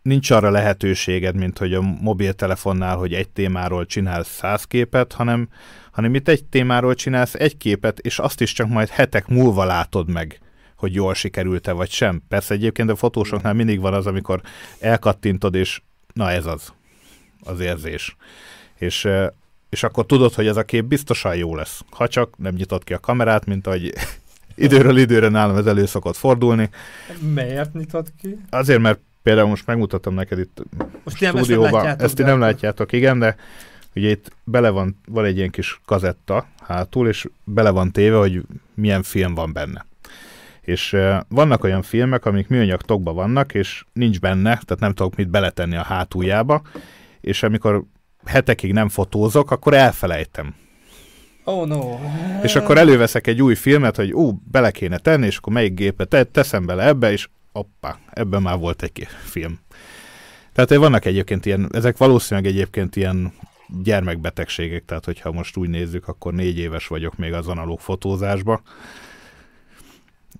nincs 0.07 0.31
arra 0.31 0.49
lehetőséged, 0.49 1.35
mint 1.35 1.57
hogy 1.57 1.73
a 1.73 1.81
mobiltelefonnál, 1.81 2.95
hogy 2.95 3.13
egy 3.13 3.29
témáról 3.29 3.85
csinálsz 3.85 4.35
száz 4.35 4.63
képet, 4.63 5.13
hanem, 5.13 5.49
hanem 5.91 6.15
itt 6.15 6.27
egy 6.27 6.45
témáról 6.45 6.95
csinálsz 6.95 7.33
egy 7.33 7.57
képet, 7.57 7.99
és 7.99 8.19
azt 8.19 8.41
is 8.41 8.53
csak 8.53 8.67
majd 8.67 8.87
hetek 8.87 9.27
múlva 9.27 9.65
látod 9.65 10.09
meg, 10.09 10.39
hogy 10.75 10.93
jól 10.93 11.13
sikerült-e 11.13 11.71
vagy 11.71 11.89
sem. 11.89 12.21
Persze 12.27 12.53
egyébként 12.53 12.89
a 12.89 12.95
fotósoknál 12.95 13.53
mindig 13.53 13.79
van 13.79 13.93
az, 13.93 14.05
amikor 14.05 14.41
elkattintod, 14.79 15.55
és 15.55 15.81
na 16.13 16.31
ez 16.31 16.45
az, 16.45 16.73
az 17.43 17.59
érzés. 17.59 18.15
És, 18.75 19.07
és 19.69 19.83
akkor 19.83 20.05
tudod, 20.05 20.33
hogy 20.33 20.47
ez 20.47 20.57
a 20.57 20.63
kép 20.63 20.85
biztosan 20.85 21.35
jó 21.35 21.55
lesz. 21.55 21.81
Ha 21.89 22.07
csak 22.07 22.37
nem 22.37 22.53
nyitod 22.53 22.83
ki 22.83 22.93
a 22.93 22.99
kamerát, 22.99 23.45
mint 23.45 23.67
ahogy 23.67 23.93
időről 24.55 24.97
időre 24.97 25.29
nálam 25.29 25.57
ez 25.57 25.65
elő 25.65 25.85
szokott 25.85 26.15
fordulni. 26.15 26.69
Miért 27.33 27.73
nyitott 27.73 28.13
ki? 28.21 28.37
Azért, 28.49 28.81
mert 28.81 28.99
például 29.27 29.47
most 29.47 29.65
megmutatom 29.65 30.13
neked 30.13 30.39
itt 30.39 30.63
Most 31.03 31.21
nem 31.21 31.35
stúdióban, 31.35 31.71
látjátok. 31.71 32.01
ezt 32.01 32.15
ti 32.15 32.23
nem 32.23 32.39
látjátok, 32.39 32.91
igen, 32.91 33.19
de 33.19 33.35
ugye 33.95 34.09
itt 34.09 34.31
bele 34.43 34.69
van, 34.69 34.97
van 35.07 35.25
egy 35.25 35.37
ilyen 35.37 35.49
kis 35.49 35.81
kazetta 35.85 36.45
hátul, 36.67 37.07
és 37.07 37.27
bele 37.43 37.69
van 37.69 37.91
téve, 37.91 38.17
hogy 38.17 38.41
milyen 38.73 39.03
film 39.03 39.33
van 39.33 39.53
benne. 39.53 39.85
És 40.61 40.93
uh, 40.93 41.15
vannak 41.29 41.63
olyan 41.63 41.81
filmek, 41.81 42.25
amik 42.25 42.47
műanyag 42.47 42.81
tokba 42.81 43.13
vannak, 43.13 43.53
és 43.53 43.83
nincs 43.93 44.19
benne, 44.19 44.49
tehát 44.49 44.79
nem 44.79 44.93
tudok 44.93 45.15
mit 45.15 45.29
beletenni 45.29 45.75
a 45.75 45.83
hátuljába, 45.83 46.61
és 47.21 47.43
amikor 47.43 47.83
hetekig 48.25 48.73
nem 48.73 48.89
fotózok, 48.89 49.51
akkor 49.51 49.73
elfelejtem. 49.73 50.55
Oh 51.43 51.67
no. 51.67 51.99
És 52.43 52.55
akkor 52.55 52.77
előveszek 52.77 53.27
egy 53.27 53.41
új 53.41 53.55
filmet, 53.55 53.95
hogy 53.95 54.13
ú, 54.13 54.41
bele 54.51 54.71
kéne 54.71 54.97
tenni, 54.97 55.25
és 55.25 55.37
akkor 55.37 55.53
melyik 55.53 55.73
gépet 55.73 56.07
te- 56.07 56.23
teszem 56.23 56.65
bele 56.65 56.83
ebbe, 56.83 57.11
és 57.11 57.27
oppá, 57.57 57.99
ebben 58.13 58.41
már 58.41 58.57
volt 58.57 58.83
egy 58.83 59.07
film. 59.23 59.59
Tehát 60.53 60.71
eh, 60.71 60.77
vannak 60.77 61.05
egyébként 61.05 61.45
ilyen, 61.45 61.69
ezek 61.71 61.97
valószínűleg 61.97 62.51
egyébként 62.51 62.95
ilyen 62.95 63.33
gyermekbetegségek, 63.83 64.85
tehát 64.85 65.05
hogyha 65.05 65.31
most 65.31 65.57
úgy 65.57 65.69
nézzük, 65.69 66.07
akkor 66.07 66.33
négy 66.33 66.57
éves 66.57 66.87
vagyok 66.87 67.17
még 67.17 67.33
az 67.33 67.47
analóg 67.47 67.79
fotózásba. 67.79 68.61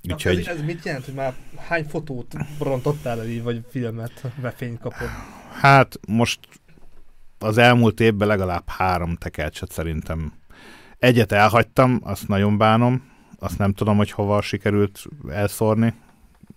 Ez, 0.04 0.14
Úgyhogy 0.14 0.48
ez 0.48 0.62
mit 0.62 0.86
jelent, 0.86 1.06
hogy 1.06 1.14
már 1.14 1.34
hány 1.58 1.86
fotót 1.86 2.34
rontottál 2.60 3.20
el 3.20 3.28
így, 3.28 3.44
vagy 3.44 3.62
filmet 3.70 4.22
befényt 4.42 4.80
kapod? 4.80 5.08
hát 5.62 6.00
most 6.08 6.40
az 7.40 7.58
elmúlt 7.58 8.00
évben 8.00 8.28
legalább 8.28 8.70
három 8.70 9.16
tekercset 9.16 9.72
szerintem. 9.72 10.34
Egyet 11.00 11.32
elhagytam, 11.32 12.00
azt 12.04 12.28
nagyon 12.28 12.58
bánom, 12.58 13.12
azt 13.40 13.58
nem 13.58 13.74
tudom, 13.74 13.98
hogy 13.98 14.12
hova 14.12 14.42
sikerült 14.42 15.06
elszórni. 15.30 15.94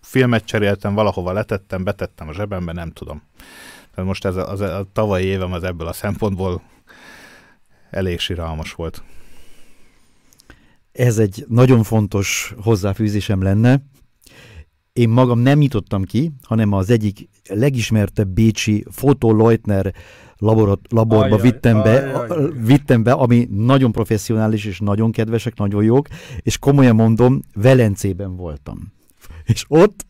Filmet 0.01 0.45
cseréltem, 0.45 0.95
valahova 0.95 1.33
letettem, 1.33 1.85
betettem 1.85 2.29
a 2.29 2.33
zsebembe, 2.33 2.73
nem 2.73 2.91
tudom. 2.91 3.23
Tehát 3.95 4.09
most 4.09 4.25
ez 4.25 4.37
a, 4.37 4.51
az, 4.51 4.61
a 4.61 4.87
tavalyi 4.93 5.25
évem 5.25 5.53
az 5.53 5.63
ebből 5.63 5.87
a 5.87 5.93
szempontból 5.93 6.63
elég 7.91 8.19
siralmas 8.19 8.73
volt. 8.73 9.03
Ez 10.93 11.19
egy 11.19 11.45
nagyon 11.49 11.83
fontos 11.83 12.55
hozzáfűzésem 12.63 13.43
lenne. 13.43 13.83
Én 14.93 15.09
magam 15.09 15.39
nem 15.39 15.59
nyitottam 15.59 16.05
ki, 16.05 16.33
hanem 16.43 16.73
az 16.73 16.91
egyik 16.91 17.29
legismertebb 17.49 18.29
bécsi 18.29 18.85
Foto 18.91 19.37
Leutner 19.37 19.95
laborat, 20.37 20.81
laborba 20.89 21.35
Ajaj, 21.35 21.51
vittem, 21.51 21.83
be, 21.83 22.13
ajaj. 22.13 22.51
vittem 22.65 23.03
be, 23.03 23.13
ami 23.13 23.49
nagyon 23.51 23.93
professzionális 23.93 24.65
és 24.65 24.79
nagyon 24.79 25.13
kedvesek, 25.13 25.57
nagyon 25.57 25.83
jók, 25.83 26.09
és 26.41 26.59
komolyan 26.59 26.95
mondom, 26.95 27.41
Velencében 27.55 28.37
voltam. 28.37 28.93
És 29.53 29.65
ott 29.69 30.05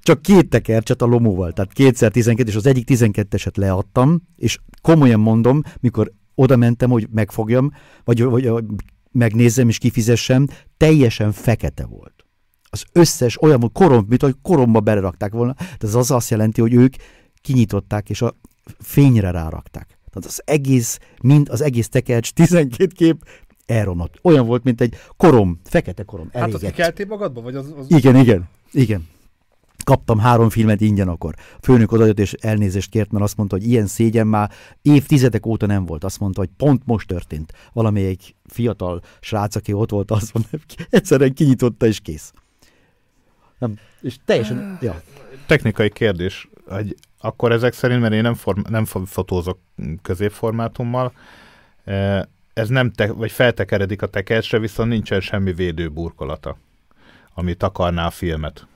csak 0.00 0.22
két 0.22 0.48
tekercset 0.48 1.02
a 1.02 1.06
lomóval, 1.06 1.52
tehát 1.52 1.72
kétszer 1.72 2.10
12, 2.10 2.48
és 2.48 2.56
az 2.56 2.66
egyik 2.66 2.88
12-eset 2.90 3.56
leadtam, 3.56 4.22
és 4.36 4.58
komolyan 4.82 5.20
mondom, 5.20 5.62
mikor 5.80 6.12
oda 6.34 6.56
mentem, 6.56 6.90
hogy 6.90 7.08
megfogjam, 7.10 7.72
vagy, 8.04 8.22
vagy 8.22 8.50
megnézzem 9.12 9.68
és 9.68 9.78
kifizessem, 9.78 10.46
teljesen 10.76 11.32
fekete 11.32 11.84
volt. 11.86 12.14
Az 12.70 12.84
összes 12.92 13.42
olyan, 13.42 13.60
hogy 13.60 13.72
korom, 13.72 14.04
mint 14.08 14.22
hogy 14.22 14.34
koromba 14.42 14.80
belerakták 14.80 15.32
volna, 15.32 15.54
de 15.58 15.86
ez 15.86 15.94
az 15.94 16.10
azt 16.10 16.30
jelenti, 16.30 16.60
hogy 16.60 16.74
ők 16.74 16.94
kinyitották, 17.40 18.10
és 18.10 18.22
a 18.22 18.34
fényre 18.78 19.30
rárakták. 19.30 19.86
Tehát 19.86 20.30
az 20.30 20.42
egész, 20.44 20.98
mind 21.22 21.48
az 21.48 21.60
egész 21.60 21.88
tekercs, 21.88 22.30
12 22.30 22.86
kép 22.86 23.24
elromlott. 23.66 24.18
Olyan 24.22 24.46
volt, 24.46 24.64
mint 24.64 24.80
egy 24.80 24.94
korom, 25.16 25.60
fekete 25.64 26.02
korom, 26.02 26.28
Hát 26.32 26.42
azt 26.42 26.52
elégett. 26.52 26.74
kikeltél 26.74 27.06
magadba? 27.06 27.40
Vagy 27.40 27.54
az, 27.54 27.74
az... 27.78 27.86
Igen, 27.88 28.16
igen, 28.16 28.48
igen. 28.72 29.08
Kaptam 29.84 30.18
három 30.18 30.50
filmet 30.50 30.80
ingyen 30.80 31.08
akkor. 31.08 31.34
Főnök 31.60 31.92
odajött 31.92 32.18
és 32.18 32.32
elnézést 32.32 32.90
kért, 32.90 33.10
mert 33.10 33.24
azt 33.24 33.36
mondta, 33.36 33.56
hogy 33.56 33.66
ilyen 33.66 33.86
szégyen 33.86 34.26
már 34.26 34.50
évtizedek 34.82 35.46
óta 35.46 35.66
nem 35.66 35.86
volt. 35.86 36.04
Azt 36.04 36.20
mondta, 36.20 36.40
hogy 36.40 36.50
pont 36.56 36.82
most 36.84 37.06
történt. 37.06 37.52
Valamelyik 37.72 38.34
fiatal 38.44 39.02
srác, 39.20 39.56
aki 39.56 39.72
ott 39.72 39.90
volt, 39.90 40.10
azt 40.10 40.34
mondta, 40.34 40.58
egyszerűen 40.90 41.34
kinyitotta 41.34 41.86
és 41.86 42.00
kész. 42.00 42.32
Nem, 43.58 43.78
és 44.00 44.16
teljesen, 44.24 44.78
ja. 44.80 45.02
Technikai 45.46 45.90
kérdés, 45.90 46.48
hogy 46.66 46.96
akkor 47.18 47.52
ezek 47.52 47.72
szerint, 47.72 48.00
mert 48.00 48.14
én 48.14 48.22
nem, 48.22 48.34
form, 48.34 48.60
nem 48.68 48.84
fo- 48.84 49.08
fotózok 49.08 49.58
középformátummal, 50.02 51.12
eh, 51.84 52.22
ez 52.52 52.68
nem 52.68 52.90
te, 52.90 53.12
vagy 53.12 53.30
feltekeredik 53.30 54.02
a 54.02 54.06
tekercsre, 54.06 54.58
viszont 54.58 54.88
nincsen 54.88 55.20
semmi 55.20 55.52
védő 55.52 55.88
burkolata, 55.88 56.56
ami 57.38 57.54
takarná 57.54 58.06
a 58.06 58.10
filmet. 58.10 58.66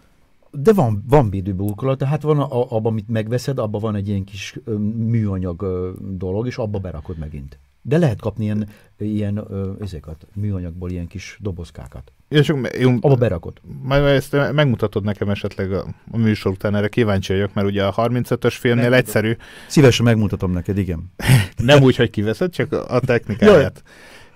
De 0.51 0.73
van, 0.73 1.05
van 1.09 1.31
védőburkolat, 1.31 1.99
tehát 1.99 2.23
van 2.23 2.39
a- 2.39 2.63
abban, 2.71 2.93
amit 2.93 3.09
megveszed, 3.09 3.59
abban 3.59 3.81
van 3.81 3.95
egy 3.95 4.09
ilyen 4.09 4.25
kis 4.25 4.57
ö, 4.65 4.75
műanyag 5.07 5.63
ö, 5.63 5.91
dolog, 6.01 6.47
és 6.47 6.57
abba 6.57 6.79
berakod 6.79 7.19
megint. 7.19 7.59
De 7.83 7.99
lehet 7.99 8.21
kapni 8.21 8.45
ilyen, 8.45 8.69
ilyen 8.99 9.37
ö, 9.49 9.71
ezeket, 9.81 10.27
műanyagból 10.35 10.91
ilyen 10.91 11.07
kis 11.07 11.39
dobozkákat. 11.41 12.13
És 12.29 12.53
én, 12.79 12.99
Abba 13.01 13.15
berakod. 13.15 13.61
majd 13.83 14.05
ezt 14.05 14.37
megmutatod 14.53 15.05
nekem 15.05 15.29
esetleg 15.31 15.73
a, 15.73 15.85
a 16.11 16.17
műsor 16.17 16.53
után, 16.53 16.75
erre 16.75 16.89
kíváncsi 16.89 17.33
vagyok, 17.33 17.55
mert 17.55 17.67
ugye 17.67 17.85
a 17.85 17.95
35-ös 17.95 18.55
filmnél 18.59 18.89
Megmutatom. 18.91 18.93
egyszerű, 18.93 19.37
Szívesen 19.69 20.05
megmutatom 20.05 20.51
neked, 20.51 20.79
igen. 20.79 21.13
nem 21.57 21.83
úgy, 21.83 21.97
hogy 21.97 22.11
kiveszed, 22.11 22.51
csak 22.53 22.73
a 22.73 23.01
technikáját. 23.01 23.83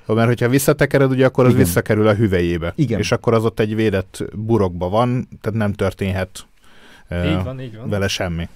Mert 0.07 0.27
hogyha 0.29 0.49
visszatekered, 0.49 1.11
ugye 1.11 1.27
akkor 1.27 1.45
az 1.45 1.53
Igen. 1.53 1.65
visszakerül 1.65 2.07
a 2.07 2.15
hüvelyébe. 2.15 2.73
Igen. 2.77 2.99
És 2.99 3.13
akkor 3.13 3.35
az 3.35 3.45
ott 3.45 3.61
egy 3.61 3.75
védett 3.75 4.25
burokba 4.37 4.89
van, 4.89 5.29
tehát 5.41 5.59
nem 5.59 5.73
történhet 5.73 6.47
Így 7.11 7.43
van, 7.45 7.61
így 7.61 7.77
van. 7.77 7.89
vele 7.89 8.09
semmi. 8.09 8.49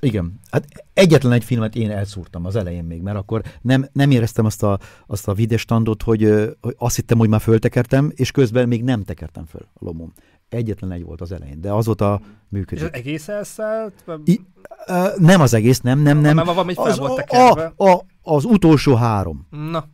Igen. 0.00 0.40
Hát 0.50 0.64
egyetlen 0.94 1.32
egy 1.32 1.44
filmet 1.44 1.74
én 1.74 1.90
elszúrtam 1.90 2.46
az 2.46 2.56
elején 2.56 2.84
még, 2.84 3.02
mert 3.02 3.16
akkor 3.16 3.42
nem, 3.60 3.88
nem 3.92 4.10
éreztem 4.10 4.44
azt 4.44 4.62
a, 4.62 4.78
azt 5.06 5.28
a 5.28 5.34
videstandot, 5.34 6.02
hogy, 6.02 6.22
hogy 6.60 6.74
azt 6.78 6.96
hittem, 6.96 7.18
hogy 7.18 7.28
már 7.28 7.40
föltekertem, 7.40 8.12
és 8.14 8.30
közben 8.30 8.68
még 8.68 8.84
nem 8.84 9.02
tekertem 9.02 9.44
föl 9.46 9.60
a 9.74 9.84
lomom. 9.84 10.12
Egyetlen 10.48 10.92
egy 10.92 11.02
volt 11.04 11.20
az 11.20 11.32
elején, 11.32 11.60
de 11.60 11.72
azóta 11.72 12.20
És 12.22 12.26
működik. 12.48 12.84
az 12.84 12.90
egész 12.92 13.28
elszállt? 13.28 14.04
I- 14.24 14.40
Ö, 14.86 15.06
nem 15.18 15.40
az 15.40 15.54
egész, 15.54 15.80
nem, 15.80 15.98
nem, 15.98 16.18
nem. 16.18 16.34
Már 16.36 16.44
valami 16.44 16.74
fel 16.74 16.84
Az, 16.84 16.98
volt 16.98 17.10
a, 17.10 17.14
tekerve. 17.14 17.72
a, 17.76 17.90
a, 17.90 18.04
az 18.22 18.44
utolsó 18.44 18.94
három. 18.94 19.46
Na, 19.70 19.84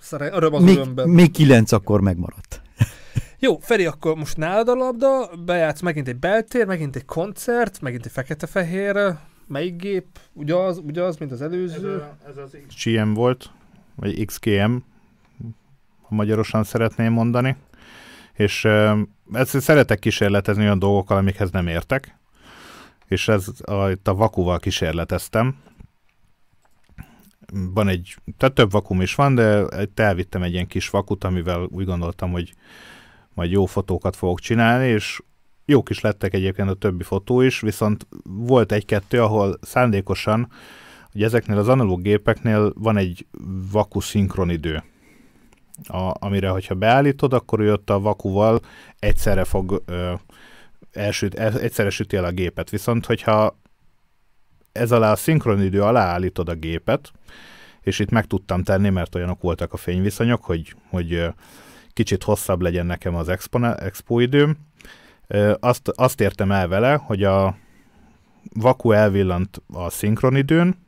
szere, 0.00 0.32
öröm 0.32 0.54
az 0.54 0.62
Még, 0.62 0.76
örömben. 0.76 1.08
még 1.08 1.30
kilenc 1.30 1.72
akkor 1.72 2.00
megmaradt. 2.00 2.62
Jó, 3.38 3.58
Feri, 3.58 3.86
akkor 3.86 4.16
most 4.16 4.36
nálad 4.36 4.68
a 4.68 4.74
labda, 4.74 5.30
bejátsz 5.44 5.80
megint 5.80 6.08
egy 6.08 6.16
beltér, 6.16 6.66
megint 6.66 6.96
egy 6.96 7.04
koncert, 7.04 7.80
megint 7.80 8.06
egy 8.06 8.12
fekete-fehér, 8.12 9.14
melyik 9.46 9.76
gép? 9.76 10.06
Ugyaz, 10.32 10.78
ugyaz, 10.78 11.16
mint 11.16 11.32
az 11.32 11.42
előző? 11.42 12.04
ez 12.28 12.36
az 12.36 12.56
XGM 12.68 13.12
volt, 13.12 13.50
vagy 13.94 14.24
XGM, 14.24 14.76
ha 16.02 16.14
magyarosan 16.14 16.64
szeretném 16.64 17.12
mondani. 17.12 17.56
És 18.32 18.64
ezt 19.32 19.60
szeretek 19.60 19.98
kísérletezni 19.98 20.62
olyan 20.62 20.78
dolgokkal, 20.78 21.16
amikhez 21.16 21.50
nem 21.50 21.66
értek. 21.66 22.16
És 23.06 23.28
ez 23.28 23.46
a, 23.64 23.88
itt 23.88 24.08
a 24.08 24.14
vakuval 24.14 24.58
kísérleteztem. 24.58 25.56
Van 27.52 27.88
egy, 27.88 28.16
tehát 28.36 28.54
több 28.54 28.70
vakum 28.70 29.00
is 29.00 29.14
van, 29.14 29.34
de 29.34 29.64
itt 29.80 30.00
elvittem 30.00 30.42
egy 30.42 30.52
ilyen 30.52 30.66
kis 30.66 30.90
vakut, 30.90 31.24
amivel 31.24 31.68
úgy 31.70 31.84
gondoltam, 31.84 32.30
hogy 32.30 32.54
majd 33.34 33.50
jó 33.50 33.66
fotókat 33.66 34.16
fogok 34.16 34.40
csinálni, 34.40 34.88
és 34.88 35.20
jók 35.64 35.90
is 35.90 36.00
lettek 36.00 36.34
egyébként 36.34 36.68
a 36.68 36.74
többi 36.74 37.02
fotó 37.02 37.40
is, 37.40 37.60
viszont 37.60 38.06
volt 38.24 38.72
egy-kettő, 38.72 39.22
ahol 39.22 39.58
szándékosan 39.60 40.48
hogy 41.12 41.22
ezeknél 41.22 41.58
az 41.58 41.68
analóg 41.68 42.02
gépeknél 42.02 42.72
van 42.74 42.96
egy 42.96 43.26
vaku 43.72 44.00
szinkronidő, 44.00 44.82
a, 45.82 46.12
amire, 46.18 46.48
hogyha 46.48 46.74
beállítod, 46.74 47.32
akkor 47.32 47.60
ő 47.60 47.72
ott 47.72 47.90
a 47.90 48.00
vakuval 48.00 48.60
egyszerre 48.98 49.44
fog 49.44 49.82
ö, 49.86 50.12
elsüt, 50.92 51.34
el, 51.34 51.60
egyszerre 51.60 51.90
süti 51.90 52.16
el 52.16 52.24
a 52.24 52.30
gépet. 52.30 52.70
Viszont, 52.70 53.06
hogyha 53.06 53.58
ez 54.78 54.92
alá 54.92 55.12
a 55.12 55.16
szinkronidő 55.16 55.82
alá 55.82 56.04
állítod 56.04 56.48
a 56.48 56.54
gépet, 56.54 57.12
és 57.80 57.98
itt 57.98 58.10
meg 58.10 58.24
tudtam 58.24 58.62
tenni, 58.62 58.88
mert 58.88 59.14
olyanok 59.14 59.40
voltak 59.40 59.72
a 59.72 59.76
fényviszonyok, 59.76 60.44
hogy, 60.44 60.74
hogy 60.88 61.24
kicsit 61.92 62.22
hosszabb 62.22 62.60
legyen 62.62 62.86
nekem 62.86 63.14
az 63.14 63.28
expona, 63.28 63.76
expo 63.76 64.20
időm. 64.20 64.56
Azt, 65.60 65.88
azt 65.88 66.20
értem 66.20 66.52
el 66.52 66.68
vele, 66.68 66.94
hogy 66.94 67.24
a 67.24 67.56
vaku 68.52 68.92
elvillant 68.92 69.62
a 69.72 69.90
szinkronidőn, 69.90 70.86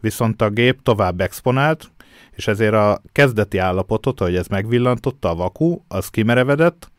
viszont 0.00 0.42
a 0.42 0.50
gép 0.50 0.82
tovább 0.82 1.20
exponált, 1.20 1.90
és 2.30 2.46
ezért 2.46 2.74
a 2.74 3.02
kezdeti 3.12 3.58
állapotot, 3.58 4.18
hogy 4.18 4.36
ez 4.36 4.46
megvillantotta 4.46 5.28
a 5.28 5.34
vaku, 5.34 5.80
az 5.88 6.08
kimerevedett, 6.08 6.90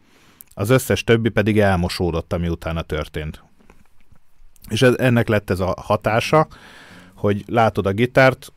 az 0.54 0.70
összes 0.70 1.04
többi 1.04 1.30
pedig 1.30 1.60
elmosódott, 1.60 2.34
ami 2.34 2.48
utána 2.48 2.82
történt. 2.82 3.44
És 4.70 4.82
ez, 4.82 4.94
ennek 4.98 5.28
lett 5.28 5.50
ez 5.50 5.60
a 5.60 5.76
hatása, 5.78 6.48
hogy 7.16 7.44
látod 7.48 7.86
a 7.86 7.92
gitárt 7.92 8.52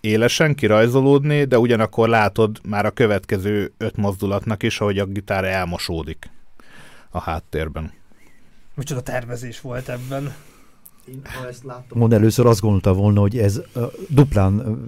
élesen 0.00 0.54
kirajzolódni, 0.54 1.44
de 1.44 1.58
ugyanakkor 1.58 2.08
látod 2.08 2.60
már 2.68 2.86
a 2.86 2.90
következő 2.90 3.72
öt 3.78 3.96
mozdulatnak 3.96 4.62
is, 4.62 4.78
hogy 4.78 4.98
a 4.98 5.04
gitár 5.06 5.44
elmosódik 5.44 6.30
a 7.10 7.20
háttérben. 7.20 7.92
Micsoda 8.74 9.00
tervezés 9.00 9.60
volt 9.60 9.88
ebben. 9.88 10.34
Én, 11.08 11.20
ha 11.24 11.48
ezt 11.48 11.64
láttam, 11.64 11.98
Mond 11.98 12.12
először 12.12 12.46
azt 12.46 12.60
gondolta 12.60 12.92
volna, 12.92 13.20
hogy 13.20 13.38
ez 13.38 13.60
uh, 13.74 13.92
duplán, 14.08 14.54
uh, 14.54 14.78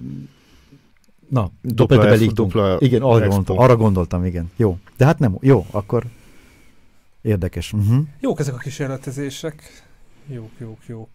na, 1.29 1.51
Dupla 1.61 1.97
dupla, 1.97 2.17
F- 2.17 2.33
dupla 2.33 2.77
Igen, 2.79 3.01
arra 3.01 3.19
gondoltam, 3.19 3.57
arra 3.57 3.75
gondoltam, 3.75 4.25
igen. 4.25 4.51
Jó, 4.55 4.77
de 4.97 5.05
hát 5.05 5.19
nem, 5.19 5.37
jó, 5.41 5.65
akkor 5.71 6.03
érdekes. 7.21 7.73
Uh-huh. 7.73 8.03
Jók 8.19 8.39
ezek 8.39 8.53
a 8.53 8.57
kísérletezések. 8.57 9.86
Jók, 10.29 10.51
jók, 10.59 10.85
jók. 10.87 11.09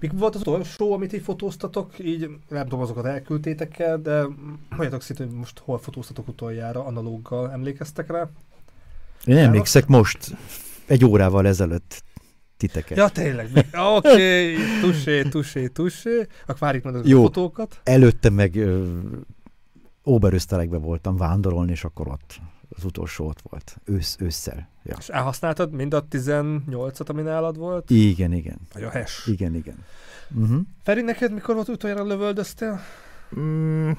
Mik 0.00 0.12
volt 0.12 0.34
az 0.34 0.40
utolsó, 0.40 0.92
amit 0.92 1.12
így 1.12 1.22
fotóztatok? 1.22 1.98
Így 1.98 2.30
nem 2.48 2.62
tudom, 2.62 2.80
azokat 2.80 3.04
elküldtétek 3.04 3.78
el, 3.78 3.98
de 3.98 4.26
mondjatok 4.68 5.02
szét, 5.02 5.16
hogy 5.16 5.30
most 5.30 5.58
hol 5.58 5.78
fotóztatok 5.78 6.28
utoljára 6.28 6.84
analóggal. 6.84 7.52
Emlékeztek 7.52 8.10
rá? 8.10 8.28
Én 9.24 9.36
emlékszek 9.36 9.86
most, 9.86 10.36
egy 10.86 11.04
órával 11.04 11.46
ezelőtt 11.46 12.02
titeket. 12.56 12.98
Ja, 12.98 13.08
tényleg. 13.08 13.50
Oké, 13.96 14.52
okay, 14.52 14.56
tusé, 14.80 15.22
tusé, 15.22 15.66
tusé. 15.66 16.26
Akkor 16.42 16.58
várjuk 16.58 16.84
meg 16.84 16.94
a 16.94 17.00
Jó. 17.04 17.22
fotókat. 17.22 17.80
Előtte 17.82 18.30
meg 18.30 18.56
ö, 18.56 18.86
Oberöszterekbe 20.02 20.76
voltam 20.76 21.16
vándorolni, 21.16 21.70
és 21.70 21.84
akkor 21.84 22.08
ott 22.08 22.40
az 22.76 22.84
utolsó 22.84 23.26
ott 23.26 23.40
volt, 23.50 23.76
ősz, 23.84 24.16
ősszel. 24.20 24.68
Ja. 24.82 24.96
És 24.98 25.08
elhasználtad 25.08 25.72
mind 25.72 25.94
a 25.94 26.04
18-at, 26.04 27.08
ami 27.08 27.22
nálad 27.22 27.56
volt? 27.56 27.90
Igen, 27.90 28.32
igen, 28.32 28.58
Nagyon 28.72 28.90
hes. 28.90 29.26
igen, 29.26 29.54
igen. 29.54 29.84
Uh-huh. 30.34 30.60
Feri, 30.82 31.00
neked 31.00 31.32
mikor 31.32 31.54
volt 31.54 31.68
utoljára 31.68 32.04
lövöldöztél? 32.04 32.80
Mm, 33.38 33.90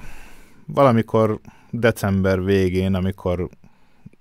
valamikor 0.66 1.40
december 1.70 2.44
végén, 2.44 2.94
amikor 2.94 3.48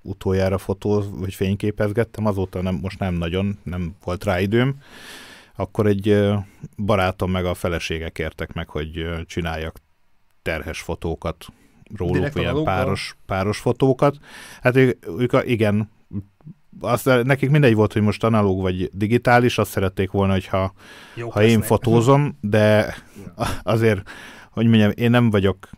utoljára 0.02 0.58
fotó 0.58 1.04
vagy 1.10 1.34
fényképezgettem, 1.34 2.26
azóta 2.26 2.62
nem, 2.62 2.76
most 2.76 3.00
nem 3.00 3.14
nagyon, 3.14 3.60
nem 3.64 3.96
volt 4.04 4.24
rá 4.24 4.40
időm, 4.40 4.82
akkor 5.56 5.88
egy 5.88 6.24
barátom 6.78 7.32
meg 7.32 7.46
a 7.46 7.54
felesége 7.54 8.10
kértek 8.10 8.54
meg, 8.54 8.70
hogy 8.70 9.06
csináljak 9.26 9.80
terhes 10.42 10.82
fotókat 10.82 11.46
róluk, 11.96 12.16
Direkt 12.16 12.38
ilyen 12.38 12.64
páros, 12.64 13.18
páros 13.26 13.58
fotókat. 13.58 14.18
Hát 14.62 14.76
ők, 14.76 15.06
ők 15.18 15.34
a, 15.34 15.44
igen, 15.44 15.90
azt, 16.80 17.24
nekik 17.24 17.50
mindegy 17.50 17.76
volt, 17.76 17.94
hogy 17.94 18.02
most 18.02 18.24
analóg 18.24 18.62
vagy 18.62 18.90
digitális, 18.94 19.58
azt 19.58 19.72
szerették 19.72 20.12
volna, 20.12 20.34
hogyha 20.34 20.74
Jók 21.16 21.32
ha 21.32 21.44
én 21.44 21.62
fotózom, 21.62 22.38
de 22.42 22.96
azért, 23.64 24.10
hogy 24.52 24.68
mondjam, 24.68 24.92
én 24.96 25.10
nem 25.10 25.30
vagyok, 25.30 25.70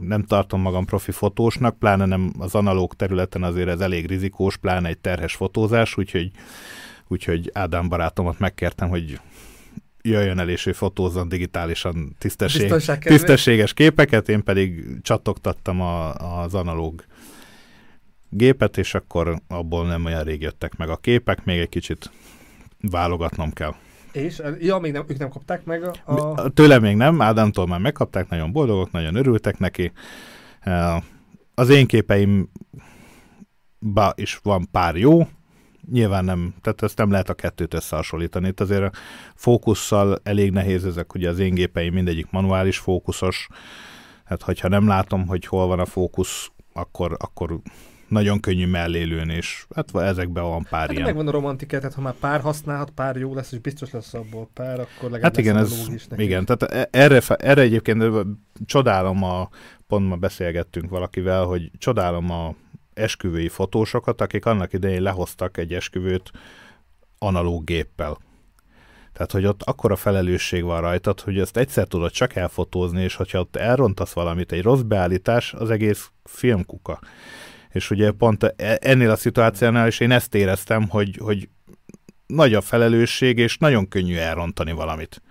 nem 0.00 0.22
tartom 0.22 0.60
magam 0.60 0.84
profi 0.84 1.10
fotósnak, 1.10 1.78
pláne 1.78 2.04
nem 2.04 2.32
az 2.38 2.54
analóg 2.54 2.94
területen 2.94 3.42
azért 3.42 3.68
ez 3.68 3.80
elég 3.80 4.06
rizikós, 4.06 4.56
pláne 4.56 4.88
egy 4.88 4.98
terhes 4.98 5.34
fotózás, 5.34 5.96
úgyhogy, 5.96 6.30
úgyhogy 7.08 7.50
Ádám 7.54 7.88
barátomat 7.88 8.38
megkértem, 8.38 8.88
hogy 8.88 9.20
jöjjön 10.02 10.38
el 10.38 10.48
és 10.48 10.66
ő 10.66 10.72
fotózzon 10.72 11.28
digitálisan 11.28 12.16
tisztesség, 12.18 12.74
tisztességes 12.98 13.72
képeket, 13.72 14.28
én 14.28 14.42
pedig 14.42 14.84
csattogtattam 15.02 15.80
a, 15.80 16.14
az 16.14 16.54
analóg 16.54 17.04
gépet, 18.28 18.78
és 18.78 18.94
akkor 18.94 19.40
abból 19.48 19.86
nem 19.86 20.04
olyan 20.04 20.22
rég 20.22 20.40
jöttek 20.40 20.76
meg 20.76 20.88
a 20.88 20.96
képek, 20.96 21.44
még 21.44 21.58
egy 21.58 21.68
kicsit 21.68 22.10
válogatnom 22.80 23.52
kell. 23.52 23.74
És, 24.12 24.42
ja, 24.58 24.78
még 24.78 24.92
nem, 24.92 25.04
ők 25.08 25.18
nem 25.18 25.28
kapták 25.28 25.64
meg 25.64 25.82
a... 25.82 26.12
a... 26.14 26.48
Tőlem 26.48 26.82
még 26.82 26.96
nem, 26.96 27.20
Ádámtól 27.20 27.66
már 27.66 27.80
megkapták, 27.80 28.28
nagyon 28.28 28.52
boldogok, 28.52 28.90
nagyon 28.90 29.14
örültek 29.14 29.58
neki. 29.58 29.92
Eh, 30.60 31.02
Az 31.54 31.68
én 31.68 31.86
képeim 31.86 32.50
ba 33.78 34.12
is 34.16 34.40
van 34.42 34.68
pár 34.70 34.96
jó, 34.96 35.28
nyilván 35.90 36.24
nem, 36.24 36.54
tehát 36.60 36.82
ezt 36.82 36.96
nem 36.98 37.10
lehet 37.10 37.28
a 37.28 37.34
kettőt 37.34 37.74
összehasonlítani. 37.74 38.48
Itt 38.48 38.60
azért 38.60 38.82
a 38.82 38.98
fókusszal 39.34 40.18
elég 40.22 40.50
nehéz 40.50 40.84
ezek, 40.84 41.14
ugye 41.14 41.28
az 41.28 41.38
én 41.38 41.54
gépeim 41.54 41.92
mindegyik 41.92 42.30
manuális 42.30 42.78
fókuszos, 42.78 43.48
hát 44.24 44.42
hogyha 44.42 44.68
nem 44.68 44.86
látom, 44.86 45.26
hogy 45.26 45.46
hol 45.46 45.66
van 45.66 45.78
a 45.78 45.84
fókusz, 45.86 46.50
akkor, 46.72 47.16
akkor 47.18 47.58
nagyon 48.08 48.40
könnyű 48.40 48.66
mellé 48.66 49.02
lőni, 49.02 49.34
és 49.34 49.66
hát 49.74 49.96
ezekben 49.96 50.44
van 50.44 50.66
pár 50.70 50.80
Hát 50.80 50.90
ilyen. 50.92 51.02
megvan 51.02 51.28
a 51.28 51.30
romantika, 51.30 51.78
tehát 51.78 51.94
ha 51.94 52.00
már 52.00 52.14
pár 52.20 52.40
használhat, 52.40 52.90
pár 52.90 53.16
jó 53.16 53.34
lesz, 53.34 53.52
és 53.52 53.58
biztos 53.58 53.90
lesz 53.90 54.14
abból 54.14 54.48
pár, 54.54 54.80
akkor 54.80 55.02
legalább 55.10 55.22
Hát 55.22 55.38
igen, 55.38 55.56
ez, 55.56 55.88
is 55.94 56.06
nekik. 56.06 56.24
igen, 56.26 56.44
tehát 56.44 56.62
e- 56.62 56.88
erre, 56.90 57.20
erre 57.36 57.60
egyébként 57.60 58.04
csodálom 58.66 59.22
a, 59.22 59.48
pont 59.86 60.08
ma 60.08 60.16
beszélgettünk 60.16 60.90
valakivel, 60.90 61.44
hogy 61.44 61.70
csodálom 61.78 62.30
a 62.30 62.54
esküvői 62.94 63.48
fotósokat, 63.48 64.20
akik 64.20 64.46
annak 64.46 64.72
idején 64.72 65.02
lehoztak 65.02 65.56
egy 65.56 65.74
esküvőt 65.74 66.30
analóg 67.18 67.64
géppel. 67.64 68.18
Tehát, 69.12 69.32
hogy 69.32 69.46
ott 69.46 69.62
akkora 69.62 69.96
felelősség 69.96 70.64
van 70.64 70.80
rajtad, 70.80 71.20
hogy 71.20 71.38
ezt 71.38 71.56
egyszer 71.56 71.86
tudod 71.86 72.10
csak 72.10 72.34
elfotózni, 72.34 73.02
és 73.02 73.14
hogyha 73.14 73.38
ott 73.38 73.56
elrontasz 73.56 74.12
valamit, 74.12 74.52
egy 74.52 74.62
rossz 74.62 74.80
beállítás, 74.80 75.52
az 75.52 75.70
egész 75.70 76.10
filmkuka. 76.24 77.00
És 77.68 77.90
ugye 77.90 78.10
pont 78.10 78.42
e- 78.42 78.78
ennél 78.80 79.10
a 79.10 79.16
szituációnál 79.16 79.86
is 79.86 80.00
én 80.00 80.10
ezt 80.10 80.34
éreztem, 80.34 80.88
hogy, 80.88 81.16
hogy 81.20 81.48
nagy 82.26 82.54
a 82.54 82.60
felelősség, 82.60 83.38
és 83.38 83.58
nagyon 83.58 83.88
könnyű 83.88 84.16
elrontani 84.16 84.72
valamit. 84.72 85.22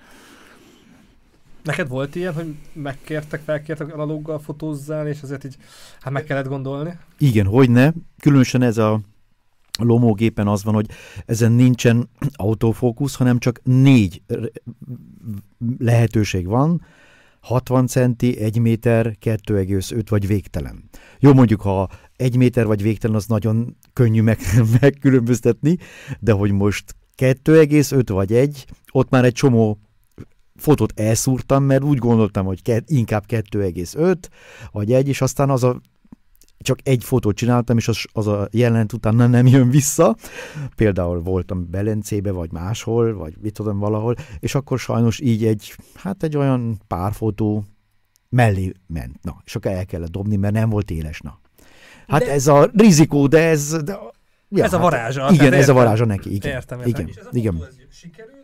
Neked 1.63 1.87
volt 1.87 2.15
ilyen, 2.15 2.33
hogy 2.33 2.55
megkértek, 2.73 3.41
felkértek 3.45 3.93
analóggal 3.93 4.39
fotózzál, 4.39 5.07
és 5.07 5.21
azért 5.21 5.43
így, 5.43 5.57
hát 5.99 6.13
meg 6.13 6.23
kellett 6.23 6.47
gondolni? 6.47 6.97
Igen, 7.17 7.45
hogy 7.45 7.69
ne. 7.69 7.91
Különösen 8.19 8.61
ez 8.61 8.77
a 8.77 8.99
lomógépen 9.79 10.47
az 10.47 10.63
van, 10.63 10.73
hogy 10.73 10.89
ezen 11.25 11.51
nincsen 11.51 12.09
autofókusz, 12.33 13.15
hanem 13.15 13.39
csak 13.39 13.61
négy 13.63 14.21
lehetőség 15.77 16.47
van, 16.47 16.81
60 17.39 17.87
centi, 17.87 18.39
1 18.39 18.59
méter, 18.59 19.17
2,5 19.21 20.05
vagy 20.09 20.27
végtelen. 20.27 20.89
Jó, 21.19 21.33
mondjuk, 21.33 21.61
ha 21.61 21.89
1 22.15 22.35
méter 22.35 22.65
vagy 22.65 22.81
végtelen, 22.81 23.15
az 23.15 23.25
nagyon 23.25 23.77
könnyű 23.93 24.21
meg, 24.21 24.39
megkülönböztetni, 24.81 25.77
de 26.19 26.31
hogy 26.31 26.51
most 26.51 26.95
2,5 27.17 28.03
vagy 28.07 28.33
1, 28.33 28.65
ott 28.91 29.09
már 29.09 29.25
egy 29.25 29.33
csomó 29.33 29.79
fotót 30.61 30.99
elszúrtam, 30.99 31.63
mert 31.63 31.83
úgy 31.83 31.97
gondoltam, 31.97 32.45
hogy 32.45 32.61
ke- 32.61 32.89
inkább 32.89 33.23
2,5 33.27 34.17
vagy 34.71 34.93
1, 34.93 35.07
és 35.07 35.21
aztán 35.21 35.49
az 35.49 35.63
a 35.63 35.81
csak 36.63 36.79
egy 36.83 37.03
fotót 37.03 37.35
csináltam, 37.35 37.77
és 37.77 37.87
az, 37.87 37.97
az 38.13 38.27
a 38.27 38.47
jelent 38.51 38.93
utána 38.93 39.27
nem 39.27 39.47
jön 39.47 39.69
vissza. 39.69 40.15
Például 40.75 41.21
voltam 41.21 41.69
Belencébe, 41.69 42.31
vagy 42.31 42.51
máshol, 42.51 43.13
vagy 43.13 43.33
mit 43.41 43.53
tudom 43.53 43.79
valahol, 43.79 44.15
és 44.39 44.55
akkor 44.55 44.79
sajnos 44.79 45.19
így 45.19 45.45
egy, 45.45 45.75
hát 45.95 46.23
egy 46.23 46.37
olyan 46.37 46.81
pár 46.87 47.13
fotó 47.13 47.65
mellé 48.29 48.71
ment. 48.87 49.23
Na, 49.23 49.41
és 49.45 49.55
akkor 49.55 49.71
el 49.71 49.85
kellett 49.85 50.11
dobni, 50.11 50.35
mert 50.35 50.53
nem 50.53 50.69
volt 50.69 50.91
éles. 50.91 51.19
Na. 51.19 51.39
Hát 52.07 52.23
De- 52.23 52.31
ez 52.31 52.47
a 52.47 52.69
rizikó, 52.73 53.27
de 53.27 53.39
ez... 53.47 53.83
De, 53.83 53.97
ja, 54.49 54.63
ez 54.63 54.73
a 54.73 54.77
hát 54.79 54.89
varázsa. 54.89 55.21
Igen, 55.31 55.37
tehát 55.37 55.53
ez 55.53 55.57
a 55.57 55.59
értem. 55.59 55.75
varázsa 55.75 56.05
neki, 56.05 56.33
igen. 56.33 56.51
Értem, 56.51 56.79
értem. 56.79 56.93
Igen, 56.93 57.07
És 57.07 57.15
ez 57.15 57.25
a 57.25 57.29
igen. 57.31 57.53
fotó, 57.53 57.65
ez 57.65 57.75
sikerült, 57.95 58.40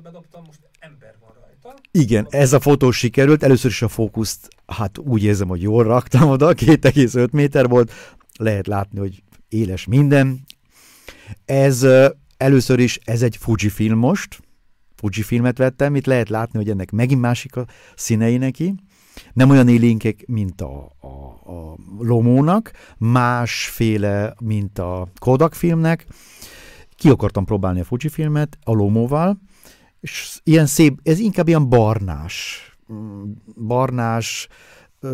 ö, 0.00 0.02
bedobtam, 0.02 0.42
most 0.46 0.60
ember 0.78 1.14
van 1.20 1.30
rajta. 1.40 1.80
Igen, 1.90 2.26
ez 2.30 2.52
a 2.52 2.60
fotó 2.60 2.90
sikerült. 2.90 3.42
Először 3.42 3.70
is 3.70 3.82
a 3.82 3.88
fókuszt, 3.88 4.48
hát 4.66 4.98
úgy 4.98 5.24
érzem, 5.24 5.48
hogy 5.48 5.62
jól 5.62 5.84
raktam 5.84 6.28
oda, 6.28 6.52
2,5 6.54 7.30
méter 7.30 7.68
volt. 7.68 7.92
Lehet 8.38 8.66
látni, 8.66 8.98
hogy 8.98 9.22
éles 9.48 9.86
minden. 9.86 10.40
Ez 11.44 11.86
először 12.36 12.78
is, 12.78 12.98
ez 13.04 13.22
egy 13.22 13.36
Fujifilm 13.36 13.98
most. 13.98 14.40
Fujifilmet 14.94 15.58
vettem, 15.58 15.96
itt 15.96 16.06
lehet 16.06 16.28
látni, 16.28 16.58
hogy 16.58 16.70
ennek 16.70 16.90
megint 16.90 17.20
másik 17.20 17.56
a 17.56 17.66
színei 17.94 18.36
neki. 18.36 18.74
Nem 19.32 19.50
olyan 19.50 19.68
élénkek, 19.68 20.26
mint 20.26 20.60
a, 20.60 20.92
a, 21.00 21.06
a 21.52 21.76
Lomónak, 21.98 22.72
másféle, 22.98 24.34
mint 24.40 24.78
a 24.78 25.08
Kodak 25.18 25.54
filmnek. 25.54 26.06
Ki 26.96 27.08
akartam 27.08 27.44
próbálni 27.44 27.80
a 27.80 27.84
Fujifilmet 27.84 28.58
a 28.64 28.72
Lomóval, 28.72 29.40
és 30.00 30.40
ilyen 30.44 30.66
szép, 30.66 31.00
ez 31.02 31.18
inkább 31.18 31.48
ilyen 31.48 31.68
barnás, 31.68 32.60
mm, 32.92 33.22
barnás 33.66 34.48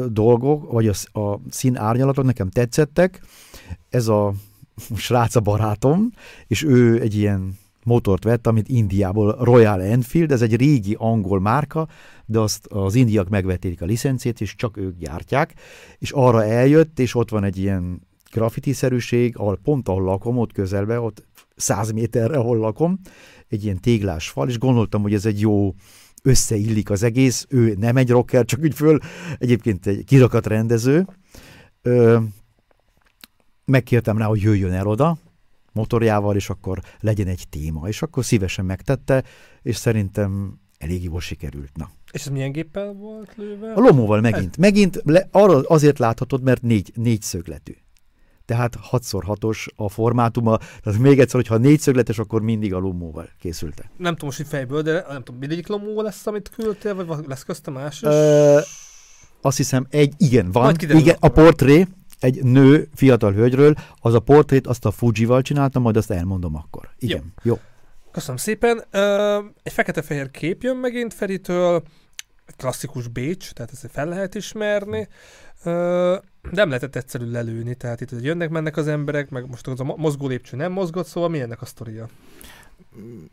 dolgok, 0.08 0.72
vagy 0.72 0.88
a, 0.88 1.20
a 1.20 1.40
szín 1.50 1.76
árnyalatok 1.76 2.24
nekem 2.24 2.50
tetszettek. 2.50 3.20
Ez 3.88 4.08
a 4.08 4.34
srác 4.96 5.36
a 5.36 5.40
barátom, 5.40 6.10
és 6.46 6.62
ő 6.62 7.00
egy 7.00 7.14
ilyen 7.14 7.58
motort 7.84 8.24
vett, 8.24 8.46
amit 8.46 8.68
Indiából 8.68 9.36
Royal 9.40 9.82
Enfield, 9.82 10.32
ez 10.32 10.42
egy 10.42 10.56
régi 10.56 10.96
angol 10.98 11.40
márka, 11.40 11.88
de 12.24 12.38
azt 12.38 12.66
az 12.66 12.94
indiak 12.94 13.28
megvették 13.28 13.82
a 13.82 13.84
licencét, 13.84 14.40
és 14.40 14.54
csak 14.54 14.76
ők 14.76 14.98
gyártják, 14.98 15.54
és 15.98 16.10
arra 16.10 16.44
eljött, 16.44 16.98
és 16.98 17.14
ott 17.14 17.30
van 17.30 17.44
egy 17.44 17.58
ilyen 17.58 18.00
graffiti-szerűség, 18.32 19.38
ahol 19.38 19.58
pont 19.62 19.88
ahol 19.88 20.02
lakom, 20.02 20.38
ott 20.38 20.52
közelbe, 20.52 21.00
ott 21.00 21.26
száz 21.56 21.90
méterre, 21.90 22.36
ahol 22.36 22.58
lakom, 22.58 22.98
egy 23.48 23.64
ilyen 23.64 23.80
téglás 23.80 24.28
fal, 24.28 24.48
és 24.48 24.58
gondoltam, 24.58 25.02
hogy 25.02 25.14
ez 25.14 25.26
egy 25.26 25.40
jó 25.40 25.74
összeillik 26.22 26.90
az 26.90 27.02
egész, 27.02 27.46
ő 27.48 27.74
nem 27.78 27.96
egy 27.96 28.10
rocker, 28.10 28.44
csak 28.44 28.60
úgy 28.62 28.74
föl, 28.74 28.98
egyébként 29.38 29.86
egy 29.86 30.04
kirakat 30.04 30.46
rendező. 30.46 31.06
Ö, 31.82 32.18
megkértem 33.64 34.18
rá, 34.18 34.26
hogy 34.26 34.40
jöjjön 34.40 34.72
el 34.72 34.86
oda, 34.86 35.18
motorjával, 35.72 36.36
és 36.36 36.50
akkor 36.50 36.80
legyen 37.00 37.26
egy 37.26 37.44
téma. 37.50 37.88
És 37.88 38.02
akkor 38.02 38.24
szívesen 38.24 38.64
megtette, 38.64 39.24
és 39.62 39.76
szerintem 39.76 40.60
elég 40.78 41.02
jól 41.02 41.20
sikerült. 41.20 41.76
Na. 41.76 41.90
És 42.12 42.20
ez 42.20 42.32
milyen 42.32 42.52
géppel 42.52 42.92
volt 42.92 43.32
lőve? 43.36 43.72
A 43.72 43.80
lomóval 43.80 44.20
megint. 44.20 44.56
Megint 44.56 45.00
le, 45.04 45.28
arra 45.30 45.60
azért 45.60 45.98
láthatod, 45.98 46.42
mert 46.42 46.62
négy, 46.62 46.92
négy 46.94 47.22
szögletű. 47.22 47.72
Tehát 48.46 48.78
6x6-os 48.90 49.66
a 49.76 49.88
formátuma. 49.88 50.58
Tehát 50.82 50.98
még 51.00 51.20
egyszer, 51.20 51.40
hogyha 51.40 51.56
négyszögletes, 51.56 52.18
akkor 52.18 52.42
mindig 52.42 52.74
a 52.74 52.78
lomóval 52.78 53.28
készültek. 53.40 53.90
Nem 53.96 54.12
tudom 54.12 54.28
most 54.28 54.40
így 54.40 54.46
fejből, 54.46 54.82
de 54.82 55.04
nem 55.08 55.22
tudom, 55.22 55.40
mindegyik 55.40 55.66
lomó 55.66 56.02
lesz, 56.02 56.26
amit 56.26 56.50
küldtél, 56.50 57.04
vagy 57.04 57.26
lesz 57.26 57.42
közte 57.42 57.70
más 57.70 58.02
is? 58.02 58.08
Ö, 58.08 58.58
azt 59.40 59.56
hiszem, 59.56 59.86
egy, 59.90 60.14
igen, 60.16 60.50
van. 60.52 60.74
Kiderül 60.74 61.00
Igen, 61.00 61.16
a 61.20 61.28
portré, 61.28 61.86
egy 62.20 62.42
nő, 62.42 62.88
fiatal 62.94 63.32
hölgyről, 63.32 63.74
az 64.00 64.14
a 64.14 64.20
portrét, 64.20 64.66
azt 64.66 64.84
a 64.84 64.90
Fujival 64.90 65.42
csináltam, 65.42 65.82
majd 65.82 65.96
azt 65.96 66.10
elmondom 66.10 66.56
akkor. 66.56 66.88
Igen, 66.98 67.32
jó. 67.42 67.52
jó. 67.52 67.60
Köszönöm 68.10 68.36
szépen. 68.36 68.84
Egy 69.62 69.72
fekete-fehér 69.72 70.30
kép 70.30 70.62
jön 70.62 70.76
megint 70.76 71.14
Feritől, 71.14 71.82
klasszikus 72.56 73.08
Bécs, 73.08 73.52
tehát 73.52 73.72
ezt 73.72 73.88
fel 73.92 74.08
lehet 74.08 74.34
ismerni. 74.34 75.08
Nem 76.50 76.68
lehetett 76.68 76.96
egyszerű 76.96 77.30
lelőni, 77.30 77.74
tehát 77.74 78.00
itt 78.00 78.10
jönnek-mennek 78.20 78.76
az 78.76 78.88
emberek, 78.88 79.30
meg 79.30 79.48
most 79.48 79.66
az 79.66 79.80
a 79.80 79.84
mo- 79.84 79.96
mozgó 79.96 80.26
lépcső 80.26 80.56
nem 80.56 80.72
mozgott, 80.72 81.06
szóval 81.06 81.28
mi 81.28 81.40
ennek 81.40 81.62
a 81.62 81.66
sztoria? 81.66 82.08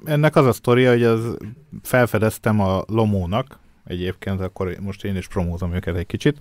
Ennek 0.05 0.35
az 0.35 0.45
a 0.45 0.51
sztoria, 0.51 0.91
hogy 0.91 1.03
az 1.03 1.37
felfedeztem 1.81 2.59
a 2.59 2.83
Lomónak, 2.87 3.59
egyébként 3.85 4.41
akkor 4.41 4.75
most 4.79 5.03
én 5.03 5.15
is 5.15 5.27
promózom 5.27 5.73
őket 5.73 5.95
egy 5.95 6.05
kicsit. 6.05 6.37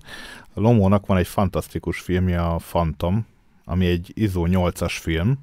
A 0.53 0.59
Lomónak 0.59 1.05
van 1.05 1.17
egy 1.17 1.27
fantasztikus 1.27 1.99
filmje, 1.99 2.41
a 2.41 2.55
Phantom, 2.55 3.25
ami 3.65 3.85
egy 3.85 4.11
ISO 4.15 4.45
8-as 4.47 4.97
film, 5.01 5.39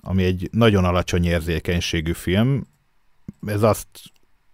ami 0.00 0.24
egy 0.24 0.48
nagyon 0.52 0.84
alacsony 0.84 1.24
érzékenységű 1.24 2.12
film. 2.12 2.66
Ez 3.46 3.62
azt 3.62 3.88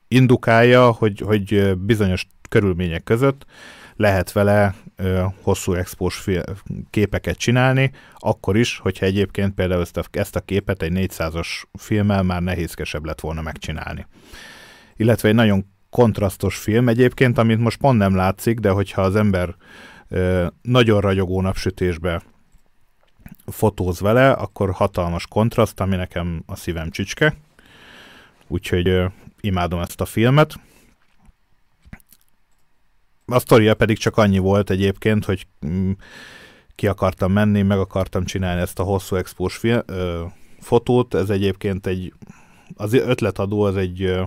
indukálja, 0.08 0.90
hogy, 0.90 1.20
hogy 1.20 1.78
bizonyos 1.78 2.26
körülmények 2.48 3.04
között 3.04 3.46
lehet 3.96 4.32
vele 4.32 4.74
ö, 4.96 5.24
hosszú 5.42 5.72
expós 5.72 6.24
képeket 6.90 7.36
csinálni, 7.36 7.90
akkor 8.14 8.56
is, 8.56 8.78
hogyha 8.78 9.06
egyébként 9.06 9.54
például 9.54 9.80
ezt 9.80 9.96
a, 9.96 10.02
ezt 10.10 10.36
a 10.36 10.40
képet 10.40 10.82
egy 10.82 10.92
400-as 10.94 11.46
filmmel 11.78 12.22
már 12.22 12.42
nehézkesebb 12.42 13.04
lett 13.04 13.20
volna 13.20 13.42
megcsinálni. 13.42 14.06
Illetve 14.96 15.28
egy 15.28 15.34
nagyon 15.34 15.66
kontrasztos 15.90 16.56
film 16.56 16.88
egyébként, 16.88 17.38
amit 17.38 17.58
most 17.58 17.78
pont 17.78 17.98
nem 17.98 18.14
látszik, 18.14 18.58
de 18.58 18.70
hogyha 18.70 19.02
az 19.02 19.16
ember 19.16 19.54
ö, 20.08 20.46
nagyon 20.62 21.00
ragyogó 21.00 21.40
napsütésbe 21.40 22.22
fotóz 23.46 24.00
vele, 24.00 24.30
akkor 24.30 24.70
hatalmas 24.70 25.26
kontraszt, 25.26 25.80
ami 25.80 25.96
nekem 25.96 26.42
a 26.46 26.56
szívem 26.56 26.90
csücske. 26.90 27.36
Úgyhogy 28.46 28.88
ö, 28.88 29.06
imádom 29.40 29.80
ezt 29.80 30.00
a 30.00 30.04
filmet. 30.04 30.54
A 33.26 33.38
sztoria 33.38 33.74
pedig 33.74 33.98
csak 33.98 34.16
annyi 34.16 34.38
volt 34.38 34.70
egyébként, 34.70 35.24
hogy 35.24 35.46
mm, 35.66 35.90
ki 36.74 36.86
akartam 36.86 37.32
menni, 37.32 37.62
meg 37.62 37.78
akartam 37.78 38.24
csinálni 38.24 38.60
ezt 38.60 38.78
a 38.78 38.82
hosszú 38.82 39.16
expós 39.16 39.56
fi- 39.56 39.82
ö, 39.86 40.24
fotót. 40.60 41.14
Ez 41.14 41.30
egyébként 41.30 41.86
egy, 41.86 42.12
az 42.76 42.92
ötletadó 42.92 43.62
az 43.62 43.76
egy 43.76 44.02
ö, 44.02 44.22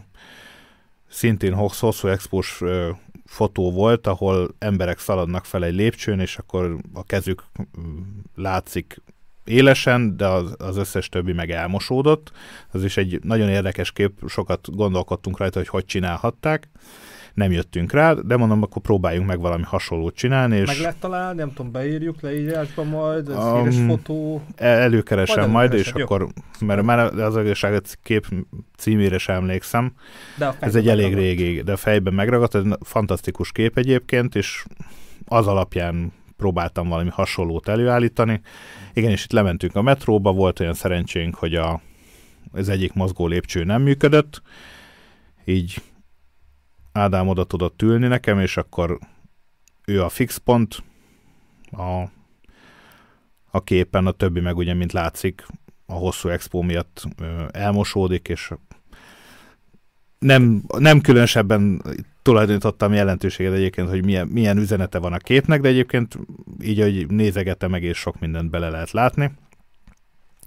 szintén 1.10 1.54
hossz- 1.54 1.80
hosszú 1.80 2.08
expós 2.08 2.62
ö, 2.62 2.90
fotó 3.26 3.72
volt, 3.72 4.08
ahol 4.08 4.56
emberek 4.58 5.00
szaladnak 5.00 5.46
fel 5.46 5.64
egy 5.64 5.76
lépcsőn, 5.76 6.20
és 6.20 6.38
akkor 6.38 6.78
a 6.94 7.04
kezük 7.04 7.44
mm, 7.80 8.00
látszik 8.36 9.02
élesen, 9.44 10.18
de 10.18 10.28
az, 10.28 10.56
az 10.58 10.78
összes 10.78 11.10
többi 11.10 11.34
meg 11.34 11.52
elmosódott. 11.52 12.32
Ez 12.74 12.84
is 12.84 12.98
egy 12.98 13.20
nagyon 13.24 13.50
érdekes 13.50 13.92
kép, 13.92 14.12
sokat 14.28 14.76
gondolkodtunk 14.76 15.38
rajta, 15.38 15.58
hogy 15.58 15.68
hogy 15.68 15.86
csinálhatták. 15.86 16.70
Nem 17.40 17.52
jöttünk 17.52 17.92
rá, 17.92 18.14
de 18.14 18.38
mondom, 18.38 18.62
akkor 18.64 18.82
próbáljunk 18.82 19.28
meg 19.28 19.40
valami 19.40 19.64
hasonlót 19.64 20.16
csinálni, 20.16 20.56
és 20.58 20.66
Meg 20.68 20.78
lehet 20.78 20.98
találni, 21.00 21.38
nem 21.40 21.54
tudom, 21.54 21.72
beírjuk 21.72 22.22
leírásba 22.22 22.84
majd, 22.84 23.30
ez 23.30 23.36
Um, 23.36 23.60
híres 23.60 23.76
fotó. 23.88 24.42
el- 24.56 24.80
előkeresem 24.80 25.50
Majd 25.50 25.52
majd, 25.70 25.74
és 25.74 25.92
jó. 25.96 26.04
akkor, 26.04 26.28
mert 26.60 26.82
már 26.84 27.00
az 27.00 27.38
igazság, 27.38 27.74
a 27.74 27.80
kép 28.04 28.26
címére 28.78 29.18
sem 29.18 29.36
emlékszem, 29.36 29.94
De 30.38 30.46
a 30.46 30.56
ez 30.60 30.76
egy 30.76 30.88
elég 30.88 31.04
megragadt. 31.14 31.38
régi, 31.38 31.62
de 31.62 31.76
fejben 31.76 32.14
megragadt, 32.14 32.56
ez 32.56 32.64
fantasztikus 32.82 33.52
kép 33.52 33.78
egyébként, 33.78 34.36
és 34.36 34.64
az 35.26 35.48
alapján 35.48 36.12
próbáltam 36.38 36.88
valami 36.90 37.10
hasonlót 37.10 37.68
előállítani. 37.68 38.42
Igen, 38.94 39.12
és 39.12 39.24
itt 39.24 39.32
lementünk 39.32 39.76
a 39.76 39.82
metróba, 39.82 40.32
volt 40.32 40.60
olyan 40.60 40.74
szerencsénk, 40.74 41.36
hogy 41.36 41.56
a, 41.56 41.82
az 42.52 42.70
egyik 42.70 42.94
mozgó 42.94 43.28
lépcső 43.28 43.64
nem 43.64 43.82
működött, 43.82 44.42
így 45.46 45.82
Ádám 47.00 47.28
oda 47.28 47.44
tudott 47.44 47.82
ülni 47.82 48.08
nekem, 48.08 48.40
és 48.40 48.58
akkor 48.58 49.00
ő 49.86 50.04
a 50.04 50.10
fix 50.10 50.38
pont, 50.38 50.84
a, 51.72 52.04
a 53.52 53.64
képen, 53.64 54.06
a 54.08 54.12
többi 54.12 54.40
meg 54.40 54.58
ugye, 54.58 54.74
mint 54.74 54.92
látszik, 54.92 55.46
a 55.86 55.94
hosszú 55.94 56.30
expo 56.30 56.62
miatt 56.62 57.04
elmosódik, 57.52 58.28
és 58.28 58.52
nem, 60.20 60.64
nem 60.78 61.02
különösebben 61.02 61.82
tulajdonítottam 62.22 62.94
jelentőséget 62.94 63.54
egyébként, 63.54 63.90
hogy 63.90 64.06
milyen, 64.06 64.28
milyen 64.28 64.58
üzenete 64.58 64.98
van 64.98 65.14
a 65.14 65.18
képnek, 65.18 65.62
de 65.62 65.68
egyébként 65.68 66.18
így, 66.62 66.80
hogy 66.80 67.08
nézegette 67.08 67.68
meg, 67.68 67.84
és 67.84 67.98
sok 67.98 68.20
mindent 68.20 68.50
bele 68.50 68.70
lehet 68.70 68.92
látni. 68.92 69.32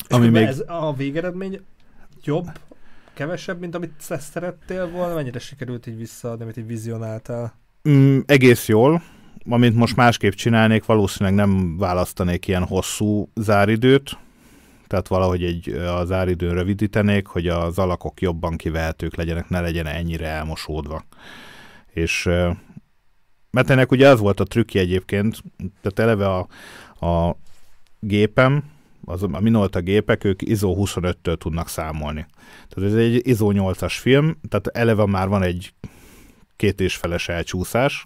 Ami 0.08 0.28
még... 0.28 0.46
Ez 0.46 0.62
a 0.66 0.94
végeredmény 0.94 1.60
jobb, 2.24 2.46
kevesebb, 3.22 3.60
mint 3.60 3.74
amit 3.74 3.92
szerettél 3.98 4.90
volna? 4.90 5.14
Mennyire 5.14 5.38
sikerült 5.38 5.86
így 5.86 5.96
visszaadni, 5.96 6.42
amit 6.42 6.56
így 6.56 6.66
vizionáltál? 6.66 7.58
Mm, 7.88 8.18
egész 8.26 8.68
jól. 8.68 9.02
Amint 9.48 9.76
most 9.76 9.96
másképp 9.96 10.32
csinálnék, 10.32 10.84
valószínűleg 10.84 11.34
nem 11.34 11.78
választanék 11.78 12.46
ilyen 12.46 12.64
hosszú 12.64 13.30
záridőt, 13.34 14.18
tehát 14.86 15.08
valahogy 15.08 15.42
egy, 15.42 15.68
a 15.68 16.04
záridőn 16.04 16.54
rövidítenék, 16.54 17.26
hogy 17.26 17.48
az 17.48 17.78
alakok 17.78 18.20
jobban 18.20 18.56
kivehetők 18.56 19.16
legyenek, 19.16 19.48
ne 19.48 19.60
legyen 19.60 19.86
ennyire 19.86 20.26
elmosódva. 20.26 21.04
És 21.86 22.24
mert 23.50 23.70
ennek 23.70 23.90
ugye 23.90 24.08
az 24.08 24.20
volt 24.20 24.40
a 24.40 24.44
trükkje 24.44 24.80
egyébként, 24.80 25.42
tehát 25.56 25.98
eleve 25.98 26.28
a, 26.28 26.46
a 27.06 27.36
gépem, 28.00 28.64
az, 29.04 29.22
a 29.22 29.40
Minolta 29.40 29.80
gépek, 29.80 30.24
ők 30.24 30.42
ISO 30.42 30.74
25-től 30.78 31.36
tudnak 31.36 31.68
számolni. 31.68 32.26
Tehát 32.68 32.90
ez 32.90 32.96
egy 32.96 33.26
ISO 33.26 33.50
8-as 33.52 33.94
film, 34.00 34.36
tehát 34.48 34.66
eleve 34.66 35.06
már 35.06 35.28
van 35.28 35.42
egy 35.42 35.74
két 36.56 36.80
és 36.80 36.96
feles 36.96 37.28
elcsúszás, 37.28 38.04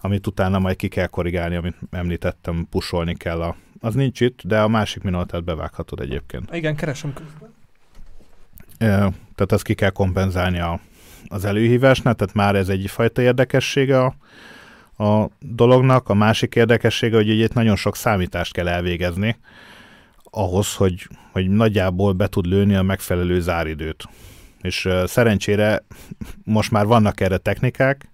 amit 0.00 0.26
utána 0.26 0.58
majd 0.58 0.76
ki 0.76 0.88
kell 0.88 1.06
korrigálni, 1.06 1.56
amit 1.56 1.76
említettem, 1.90 2.66
pusolni 2.70 3.14
kell. 3.14 3.42
A, 3.42 3.56
az 3.80 3.94
nincs 3.94 4.20
itt, 4.20 4.40
de 4.44 4.60
a 4.60 4.68
másik 4.68 5.02
Minoltát 5.02 5.44
bevághatod 5.44 6.00
egyébként. 6.00 6.54
Igen, 6.54 6.76
keresem 6.76 7.12
közben. 7.12 7.54
E, 8.78 8.86
tehát 9.34 9.52
azt 9.52 9.64
ki 9.64 9.74
kell 9.74 9.90
kompenzálni 9.90 10.58
a, 10.58 10.80
az 11.26 11.44
előhívásnál, 11.44 12.14
tehát 12.14 12.34
már 12.34 12.54
ez 12.54 12.68
egy 12.68 12.90
fajta 12.90 13.22
érdekessége 13.22 14.04
a, 14.04 14.14
a 15.04 15.30
dolognak. 15.40 16.08
A 16.08 16.14
másik 16.14 16.54
érdekessége, 16.54 17.16
hogy 17.16 17.28
itt 17.28 17.52
nagyon 17.52 17.76
sok 17.76 17.96
számítást 17.96 18.52
kell 18.52 18.68
elvégezni, 18.68 19.36
ahhoz, 20.36 20.74
hogy, 20.74 21.08
hogy 21.32 21.48
nagyjából 21.48 22.12
be 22.12 22.26
tud 22.26 22.46
lőni 22.46 22.74
a 22.74 22.82
megfelelő 22.82 23.40
záridőt. 23.40 24.08
És 24.60 24.88
szerencsére 25.04 25.84
most 26.44 26.70
már 26.70 26.86
vannak 26.86 27.20
erre 27.20 27.36
technikák, 27.36 28.10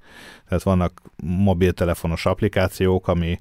tehát 0.49 0.63
vannak 0.63 1.03
mobiltelefonos 1.23 2.27
applikációk, 2.27 3.09
ami 3.09 3.39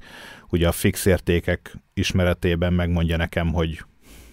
ugye 0.49 0.67
a 0.67 0.71
fix 0.71 1.05
értékek 1.05 1.77
ismeretében 1.93 2.73
megmondja 2.73 3.17
nekem, 3.17 3.53
hogy, 3.53 3.83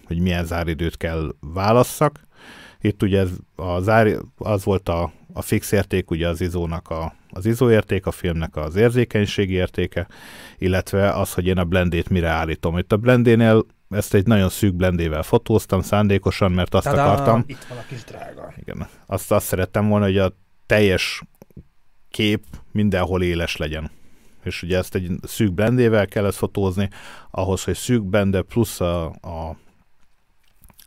hogy 0.04 0.20
milyen 0.20 0.44
záridőt 0.44 0.96
kell 0.96 1.34
válasszak. 1.40 2.20
Itt 2.80 3.02
ugye 3.02 3.18
ez 3.18 3.30
a 3.56 3.80
zár, 3.80 4.16
az 4.36 4.64
volt 4.64 4.88
a, 4.88 5.12
a 5.32 5.42
fix 5.42 5.72
érték, 5.72 6.10
ugye 6.10 6.28
az 6.28 6.40
izónak 6.40 6.90
a, 6.90 7.14
az 7.30 7.46
izó 7.46 7.70
érték, 7.70 8.06
a 8.06 8.10
filmnek 8.10 8.56
az 8.56 8.76
érzékenységi 8.76 9.54
értéke, 9.54 10.06
illetve 10.58 11.10
az, 11.10 11.32
hogy 11.32 11.46
én 11.46 11.58
a 11.58 11.64
blendét 11.64 12.08
mire 12.08 12.28
állítom. 12.28 12.78
Itt 12.78 12.92
a 12.92 12.96
blendénél 12.96 13.64
ezt 13.90 14.14
egy 14.14 14.26
nagyon 14.26 14.48
szűk 14.48 14.74
blendével 14.74 15.22
fotóztam 15.22 15.82
szándékosan, 15.82 16.52
mert 16.52 16.74
azt 16.74 16.84
Tada, 16.84 17.12
akartam. 17.12 17.44
Itt 17.46 17.64
van 17.68 17.78
a 17.78 17.84
kis 17.88 18.04
drága. 18.04 18.54
Igen, 18.56 18.88
azt, 19.06 19.32
azt 19.32 19.46
szerettem 19.46 19.88
volna, 19.88 20.04
hogy 20.04 20.18
a 20.18 20.36
teljes 20.66 21.22
kép 22.10 22.44
mindenhol 22.72 23.22
éles 23.22 23.56
legyen. 23.56 23.90
És 24.44 24.62
ugye 24.62 24.76
ezt 24.76 24.94
egy 24.94 25.10
szűk 25.22 25.52
blendével 25.52 26.06
kell 26.06 26.26
ezt 26.26 26.36
fotózni, 26.36 26.90
ahhoz, 27.30 27.64
hogy 27.64 27.74
szűk 27.76 28.04
blende 28.04 28.42
plusz 28.42 28.80
a, 28.80 29.04
a, 29.06 29.56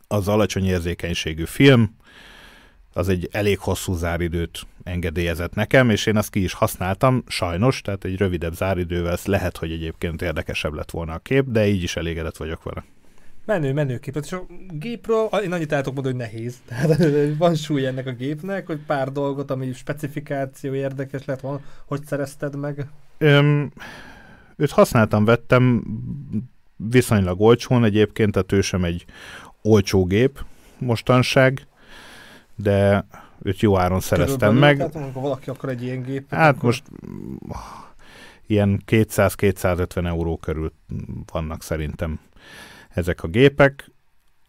az 0.08 0.28
alacsony 0.28 0.64
érzékenységű 0.64 1.44
film, 1.44 1.96
az 2.92 3.08
egy 3.08 3.28
elég 3.30 3.58
hosszú 3.58 3.94
záridőt 3.94 4.66
engedélyezett 4.84 5.54
nekem, 5.54 5.90
és 5.90 6.06
én 6.06 6.16
azt 6.16 6.30
ki 6.30 6.42
is 6.42 6.52
használtam, 6.52 7.24
sajnos, 7.26 7.80
tehát 7.80 8.04
egy 8.04 8.16
rövidebb 8.16 8.54
záridővel 8.54 9.16
lehet, 9.24 9.56
hogy 9.56 9.72
egyébként 9.72 10.22
érdekesebb 10.22 10.72
lett 10.72 10.90
volna 10.90 11.12
a 11.12 11.18
kép, 11.18 11.44
de 11.48 11.66
így 11.66 11.82
is 11.82 11.96
elégedett 11.96 12.36
vagyok 12.36 12.62
vele. 12.62 12.84
Menő, 13.44 13.72
menő 13.72 13.98
képet. 13.98 14.24
És 14.24 14.32
a 14.32 14.46
gépről, 14.70 15.28
én 15.44 15.52
annyit 15.52 15.72
el 15.72 15.82
tudok 15.82 15.94
mondani, 15.94 16.16
hogy 16.16 16.32
nehéz. 16.32 16.56
Tehát 16.68 17.36
van 17.38 17.54
súly 17.54 17.86
ennek 17.86 18.06
a 18.06 18.12
gépnek, 18.12 18.66
hogy 18.66 18.78
pár 18.86 19.12
dolgot, 19.12 19.50
ami 19.50 19.72
specifikáció 19.72 20.74
érdekes 20.74 21.24
lett 21.24 21.40
volna, 21.40 21.60
hogy 21.86 22.04
szerezted 22.04 22.56
meg? 22.56 22.86
Öm, 23.18 23.72
őt 24.56 24.70
használtam, 24.70 25.24
vettem 25.24 25.84
viszonylag 26.76 27.40
olcsón 27.40 27.84
egyébként, 27.84 28.32
tehát 28.32 28.52
ő 28.52 28.60
sem 28.60 28.84
egy 28.84 29.04
olcsó 29.62 30.04
gép 30.04 30.44
mostanság, 30.78 31.66
de 32.54 33.06
őt 33.42 33.60
jó 33.60 33.78
áron 33.78 34.00
szereztem 34.00 34.56
meg. 34.56 34.76
Tehát, 34.76 34.94
amikor 34.94 35.22
valaki 35.22 35.50
akar 35.50 35.70
egy 35.70 35.82
ilyen 35.82 36.02
gépet, 36.02 36.38
Hát 36.38 36.54
akkor... 36.54 36.64
most 36.64 36.82
ilyen 38.46 38.82
200-250 38.86 40.06
euró 40.06 40.36
körül 40.36 40.72
vannak 41.32 41.62
szerintem 41.62 42.20
ezek 42.88 43.22
a 43.22 43.28
gépek. 43.28 43.90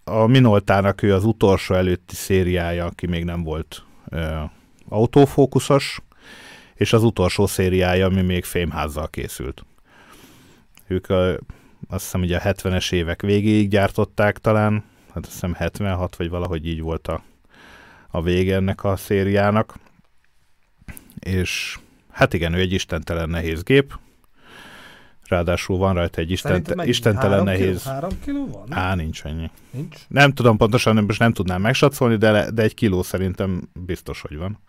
A 0.04 0.26
Minoltának 0.26 1.02
ő 1.02 1.14
az 1.14 1.26
utolsó 1.26 1.76
előtti 1.76 2.16
szériája, 2.16 2.86
aki 2.86 3.08
még 3.08 3.24
nem 3.24 3.44
volt 3.44 3.84
ö, 4.10 4.40
autófókuszos, 4.90 6.00
és 6.76 6.94
az 6.94 7.04
utolsó 7.04 7.46
szériája, 7.46 8.06
ami 8.06 8.22
még 8.22 8.44
fémházzal 8.44 9.08
készült. 9.10 9.66
Ők 10.88 11.10
a, 11.10 11.30
azt 11.90 12.04
hiszem, 12.04 12.20
hogy 12.20 12.34
a 12.34 12.40
70-es 12.40 12.92
évek 12.92 13.22
végéig 13.22 13.70
gyártották 13.70 14.38
talán, 14.38 14.84
hát 15.14 15.24
azt 15.24 15.32
hiszem 15.32 15.54
76, 15.54 16.16
vagy 16.16 16.30
valahogy 16.30 16.68
így 16.68 16.82
volt 16.82 17.08
a, 17.08 17.24
a 18.16 18.22
vége 18.22 18.56
ennek 18.56 18.84
a 18.84 18.96
szériának. 18.96 19.76
És 21.20 21.80
hát 22.12 22.34
igen, 22.34 22.54
ő 22.54 22.60
egy 22.60 22.72
istentelen 22.72 23.30
nehéz 23.30 23.64
gép, 23.64 24.00
ráadásul 25.28 25.78
van 25.78 25.94
rajta 25.94 26.22
egy 26.22 26.32
istent, 26.32 26.76
istentelen 26.84 27.44
nehéz. 27.44 27.82
Kiló, 27.82 27.94
három 27.94 28.20
kiló 28.24 28.48
van? 28.52 28.74
Á, 28.74 28.96
nincs 28.96 29.24
ennyi. 29.24 29.52
Nincs? 29.72 29.96
Nem 30.08 30.34
tudom 30.34 30.58
pontosan, 30.58 31.04
most 31.04 31.20
nem 31.20 31.34
tudnám 31.34 31.62
megsatszolni, 31.62 32.16
de, 32.16 32.52
de 32.52 32.62
egy 32.62 32.74
kiló 32.74 33.04
szerintem 33.04 33.70
biztos, 33.86 34.22
hogy 34.22 34.38
van. 34.38 34.60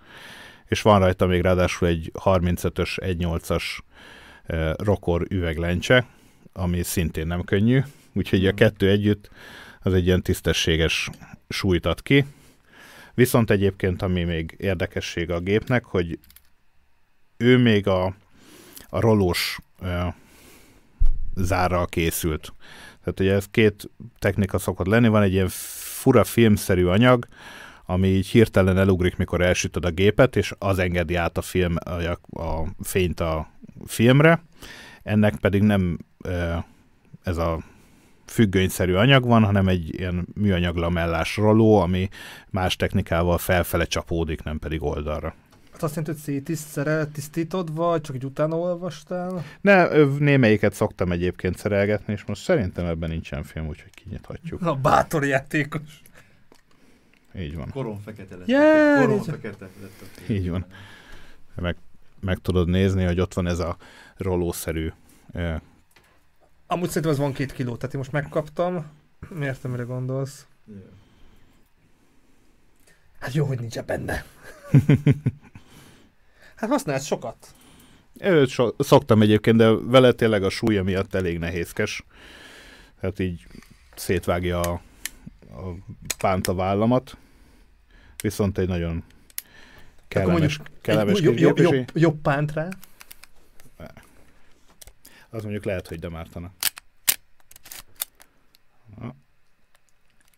És 0.67 0.83
van 0.83 0.99
rajta 0.99 1.27
még 1.27 1.41
ráadásul 1.41 1.89
egy 1.89 2.13
35-ös, 2.25 2.97
1.8-as 2.97 3.63
eh, 4.45 4.73
rokor 4.77 5.27
üveglencse, 5.29 6.07
ami 6.53 6.83
szintén 6.83 7.27
nem 7.27 7.43
könnyű, 7.43 7.81
úgyhogy 8.15 8.45
a 8.45 8.49
hmm. 8.49 8.57
kettő 8.57 8.89
együtt 8.89 9.31
az 9.81 9.93
egy 9.93 10.07
ilyen 10.07 10.23
tisztességes 10.23 11.11
súlyt 11.49 11.87
ad 11.87 12.03
ki. 12.03 12.25
Viszont 13.15 13.51
egyébként, 13.51 14.03
ami 14.03 14.25
még 14.25 14.55
érdekesség 14.59 15.31
a 15.31 15.41
gépnek, 15.41 15.85
hogy 15.85 16.19
ő 17.37 17.59
még 17.59 17.87
a, 17.87 18.05
a 18.89 19.01
rolós 19.01 19.59
eh, 19.81 20.13
zárral 21.35 21.87
készült. 21.87 22.53
Tehát 23.05 23.21
ugye 23.21 23.33
ez 23.33 23.47
két 23.51 23.91
technika 24.19 24.59
szokott 24.59 24.87
lenni, 24.87 25.09
van 25.09 25.23
egy 25.23 25.33
ilyen 25.33 25.49
fura 25.49 26.25
filmszerű 26.25 26.85
anyag, 26.85 27.27
ami 27.87 28.09
így 28.09 28.27
hirtelen 28.27 28.79
elugrik, 28.79 29.17
mikor 29.17 29.41
elsütöd 29.41 29.85
a 29.85 29.91
gépet, 29.91 30.37
és 30.37 30.55
az 30.59 30.79
engedi 30.79 31.15
át 31.15 31.39
a, 31.39 31.43
film, 31.43 31.77
a, 31.85 31.91
a 32.43 32.67
fényt 32.83 33.21
a 33.21 33.51
filmre. 33.87 34.43
Ennek 35.03 35.37
pedig 35.37 35.63
nem 35.63 35.99
ez 37.23 37.37
a 37.37 37.63
függönyszerű 38.27 38.95
anyag 38.95 39.25
van, 39.25 39.45
hanem 39.45 39.69
egy 39.69 39.99
ilyen 39.99 40.27
műanyag 40.35 40.77
lamellás 40.77 41.37
roló, 41.37 41.81
ami 41.81 42.09
más 42.51 42.77
technikával 42.77 43.39
felfele 43.39 43.85
csapódik, 43.85 44.43
nem 44.43 44.59
pedig 44.59 44.83
oldalra. 44.83 45.35
Hát 45.73 45.83
azt 45.83 45.97
jelenti, 45.97 46.11
hogy 46.11 46.35
szétiszterel, 46.35 47.11
tisztítod, 47.11 47.75
vagy 47.75 48.01
csak 48.01 48.15
egy 48.15 48.25
utána 48.25 48.57
olvastál? 48.57 49.45
Ne, 49.61 50.05
némelyiket 50.05 50.75
szoktam 50.75 51.13
egyébként 51.13 51.57
szerelgetni, 51.57 52.13
és 52.13 52.25
most 52.25 52.43
szerintem 52.43 52.87
ebben 52.87 53.11
nincsen 53.11 53.43
film, 53.43 53.67
úgyhogy 53.67 53.91
kinyithatjuk. 53.95 54.61
Na, 54.61 54.75
bátor 54.75 55.25
játékos. 55.25 56.03
Így 57.39 57.57
van. 57.57 57.71
Koron 57.71 58.01
fekete 58.01 58.37
lett. 58.37 58.49
Yeah, 58.49 59.01
Koron 59.01 59.23
fekete 59.23 59.69
lett. 59.81 60.29
Így 60.29 60.51
van. 60.51 60.67
Meg, 61.55 61.77
meg 62.21 62.39
tudod 62.39 62.69
nézni, 62.69 63.05
hogy 63.05 63.21
ott 63.21 63.35
van 63.35 63.47
ez 63.47 63.59
a 63.59 63.77
rolószerű 64.17 64.93
eh, 65.33 65.61
Amúgy 66.75 66.89
szerintem 66.89 67.11
ez 67.11 67.19
van 67.19 67.33
két 67.33 67.53
kiló, 67.53 67.77
tehát 67.77 67.95
én 67.95 68.01
most 68.01 68.13
megkaptam. 68.13 68.87
Miért 69.29 69.63
mire 69.63 69.83
gondolsz? 69.83 70.47
Hát 73.19 73.33
jó, 73.33 73.45
hogy 73.45 73.61
nincs 73.61 73.81
benne. 73.81 74.25
Hát 76.55 76.71
használsz 76.71 77.05
sokat. 77.05 77.55
Őt 78.21 78.49
so, 78.49 78.71
szoktam 78.79 79.23
egyébként, 79.23 79.57
de 79.57 79.69
vele 79.69 80.13
tényleg 80.13 80.43
a 80.43 80.49
súlya 80.49 80.83
miatt 80.83 81.15
elég 81.15 81.39
nehézkes. 81.39 82.05
Tehát 83.01 83.19
így 83.19 83.47
szétvágja 83.95 84.61
a, 84.61 84.73
a 85.49 85.75
pánt 86.19 86.47
a 86.47 86.55
vállamat. 86.55 87.17
Viszont 88.23 88.59
egy 88.59 88.69
nagyon 88.69 89.05
kellemes, 90.09 90.61
kellemes 90.81 91.19
Egy 91.19 91.25
jobb, 91.25 91.39
jobb, 91.39 91.59
jobb, 91.59 91.91
jobb 91.95 92.21
pánt 92.21 92.53
rá. 92.53 92.69
az 95.31 95.43
mondjuk 95.43 95.65
lehet, 95.65 95.89
hogy 95.89 95.99
demártana. 95.99 96.47
Na. 96.47 96.64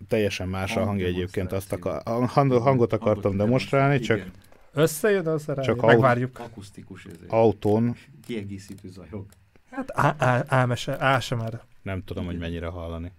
Teljesen 0.08 0.48
más 0.48 0.70
a 0.70 0.74
hangja 0.74 0.86
Hangja 0.86 1.06
egyébként, 1.06 1.52
azt 1.52 1.72
akar, 1.72 2.00
a 2.04 2.26
hang- 2.26 2.62
hangot 2.62 2.92
akartam 2.92 3.36
demonstrálni, 3.36 3.98
csak 3.98 4.16
Igen. 4.16 4.30
Összejön, 4.72 5.26
az 5.26 5.46
rá. 5.46 5.62
Csak 5.62 5.80
Megvárjuk. 5.80 6.38
Akusztikus 6.38 7.04
ezért. 7.04 7.32
autón 7.32 7.96
Kiegészítő 8.26 8.88
zajok. 8.88 9.26
Hát 9.70 9.90
á, 9.94 10.14
á, 10.18 10.44
ámese, 10.48 11.00
á 11.00 11.20
sem 11.20 11.38
már. 11.38 11.62
nem 11.82 12.02
tudom, 12.04 12.24
hogy 12.24 12.38
mennyire 12.38 12.66
hallani. 12.66 13.12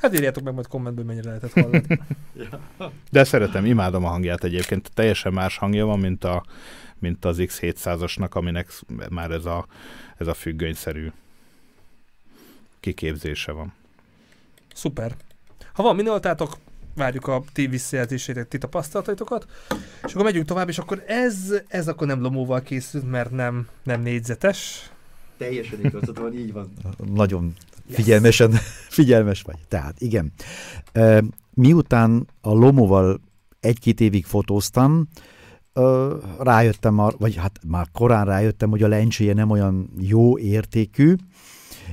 Hát 0.00 0.14
írjátok 0.14 0.44
meg 0.44 0.54
majd 0.54 0.66
kommentben, 0.66 1.04
mennyire 1.06 1.26
lehetett 1.28 1.52
hallani. 1.52 1.82
De 3.10 3.24
szeretem, 3.24 3.64
imádom 3.64 4.04
a 4.04 4.08
hangját 4.08 4.44
egyébként. 4.44 4.90
Teljesen 4.94 5.32
más 5.32 5.56
hangja 5.56 5.86
van, 5.86 5.98
mint, 5.98 6.24
a, 6.24 6.44
mint 6.98 7.24
az 7.24 7.36
X700-asnak, 7.40 8.30
aminek 8.30 8.70
már 9.10 9.30
ez 9.30 9.44
a, 9.44 9.66
ez 10.16 10.26
a 10.26 10.34
függönyszerű 10.34 11.10
kiképzése 12.86 13.52
van. 13.52 13.72
Szuper. 14.74 15.16
Ha 15.72 15.82
van 15.82 15.96
minoltátok, 15.96 16.56
várjuk 16.94 17.26
a 17.26 17.42
ti 17.52 17.66
visszajelzésétek, 17.66 18.48
ti 18.48 18.58
tapasztalataitokat, 18.58 19.46
és 20.04 20.12
akkor 20.12 20.24
megyünk 20.24 20.46
tovább, 20.46 20.68
és 20.68 20.78
akkor 20.78 21.04
ez, 21.06 21.34
ez 21.68 21.88
akkor 21.88 22.06
nem 22.06 22.20
lomóval 22.20 22.62
készült, 22.62 23.10
mert 23.10 23.30
nem, 23.30 23.68
nem 23.82 24.02
négyzetes. 24.02 24.90
Teljesen 25.36 25.84
igazad 25.84 26.20
van, 26.20 26.32
így 26.32 26.52
van. 26.52 26.72
Nagyon 27.14 27.54
figyelmesen, 27.90 28.50
figyelmes 28.98 29.42
vagy. 29.42 29.58
Tehát 29.68 30.00
igen. 30.00 30.32
Miután 31.54 32.26
a 32.40 32.52
Lomóval 32.52 33.20
egy-két 33.60 34.00
évig 34.00 34.24
fotóztam, 34.24 35.08
rájöttem, 36.38 36.96
vagy 36.96 37.36
hát 37.36 37.60
már 37.66 37.86
korán 37.92 38.24
rájöttem, 38.24 38.70
hogy 38.70 38.82
a 38.82 38.88
lencséje 38.88 39.34
nem 39.34 39.50
olyan 39.50 39.90
jó 39.98 40.38
értékű, 40.38 41.14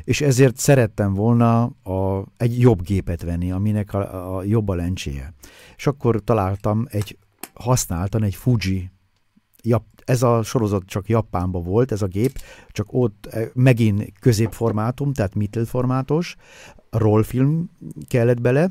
és 0.04 0.22
ezért 0.22 0.58
szerettem 0.58 1.14
volna 1.14 1.64
a, 1.64 2.26
egy 2.38 2.60
jobb 2.60 2.82
gépet 2.82 3.22
venni, 3.22 3.51
aminek 3.51 3.93
a, 3.93 4.38
a 4.38 4.43
jobb 4.43 4.70
a 4.70 4.76
lencséje. 4.76 5.34
És 5.76 5.88
akkor 5.88 6.24
találtam 6.24 6.86
egy, 6.89 7.18
használtan 7.54 8.24
egy 8.24 8.36
Fuji 8.36 8.91
Jap, 9.66 9.84
ez 10.06 10.24
a 10.24 10.43
sorozat 10.43 10.86
csak 10.86 11.10
Japánban 11.10 11.64
volt, 11.64 11.91
ez 11.91 12.01
a 12.01 12.08
gép, 12.08 12.39
csak 12.72 12.88
ott 12.89 13.26
eh, 13.26 13.49
megint 13.54 14.20
középformátum, 14.20 15.14
tehát 15.14 15.36
middle 15.36 15.66
formátos, 15.66 16.36
rollfilm 16.89 17.70
kellett 18.08 18.41
bele, 18.41 18.70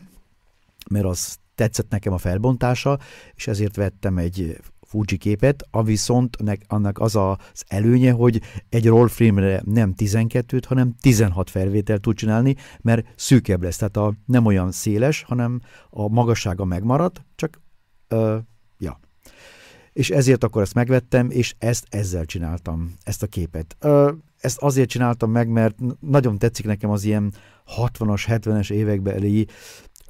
mert 0.90 1.04
az 1.04 1.36
tetszett 1.54 1.90
nekem 1.90 2.12
a 2.12 2.18
felbontása, 2.18 2.98
és 3.34 3.46
ezért 3.46 3.76
vettem 3.76 4.18
egy 4.18 4.60
Fuji 4.92 5.16
képet, 5.18 5.66
a 5.70 5.82
viszont 5.82 6.36
annak 6.66 6.98
az 6.98 7.16
az 7.16 7.64
előnye, 7.68 8.12
hogy 8.12 8.40
egy 8.68 8.86
rollfilmre 8.86 9.62
nem 9.64 9.94
12-t, 9.96 10.62
hanem 10.66 10.94
16 11.00 11.50
felvételt 11.50 12.00
tud 12.00 12.16
csinálni, 12.16 12.56
mert 12.80 13.06
szűkebb 13.16 13.62
lesz, 13.62 13.76
tehát 13.76 13.96
a, 13.96 14.14
nem 14.26 14.46
olyan 14.46 14.72
széles, 14.72 15.22
hanem 15.22 15.60
a 15.90 16.08
magassága 16.08 16.64
megmarad, 16.64 17.24
csak 17.34 17.60
ö, 18.08 18.36
ja. 18.78 19.00
És 19.92 20.10
ezért 20.10 20.44
akkor 20.44 20.62
ezt 20.62 20.74
megvettem, 20.74 21.30
és 21.30 21.54
ezt 21.58 21.86
ezzel 21.88 22.24
csináltam, 22.24 22.94
ezt 23.02 23.22
a 23.22 23.26
képet. 23.26 23.76
Ö, 23.80 24.12
ezt 24.38 24.58
azért 24.58 24.88
csináltam 24.88 25.30
meg, 25.30 25.48
mert 25.48 25.76
nagyon 26.00 26.38
tetszik 26.38 26.66
nekem 26.66 26.90
az 26.90 27.04
ilyen 27.04 27.32
60-as, 27.76 28.22
70-es 28.26 28.70
évekbeli 28.70 29.46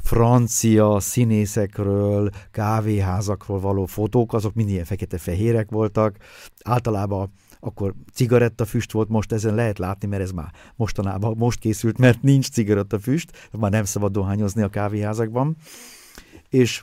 francia 0.03 1.01
színészekről, 1.01 2.31
kávéházakról 2.51 3.61
való 3.61 3.87
fotók, 3.87 4.33
azok 4.33 4.55
mind 4.55 4.69
ilyen 4.69 4.85
fekete-fehérek 4.85 5.71
voltak. 5.71 6.17
Általában 6.65 7.33
akkor 7.65 7.95
cigarettafüst 8.13 8.93
volt, 8.93 9.09
most 9.09 9.33
ezen 9.33 9.55
lehet 9.55 9.79
látni, 9.79 10.09
mert 10.09 10.23
ez 10.23 10.31
már 10.31 10.53
mostanában 10.77 11.37
most 11.37 11.59
készült, 11.59 11.99
mert 11.99 12.23
nincs 12.23 12.51
cigarettafüst, 12.51 13.49
már 13.59 13.71
nem 13.71 13.85
szabad 13.85 14.13
dohányozni 14.13 14.63
a 14.63 14.69
kávéházakban. 14.69 15.57
És 16.49 16.83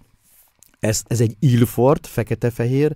ez, 0.80 1.04
ez 1.08 1.22
egy 1.22 1.36
Ilford, 1.40 2.06
fekete-fehér, 2.06 2.96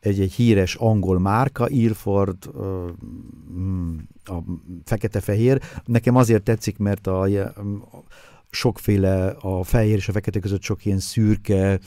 egy, 0.00 0.20
egy 0.20 0.32
híres 0.32 0.74
angol 0.74 1.18
márka, 1.18 1.68
Ilford, 1.68 2.50
mm, 3.52 3.96
a 4.24 4.38
fekete-fehér. 4.84 5.62
Nekem 5.84 6.16
azért 6.16 6.42
tetszik, 6.42 6.78
mert 6.78 7.06
a, 7.06 7.22
a 7.22 8.02
sokféle, 8.50 9.28
a 9.28 9.64
fehér 9.64 9.96
és 9.96 10.08
a 10.08 10.12
fekete 10.12 10.40
között 10.40 10.62
sok 10.62 10.84
ilyen 10.84 10.98
szürke 10.98 11.78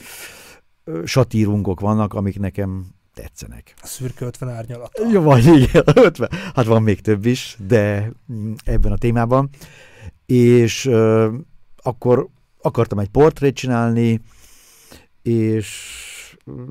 satírungok 1.04 1.80
vannak, 1.80 2.14
amik 2.14 2.38
nekem 2.38 2.86
tetszenek. 3.14 3.74
A 3.82 3.86
szürke 3.86 4.24
50 4.24 4.48
árnyalat. 4.48 5.00
Jó, 5.12 5.20
vagy 5.20 5.44
igen, 5.44 5.82
50. 6.06 6.30
Hát 6.54 6.64
van 6.64 6.82
még 6.82 7.00
több 7.00 7.24
is, 7.24 7.56
de 7.66 8.12
mm, 8.32 8.52
ebben 8.64 8.92
a 8.92 8.96
témában. 8.96 9.48
És 10.26 10.86
ö, 10.86 11.34
akkor 11.76 12.28
akartam 12.60 12.98
egy 12.98 13.08
portrét 13.08 13.54
csinálni, 13.54 14.20
és 15.22 15.68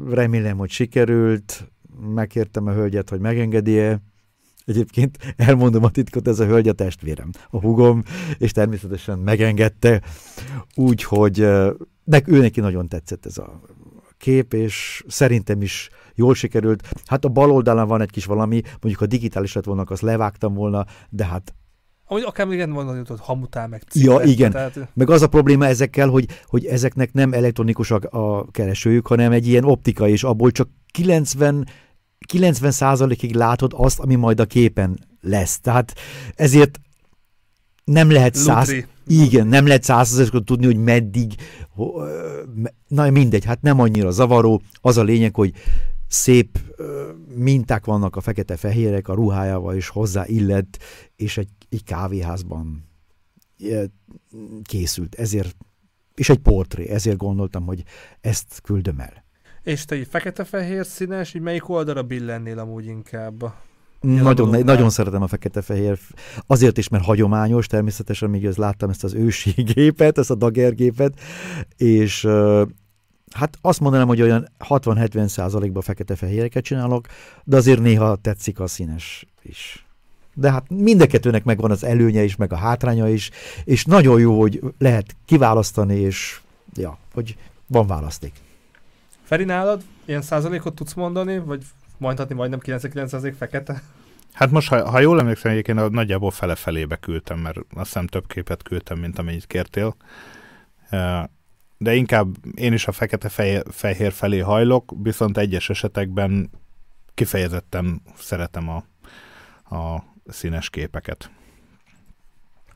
remélem, 0.10 0.58
hogy 0.58 0.70
sikerült. 0.70 1.72
Megkértem 2.14 2.68
a 2.68 2.72
hölgyet, 2.72 3.10
hogy 3.10 3.20
megengedi-e. 3.20 4.02
Egyébként 4.72 5.18
elmondom 5.38 5.84
a 5.84 5.90
titkot, 5.90 6.28
ez 6.28 6.40
a 6.40 6.46
hölgy 6.46 6.68
a 6.68 6.74
testvérem, 6.74 7.30
a 7.50 7.60
hugom, 7.60 8.04
és 8.38 8.52
természetesen 8.52 9.20
megengedte. 9.20 10.02
Úgyhogy 10.76 11.48
nek, 12.04 12.28
ő 12.28 12.40
neki 12.40 12.60
nagyon 12.60 12.88
tetszett 12.88 13.26
ez 13.26 13.38
a 13.38 13.62
kép, 14.18 14.54
és 14.54 15.04
szerintem 15.08 15.62
is 15.62 15.90
jól 16.16 16.36
sikerült. 16.36 16.90
Hát 17.06 17.26
a 17.26 17.30
bal 17.30 17.52
oldalán 17.52 17.88
van 17.88 18.02
egy 18.02 18.12
kis 18.12 18.26
valami, 18.26 18.62
mondjuk 18.82 19.02
a 19.02 19.06
digitális 19.06 19.54
lett 19.54 19.66
volna, 19.66 19.84
azt 19.86 20.02
levágtam 20.02 20.54
volna, 20.54 20.86
de 21.10 21.26
hát 21.26 21.54
Amúgy 22.06 22.24
akár 22.24 22.46
még 22.46 22.56
igen 22.56 22.72
van, 22.72 23.06
hogy 23.08 23.20
hamutál 23.20 23.68
meg 23.68 23.84
Ja, 23.94 24.02
cigaretta, 24.02 24.30
igen. 24.32 24.52
Tehát, 24.52 24.88
meg 24.94 25.10
az 25.10 25.22
a 25.22 25.28
probléma 25.28 25.66
ezekkel, 25.66 26.10
hogy, 26.10 26.26
hogy 26.46 26.66
ezeknek 26.66 27.14
nem 27.14 27.34
elektronikus 27.34 27.92
a, 27.92 28.00
a 28.10 28.52
keresőjük, 28.52 29.08
hanem 29.08 29.32
egy 29.32 29.48
ilyen 29.48 29.64
optika, 29.64 30.08
és 30.08 30.24
abból 30.24 30.52
csak 30.52 30.70
90 30.94 31.68
90 32.26 32.72
százalékig 32.72 33.36
látod 33.36 33.74
azt, 33.76 34.00
ami 34.00 34.16
majd 34.16 34.40
a 34.40 34.46
képen 34.46 35.00
lesz. 35.22 35.60
Tehát 35.60 35.94
ezért 36.36 36.80
nem 37.84 38.12
lehet 38.12 38.36
száz... 38.36 38.74
Igen, 39.08 39.48
nem 39.48 39.68
lehet 39.68 39.84
százszerzéskor 39.84 40.44
tudni, 40.44 40.66
hogy 40.66 40.78
meddig, 40.78 41.36
na 42.88 43.10
mindegy, 43.10 43.46
hát 43.46 43.62
nem 43.62 43.80
annyira 43.80 44.12
zavaró. 44.12 44.62
Az 44.82 44.98
a 44.98 45.04
lényeg, 45.04 45.36
hogy 45.36 45.54
szép 46.08 46.60
minták 47.36 47.86
vannak 47.86 48.16
a 48.16 48.22
fekete-fehérek, 48.22 49.08
a 49.08 49.14
ruhájával 49.14 49.76
is 49.76 49.88
hozzá 49.88 50.26
illett, 50.28 50.78
és 51.16 51.38
egy, 51.38 51.50
egy 51.70 51.84
kávéházban 51.84 52.90
készült. 54.64 55.16
Ezért, 55.16 55.56
és 56.16 56.30
egy 56.30 56.40
portré, 56.40 56.88
ezért 56.90 57.18
gondoltam, 57.18 57.66
hogy 57.66 57.84
ezt 58.22 58.60
küldöm 58.64 59.00
el. 59.00 59.24
És 59.64 59.86
te 59.86 59.96
így 59.96 60.08
fekete-fehér 60.10 60.86
színes, 60.86 61.34
így 61.34 61.42
melyik 61.42 61.70
oldalra 61.70 62.04
billennél 62.04 62.60
amúgy 62.60 62.86
inkább? 62.86 63.54
Nagyon, 64.02 64.24
dolgoknál. 64.24 64.62
nagyon 64.62 64.90
szeretem 64.90 65.22
a 65.22 65.28
fekete-fehér. 65.28 66.00
Azért 66.48 66.78
is, 66.78 66.88
mert 66.88 67.04
hagyományos, 67.04 67.68
természetesen 67.68 68.30
még 68.30 68.48
az 68.48 68.58
láttam 68.58 68.90
ezt 68.90 69.04
az 69.04 69.14
ősi 69.14 69.62
gépet, 69.74 70.18
ezt 70.18 70.32
a 70.32 70.36
Dager 70.36 70.76
gépet, 70.76 71.20
és 71.78 72.28
hát 73.32 73.58
azt 73.62 73.80
mondanám, 73.80 74.08
hogy 74.08 74.22
olyan 74.22 74.48
60-70 74.70 75.28
százalékban 75.28 75.82
fekete-fehéreket 75.82 76.64
csinálok, 76.64 77.08
de 77.44 77.58
azért 77.58 77.80
néha 77.80 78.16
tetszik 78.16 78.60
a 78.60 78.68
színes 78.68 79.26
is. 79.42 79.86
De 80.34 80.52
hát 80.52 80.70
mind 80.70 81.44
megvan 81.44 81.72
az 81.72 81.84
előnye 81.84 82.24
is, 82.24 82.36
meg 82.36 82.54
a 82.54 82.58
hátránya 82.58 83.10
is, 83.10 83.30
és 83.64 83.86
nagyon 83.86 84.20
jó, 84.20 84.40
hogy 84.40 84.62
lehet 84.78 85.16
kiválasztani, 85.26 85.96
és 85.96 86.40
ja, 86.74 86.98
hogy 87.14 87.38
van 87.68 87.88
választék. 87.88 88.34
Feri, 89.32 89.44
nálad 89.44 89.82
ilyen 90.06 90.22
százalékot 90.22 90.76
tudsz 90.76 90.94
mondani, 90.94 91.40
vagy 91.40 91.64
mondhatni 91.98 92.36
majdnem 92.36 92.60
99% 92.64 93.34
fekete? 93.38 93.82
Hát 94.34 94.52
most, 94.52 94.68
ha, 94.70 94.90
ha 94.90 95.00
jól 95.00 95.20
emlékszem, 95.20 95.52
egyébként 95.52 95.90
nagyjából 95.90 96.32
fele-felébe 96.32 96.96
küldtem, 96.96 97.40
mert 97.40 97.58
azt 97.58 97.86
hiszem 97.86 98.08
több 98.08 98.28
képet 98.28 98.64
küldtem, 98.64 99.00
mint 99.00 99.20
amennyit 99.20 99.46
kértél. 99.46 99.96
De 101.78 101.94
inkább 101.94 102.36
én 102.56 102.74
is 102.74 102.88
a 102.88 102.92
fekete-fehér 102.92 104.12
felé 104.12 104.40
hajlok, 104.40 104.94
viszont 105.04 105.38
egyes 105.38 105.70
esetekben 105.70 106.50
kifejezetten 107.14 108.02
szeretem 108.18 108.70
a, 108.70 108.84
a 109.76 110.04
színes 110.26 110.70
képeket. 110.70 111.32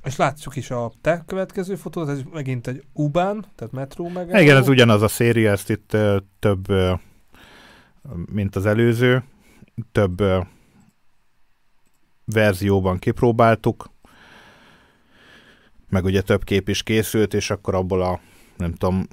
És 0.05 0.15
látjuk 0.15 0.55
is 0.55 0.71
a 0.71 0.91
te 1.01 1.23
következő 1.25 1.75
fotót, 1.75 2.09
ez 2.09 2.21
megint 2.31 2.67
egy 2.67 2.83
Ubán, 2.93 3.45
tehát 3.55 3.73
metró 3.73 4.09
meg. 4.09 4.27
Igen, 4.27 4.57
ez 4.57 4.67
ugyanaz 4.67 5.01
a 5.01 5.07
széria, 5.07 5.51
ezt 5.51 5.69
itt 5.69 5.93
ö, 5.93 6.17
több, 6.39 6.69
ö, 6.69 6.93
mint 8.31 8.55
az 8.55 8.65
előző, 8.65 9.23
több 9.91 10.19
ö, 10.19 10.39
verzióban 12.25 12.97
kipróbáltuk, 12.97 13.89
meg 15.89 16.03
ugye 16.03 16.21
több 16.21 16.43
kép 16.43 16.69
is 16.69 16.83
készült, 16.83 17.33
és 17.33 17.49
akkor 17.49 17.75
abból 17.75 18.01
a, 18.01 18.19
nem 18.57 18.73
tudom, 18.73 19.07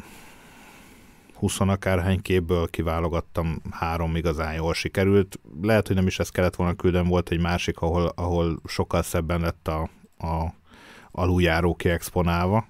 20 1.35 1.61
akárhány 1.61 2.23
képből 2.23 2.67
kiválogattam 2.71 3.63
három 3.71 4.17
igazán 4.17 4.55
jól 4.55 4.75
sikerült. 4.75 5.41
Lehet, 5.63 5.87
hogy 5.87 5.97
nem 5.97 6.07
is 6.07 6.19
ezt 6.19 6.33
kellett 6.33 6.57
volna 6.57 6.75
küldeni, 6.75 7.09
volt 7.09 7.31
egy 7.31 7.41
másik, 7.41 7.79
ahol, 7.79 8.13
ahol 8.15 8.61
sokkal 8.65 9.03
szebben 9.03 9.41
lett 9.41 9.69
a, 9.69 9.89
a 10.19 10.61
aluljáró 11.13 11.75
kiexponálva, 11.75 12.67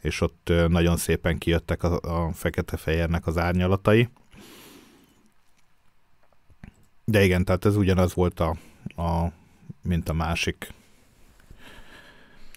és 0.00 0.20
ott 0.20 0.52
nagyon 0.68 0.96
szépen 0.96 1.38
kijöttek 1.38 1.82
a, 1.82 2.00
a 2.00 2.32
fekete-fehérnek 2.32 3.26
az 3.26 3.38
árnyalatai. 3.38 4.08
De 7.04 7.24
igen, 7.24 7.44
tehát 7.44 7.64
ez 7.64 7.76
ugyanaz 7.76 8.14
volt 8.14 8.40
a, 8.40 8.56
a 9.02 9.32
mint 9.82 10.08
a 10.08 10.12
másik. 10.12 10.72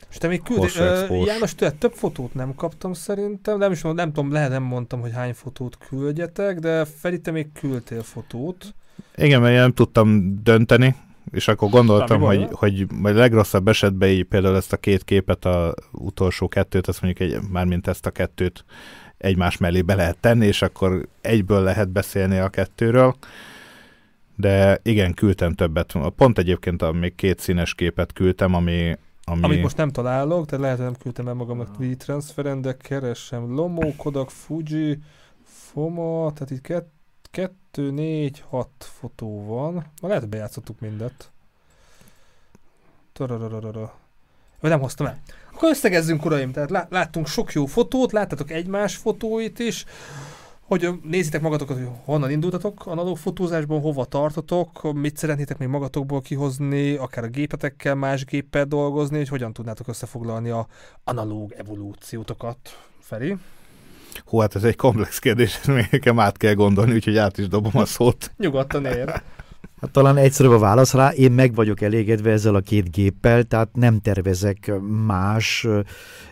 És 0.09 0.17
te 0.17 0.27
még 0.27 0.41
Hosszú 0.45 0.81
expós. 0.81 1.27
János, 1.27 1.55
tőled 1.55 1.75
több 1.75 1.93
fotót 1.93 2.33
nem 2.33 2.55
kaptam 2.55 2.93
szerintem, 2.93 3.57
nem 3.57 3.71
is 3.71 3.81
mondom, 3.81 4.05
nem 4.05 4.13
tudom, 4.13 4.31
lehet 4.31 4.49
nem 4.49 4.63
mondtam, 4.63 5.01
hogy 5.01 5.11
hány 5.13 5.33
fotót 5.33 5.77
küldjetek, 5.77 6.59
de 6.59 6.85
Feri, 6.85 7.21
te 7.21 7.31
még 7.31 7.51
küldtél 7.51 8.03
fotót. 8.03 8.75
Igen, 9.15 9.41
mert 9.41 9.53
én 9.53 9.59
nem 9.59 9.73
tudtam 9.73 10.39
dönteni, 10.43 10.95
és 11.31 11.47
akkor 11.47 11.69
gondoltam, 11.69 12.21
hogy, 12.21 12.47
hogy, 12.51 12.91
majd 12.91 13.15
legrosszabb 13.15 13.67
esetben 13.67 14.09
így 14.09 14.23
például 14.23 14.55
ezt 14.55 14.73
a 14.73 14.77
két 14.77 15.03
képet, 15.03 15.45
a 15.45 15.73
utolsó 15.91 16.47
kettőt, 16.47 16.87
azt 16.87 17.01
mondjuk 17.01 17.29
egy, 17.29 17.39
mármint 17.49 17.87
ezt 17.87 18.05
a 18.05 18.11
kettőt 18.11 18.65
egymás 19.17 19.57
mellé 19.57 19.81
be 19.81 19.95
lehet 19.95 20.17
tenni, 20.17 20.45
és 20.45 20.61
akkor 20.61 21.07
egyből 21.21 21.63
lehet 21.63 21.89
beszélni 21.89 22.37
a 22.37 22.49
kettőről. 22.49 23.15
De 24.35 24.79
igen, 24.83 25.13
küldtem 25.13 25.53
többet. 25.53 25.93
Pont 26.15 26.37
egyébként 26.37 26.81
a 26.81 26.91
még 26.91 27.15
két 27.15 27.39
színes 27.39 27.73
képet 27.73 28.13
küldtem, 28.13 28.53
ami, 28.53 28.97
ami... 29.23 29.43
Amit 29.43 29.61
most 29.61 29.77
nem 29.77 29.89
találok, 29.89 30.45
de 30.45 30.57
lehet, 30.57 30.77
hogy 30.77 30.85
nem 30.85 30.95
küldtem 31.01 31.27
el 31.27 31.33
magamnak 31.33 31.69
ah. 31.79 31.91
transferen, 31.91 32.61
de 32.61 32.77
keresem. 32.77 33.55
Lomó, 33.55 33.93
Kodak, 33.97 34.29
Fuji, 34.29 34.99
FOMA, 35.43 36.31
tehát 36.33 36.51
itt 36.51 36.61
kettő 36.61 36.96
2, 37.31 37.91
4, 37.91 38.43
6 38.49 38.69
fotó 38.79 39.45
van. 39.45 39.91
Ma 40.01 40.07
lehet, 40.07 40.29
bejátszottuk 40.29 40.79
mindet. 40.79 41.31
Tararararara. 43.13 43.95
Vagy 44.59 44.69
nem 44.69 44.79
hoztam 44.79 45.05
el. 45.05 45.21
Akkor 45.53 45.69
összegezzünk, 45.69 46.25
uraim. 46.25 46.51
Tehát 46.51 46.87
láttunk 46.89 47.27
sok 47.27 47.53
jó 47.53 47.65
fotót, 47.65 48.11
láttatok 48.11 48.51
egymás 48.51 48.95
fotóit 48.95 49.59
is. 49.59 49.85
Hogy 50.61 50.89
nézitek 51.03 51.41
magatokat, 51.41 51.77
hogy 51.77 51.89
honnan 52.03 52.31
indultatok 52.31 52.85
analóg 52.85 53.17
fotózásban, 53.17 53.81
hova 53.81 54.05
tartotok, 54.05 54.93
mit 54.93 55.17
szeretnétek 55.17 55.57
még 55.57 55.67
magatokból 55.67 56.21
kihozni, 56.21 56.95
akár 56.95 57.23
a 57.23 57.27
gépetekkel, 57.27 57.95
más 57.95 58.25
géppel 58.25 58.65
dolgozni, 58.65 59.17
hogy 59.17 59.27
hogyan 59.27 59.53
tudnátok 59.53 59.87
összefoglalni 59.87 60.49
a 60.49 60.67
analóg 61.03 61.51
evolúciótokat. 61.51 62.57
Feri? 62.99 63.37
Hú, 64.25 64.39
hát 64.39 64.55
ez 64.55 64.63
egy 64.63 64.75
komplex 64.75 65.19
kérdés, 65.19 65.55
ezt 65.55 65.67
még 65.67 65.87
nekem 65.91 66.19
át 66.19 66.37
kell 66.37 66.53
gondolni, 66.53 66.93
úgyhogy 66.93 67.17
át 67.17 67.37
is 67.37 67.47
dobom 67.47 67.77
a 67.77 67.85
szót. 67.85 68.31
Nyugodtan 68.37 68.85
ér. 68.85 69.21
Hát 69.81 69.91
talán 69.91 70.17
egyszerűbb 70.17 70.51
a 70.51 70.59
válasz 70.59 70.93
rá, 70.93 71.09
én 71.09 71.31
meg 71.31 71.55
vagyok 71.55 71.81
elégedve 71.81 72.31
ezzel 72.31 72.55
a 72.55 72.59
két 72.59 72.91
géppel, 72.91 73.43
tehát 73.43 73.75
nem 73.75 73.99
tervezek 73.99 74.71
más 75.05 75.67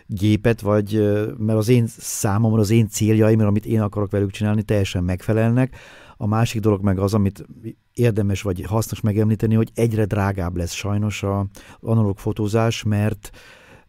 gépet, 0.06 0.62
vagy 0.62 1.14
mert 1.38 1.60
az 1.60 1.70
én 1.70 1.88
számomra, 1.98 2.60
az 2.60 2.70
én 2.70 2.88
céljaim, 2.88 3.40
amit 3.40 3.66
én 3.66 3.82
akarok 3.82 4.12
velük 4.12 4.32
csinálni, 4.32 4.64
teljesen 4.64 5.04
megfelelnek. 5.04 5.76
A 6.18 6.28
másik 6.28 6.62
dolog 6.62 6.82
meg 6.82 7.00
az, 7.00 7.14
amit 7.14 7.46
érdemes 7.94 8.42
vagy 8.42 8.64
hasznos 8.68 9.02
megemlíteni, 9.02 9.56
hogy 9.56 9.72
egyre 9.74 10.06
drágább 10.06 10.56
lesz 10.58 10.74
sajnos 10.74 11.24
a 11.24 11.46
analóg 11.80 12.18
fotózás, 12.18 12.84
mert 12.84 13.30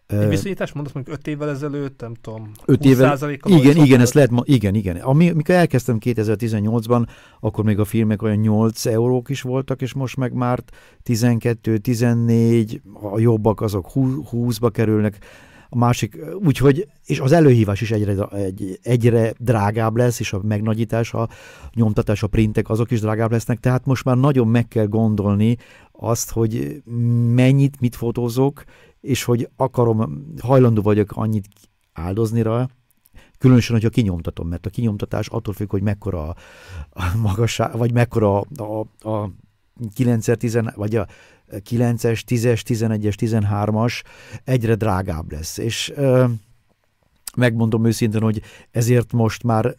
Egy 0.06 0.28
viszonyítás 0.28 0.72
mondasz 0.72 0.92
mondjuk 0.92 1.16
5 1.16 1.26
évvel 1.26 1.48
ezelőtt, 1.48 2.00
nem 2.00 2.14
tudom, 2.20 2.50
Öt 2.64 2.84
évvel- 2.84 3.16
20%-kal 3.18 3.52
Igen, 3.52 3.76
igen, 3.76 4.00
ezt 4.00 4.14
lehet, 4.14 4.30
ma- 4.30 4.42
igen, 4.44 4.74
igen. 4.74 4.96
Ami, 4.96 5.30
mikor 5.30 5.54
elkezdtem 5.54 5.98
2018-ban, 6.00 7.06
akkor 7.40 7.64
még 7.64 7.78
a 7.78 7.84
filmek 7.84 8.22
olyan 8.22 8.36
8 8.36 8.86
eurók 8.86 9.28
is 9.28 9.42
voltak, 9.42 9.82
és 9.82 9.92
most 9.92 10.16
meg 10.16 10.32
már 10.32 10.62
12, 11.02 11.78
14, 11.78 12.80
a 13.12 13.18
jobbak 13.18 13.60
azok 13.60 13.90
20-ba 13.94 14.68
kerülnek, 14.72 15.18
a 15.68 15.76
másik, 15.76 16.18
úgyhogy, 16.44 16.88
és 17.06 17.20
az 17.20 17.32
előhívás 17.32 17.80
is 17.80 17.90
egyre, 17.90 18.24
egy, 18.24 18.78
egyre 18.82 19.32
drágább 19.38 19.96
lesz, 19.96 20.20
és 20.20 20.32
a 20.32 20.40
megnagyítás, 20.42 21.14
a 21.14 21.28
nyomtatás, 21.74 22.22
a 22.22 22.26
printek, 22.26 22.68
azok 22.68 22.90
is 22.90 23.00
drágább 23.00 23.30
lesznek, 23.30 23.60
tehát 23.60 23.86
most 23.86 24.04
már 24.04 24.16
nagyon 24.16 24.48
meg 24.48 24.68
kell 24.68 24.86
gondolni 24.86 25.56
azt, 25.92 26.30
hogy 26.30 26.82
mennyit, 27.34 27.80
mit 27.80 27.96
fotózok, 27.96 28.64
és 29.06 29.24
hogy 29.24 29.48
akarom, 29.56 30.24
hajlandó 30.42 30.82
vagyok 30.82 31.12
annyit 31.12 31.48
áldozni 31.92 32.42
rá, 32.42 32.68
Különösen, 33.38 33.74
hogyha 33.74 33.88
kinyomtatom, 33.90 34.48
mert 34.48 34.66
a 34.66 34.70
kinyomtatás 34.70 35.28
attól 35.28 35.54
függ, 35.54 35.70
hogy 35.70 35.82
mekkora 35.82 36.28
a 36.28 36.36
magasság, 37.22 37.76
vagy 37.76 37.92
mekkora 37.92 38.40
a, 38.40 38.44
a, 38.56 39.08
a 39.10 39.30
9 39.94 40.26
vagy 40.74 40.96
a 40.96 41.06
9-es, 41.50 42.22
10-es, 42.26 42.60
11-es, 42.68 43.14
13-as 43.18 44.02
egyre 44.44 44.74
drágább 44.74 45.32
lesz. 45.32 45.58
És 45.58 45.92
ö, 45.94 46.24
megmondom 47.36 47.84
őszintén, 47.84 48.22
hogy 48.22 48.42
ezért 48.70 49.12
most 49.12 49.42
már 49.42 49.74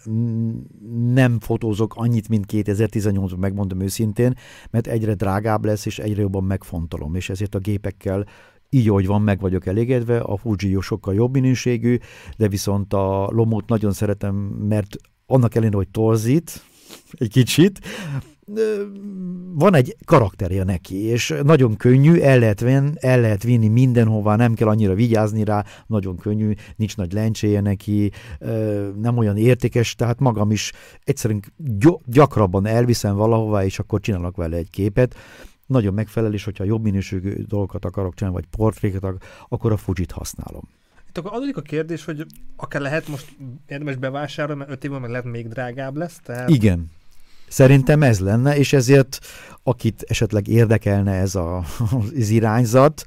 nem 1.14 1.40
fotózok 1.40 1.96
annyit, 1.96 2.30
mint 2.30 2.46
2018-ban, 2.52 3.38
megmondom 3.38 3.82
őszintén, 3.82 4.34
mert 4.70 4.88
egyre 4.88 5.14
drágább 5.14 5.66
lesz, 5.66 5.86
és 5.86 6.00
egyre 6.00 6.22
jobban 6.22 6.44
megfontolom, 6.44 7.16
és 7.16 7.30
ezért 7.30 7.56
a 7.56 7.60
gépekkel 7.60 8.26
így, 8.70 8.90
ahogy 8.90 9.08
van, 9.08 9.22
meg 9.22 9.40
vagyok 9.40 9.66
elégedve, 9.66 10.20
a 10.20 10.38
Fuji 10.38 10.70
jó 10.70 10.82
sokkal 10.82 11.14
jobb 11.14 11.34
minőségű, 11.34 11.98
de 12.38 12.48
viszont 12.48 12.94
a 12.94 13.30
Lomót 13.32 13.70
nagyon 13.70 13.92
szeretem, 13.92 14.36
mert 14.70 14.96
annak 15.26 15.56
ellenére, 15.56 15.78
hogy 15.78 15.90
torzít 15.90 16.64
egy 17.12 17.30
kicsit, 17.30 17.80
van 19.54 19.76
egy 19.76 19.96
karakterje 20.06 20.64
neki, 20.64 20.96
és 20.96 21.34
nagyon 21.44 21.76
könnyű, 21.76 22.20
el 22.20 22.40
lehet, 22.40 22.60
ven, 22.60 22.98
el 23.00 23.22
lehet 23.22 23.44
vinni 23.44 23.68
mindenhová, 23.68 24.36
nem 24.36 24.54
kell 24.54 24.68
annyira 24.68 24.94
vigyázni 24.94 25.44
rá, 25.44 25.66
nagyon 25.88 26.18
könnyű, 26.18 26.54
nincs 26.76 26.98
nagy 26.98 27.14
lencséje 27.14 27.62
neki, 27.62 28.12
nem 29.02 29.18
olyan 29.18 29.38
értékes, 29.38 29.96
tehát 29.96 30.20
magam 30.20 30.52
is 30.52 30.72
egyszerűen 31.04 31.42
gy- 31.58 32.02
gyakrabban 32.06 32.66
elviszem 32.66 33.16
valahová, 33.16 33.64
és 33.64 33.80
akkor 33.80 34.00
csinálok 34.00 34.36
vele 34.36 34.58
egy 34.58 34.70
képet, 34.70 35.16
nagyon 35.68 35.94
megfelel, 35.94 36.34
és 36.34 36.44
hogyha 36.44 36.64
jobb 36.64 36.84
minőségű 36.84 37.34
dolgokat 37.34 37.86
akarok 37.86 38.16
csinálni, 38.16 38.40
vagy 38.40 38.48
portréket, 38.58 39.04
ak- 39.04 39.24
akkor 39.48 39.72
a 39.72 39.78
Fujit 39.78 40.12
használom. 40.12 40.64
Itt 41.10 41.18
akkor 41.18 41.34
adódik 41.34 41.58
a 41.58 41.62
kérdés, 41.62 42.06
hogy 42.06 42.26
akár 42.56 42.82
lehet 42.82 43.08
most 43.08 43.36
érdemes 43.68 43.96
bevásárolni, 43.96 44.60
mert 44.60 44.72
5 44.72 44.84
évben 44.84 45.02
meg 45.02 45.10
lehet 45.10 45.26
még 45.26 45.48
drágább 45.48 45.96
lesz, 45.96 46.20
tehát 46.24 46.50
Igen. 46.50 46.92
Szerintem 47.48 48.04
ez 48.04 48.20
lenne, 48.20 48.58
és 48.58 48.74
ezért 48.74 49.20
akit 49.64 50.06
esetleg 50.08 50.48
érdekelne 50.48 51.14
ez 51.14 51.36
a, 51.36 51.58
az 52.16 52.30
irányzat, 52.30 53.06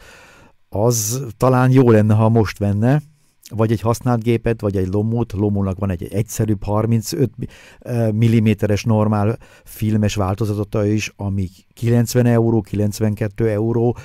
az 0.68 1.26
talán 1.36 1.70
jó 1.70 1.90
lenne, 1.90 2.14
ha 2.14 2.28
most 2.28 2.58
venne, 2.58 3.02
vagy 3.50 3.72
egy 3.72 3.80
használt 3.80 4.22
gépet, 4.22 4.60
vagy 4.60 4.76
egy 4.76 4.88
lomót. 4.88 5.32
Lomónak 5.32 5.78
van 5.78 5.90
egy 5.90 6.04
egyszerűbb 6.12 6.64
35 6.64 7.30
mm-es 8.14 8.84
normál 8.84 9.38
filmes 9.64 10.14
változata 10.14 10.86
is, 10.86 11.12
ami 11.16 11.48
90 11.74 12.26
euró, 12.26 12.60
92 12.60 13.48
euró, 13.48 13.96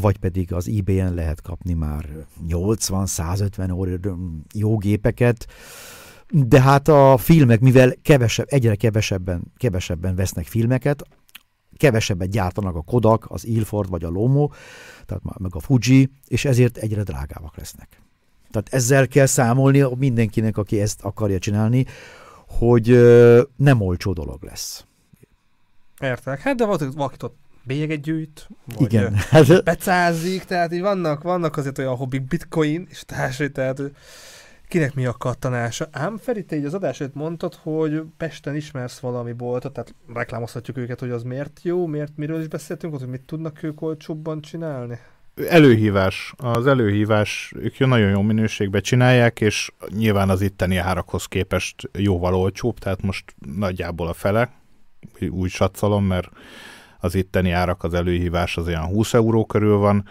vagy 0.00 0.16
pedig 0.18 0.52
az 0.52 0.68
eBay-en 0.68 1.14
lehet 1.14 1.42
kapni 1.42 1.72
már 1.72 2.08
80-150 2.48 3.68
euró 3.68 4.16
jó 4.54 4.76
gépeket. 4.76 5.46
De 6.30 6.60
hát 6.60 6.88
a 6.88 7.16
filmek, 7.16 7.60
mivel 7.60 7.94
kevesebb, 8.02 8.46
egyre 8.48 8.74
kevesebben, 8.74 9.52
kevesebben 9.56 10.14
vesznek 10.14 10.46
filmeket, 10.46 11.02
kevesebbet 11.76 12.30
gyártanak 12.30 12.76
a 12.76 12.82
Kodak, 12.82 13.26
az 13.28 13.46
Ilford 13.46 13.90
vagy 13.90 14.04
a 14.04 14.08
Lomo, 14.08 14.48
tehát 15.04 15.38
meg 15.38 15.54
a 15.54 15.60
Fuji, 15.60 16.10
és 16.26 16.44
ezért 16.44 16.76
egyre 16.76 17.02
drágábbak 17.02 17.56
lesznek. 17.56 18.05
Tehát 18.62 18.74
ezzel 18.82 19.08
kell 19.08 19.26
számolni 19.26 19.84
mindenkinek, 19.98 20.56
aki 20.56 20.80
ezt 20.80 21.00
akarja 21.02 21.38
csinálni, 21.38 21.86
hogy 22.48 22.86
nem 23.56 23.80
olcsó 23.80 24.12
dolog 24.12 24.42
lesz. 24.42 24.84
értek. 26.00 26.40
Hát 26.40 26.56
de 26.56 26.64
valaki, 26.64 27.16
ott 27.20 27.36
bélyeget 27.66 28.00
gyűjt, 28.00 28.48
vagy 28.64 28.92
Igen. 28.92 29.14
Hát, 29.14 29.64
becázik, 29.64 30.44
tehát 30.44 30.72
így 30.72 30.80
vannak, 30.80 31.22
vannak 31.22 31.56
azért 31.56 31.78
olyan 31.78 31.96
hobbik, 31.96 32.22
bitcoin 32.22 32.86
és 32.90 33.02
társai, 33.06 33.50
tehát 33.50 33.82
kinek 34.68 34.94
mi 34.94 35.06
a 35.06 35.12
kattanása. 35.12 35.88
Ám 35.92 36.16
Feri, 36.16 36.44
te 36.44 36.56
így 36.56 36.64
az 36.64 36.74
adás 36.74 37.00
előtt 37.00 37.14
mondtad, 37.14 37.54
hogy 37.54 38.02
Pesten 38.16 38.56
ismersz 38.56 38.98
valami 38.98 39.32
boltot, 39.32 39.72
tehát 39.72 39.94
reklámozhatjuk 40.14 40.76
őket, 40.76 41.00
hogy 41.00 41.10
az 41.10 41.22
miért 41.22 41.60
jó, 41.62 41.86
miért, 41.86 42.16
miről 42.16 42.40
is 42.40 42.48
beszéltünk, 42.48 42.94
ott, 42.94 43.00
hogy 43.00 43.08
mit 43.08 43.26
tudnak 43.26 43.62
ők 43.62 43.82
olcsóbban 43.82 44.40
csinálni. 44.40 44.98
Előhívás. 45.44 46.34
Az 46.36 46.66
előhívás, 46.66 47.52
ők 47.56 47.78
nagyon 47.78 48.10
jó 48.10 48.22
minőségben 48.22 48.82
csinálják, 48.82 49.40
és 49.40 49.70
nyilván 49.88 50.28
az 50.30 50.40
itteni 50.40 50.76
árakhoz 50.76 51.26
képest 51.26 51.90
jóval 51.98 52.34
olcsóbb, 52.34 52.78
tehát 52.78 53.02
most 53.02 53.34
nagyjából 53.56 54.08
a 54.08 54.12
fele, 54.12 54.50
úgy 55.28 55.50
satszolom, 55.50 56.04
mert 56.04 56.28
az 57.00 57.14
itteni 57.14 57.50
árak, 57.50 57.84
az 57.84 57.94
előhívás 57.94 58.56
az 58.56 58.66
olyan 58.66 58.84
20 58.84 59.14
euró 59.14 59.46
körül 59.46 59.76
van, 59.76 60.08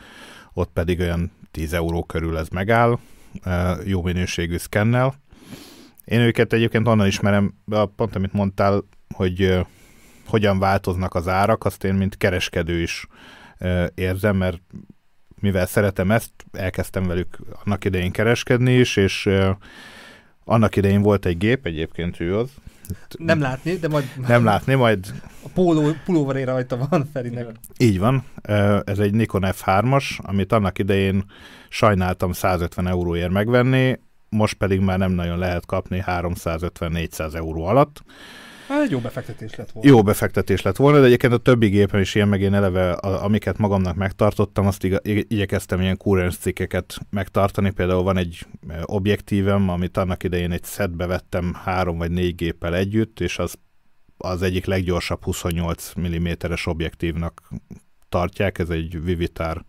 ott 0.53 0.69
pedig 0.73 0.99
olyan 0.99 1.31
10 1.51 1.73
euró 1.73 2.03
körül 2.03 2.37
ez 2.37 2.47
megáll, 2.47 2.99
jó 3.85 4.01
minőségű 4.01 4.57
szkennel. 4.57 5.15
Én 6.03 6.19
őket 6.19 6.53
egyébként 6.53 6.87
onnan 6.87 7.07
ismerem, 7.07 7.53
pont 7.95 8.15
amit 8.15 8.33
mondtál, 8.33 8.83
hogy 9.15 9.59
hogyan 10.25 10.59
változnak 10.59 11.15
az 11.15 11.27
árak, 11.27 11.65
azt 11.65 11.83
én 11.83 11.93
mint 11.93 12.17
kereskedő 12.17 12.81
is 12.81 13.07
érzem, 13.95 14.35
mert 14.35 14.61
mivel 15.39 15.65
szeretem 15.65 16.11
ezt, 16.11 16.31
elkezdtem 16.51 17.07
velük 17.07 17.37
annak 17.63 17.85
idején 17.85 18.11
kereskedni 18.11 18.73
is, 18.73 18.95
és 18.95 19.29
annak 20.45 20.75
idején 20.75 21.01
volt 21.01 21.25
egy 21.25 21.37
gép, 21.37 21.65
egyébként 21.65 22.19
ő 22.19 22.37
az. 22.37 22.49
Nem 23.17 23.39
látni, 23.39 23.75
de 23.75 23.87
majd... 23.87 24.03
Nem 24.27 24.43
látni, 24.43 24.73
majd... 24.73 25.13
A 25.43 25.47
póló, 25.53 25.91
pulóveré 26.05 26.43
rajta 26.43 26.87
van 26.89 27.09
Ferinek. 27.13 27.47
Így 27.77 27.99
van. 27.99 28.23
Ez 28.83 28.99
egy 28.99 29.13
Nikon 29.13 29.43
F3-as, 29.45 30.17
amit 30.17 30.51
annak 30.51 30.79
idején 30.79 31.23
sajnáltam 31.69 32.31
150 32.31 32.87
euróért 32.87 33.31
megvenni, 33.31 33.99
most 34.29 34.53
pedig 34.53 34.79
már 34.79 34.97
nem 34.97 35.11
nagyon 35.11 35.37
lehet 35.37 35.65
kapni 35.65 36.03
350-400 36.05 37.35
euró 37.35 37.65
alatt. 37.65 38.03
Hát 38.67 38.81
egy 38.81 38.91
jó 38.91 38.99
befektetés 38.99 39.55
lett 39.55 39.71
volna. 39.71 39.89
Jó 39.89 40.03
befektetés 40.03 40.61
lett 40.61 40.75
volna, 40.75 40.99
de 40.99 41.05
egyébként 41.05 41.33
a 41.33 41.37
többi 41.37 41.67
gépen 41.67 42.01
is 42.01 42.15
ilyen, 42.15 42.27
meg 42.27 42.41
én 42.41 42.53
eleve, 42.53 42.91
a, 42.91 43.23
amiket 43.23 43.57
magamnak 43.57 43.95
megtartottam, 43.95 44.67
azt 44.67 44.83
iga, 44.83 44.99
igyekeztem 45.03 45.81
ilyen 45.81 45.97
kurens 45.97 46.37
cikkeket 46.37 46.97
megtartani. 47.09 47.71
Például 47.71 48.03
van 48.03 48.17
egy 48.17 48.45
e, 48.67 48.81
objektívem, 48.85 49.69
amit 49.69 49.97
annak 49.97 50.23
idején 50.23 50.51
egy 50.51 50.65
setbe 50.65 51.05
vettem 51.05 51.53
három 51.63 51.97
vagy 51.97 52.11
négy 52.11 52.35
géppel 52.35 52.75
együtt, 52.75 53.19
és 53.19 53.39
az 53.39 53.55
az 54.17 54.41
egyik 54.41 54.65
leggyorsabb 54.65 55.23
28 55.23 55.91
mm-es 55.99 56.65
objektívnak 56.65 57.49
tartják, 58.09 58.59
ez 58.59 58.69
egy 58.69 59.03
Vivitar 59.03 59.65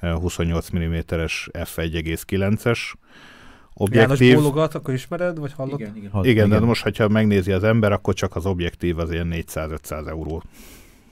28 0.00 0.70
mm-es 0.70 1.48
f1,9-es 1.52 2.78
objektív. 3.78 4.28
János 4.28 4.42
bólogat, 4.42 4.74
akkor 4.74 4.94
ismered, 4.94 5.38
vagy 5.38 5.52
hallod? 5.52 5.80
Igen, 5.80 5.96
igen. 5.96 6.10
igen, 6.12 6.24
igen, 6.24 6.48
de 6.48 6.60
most, 6.60 6.82
hogyha 6.82 7.08
megnézi 7.08 7.52
az 7.52 7.64
ember, 7.64 7.92
akkor 7.92 8.14
csak 8.14 8.36
az 8.36 8.46
objektív 8.46 8.98
az 8.98 9.12
ilyen 9.12 9.32
400-500 9.32 10.08
euró. 10.08 10.42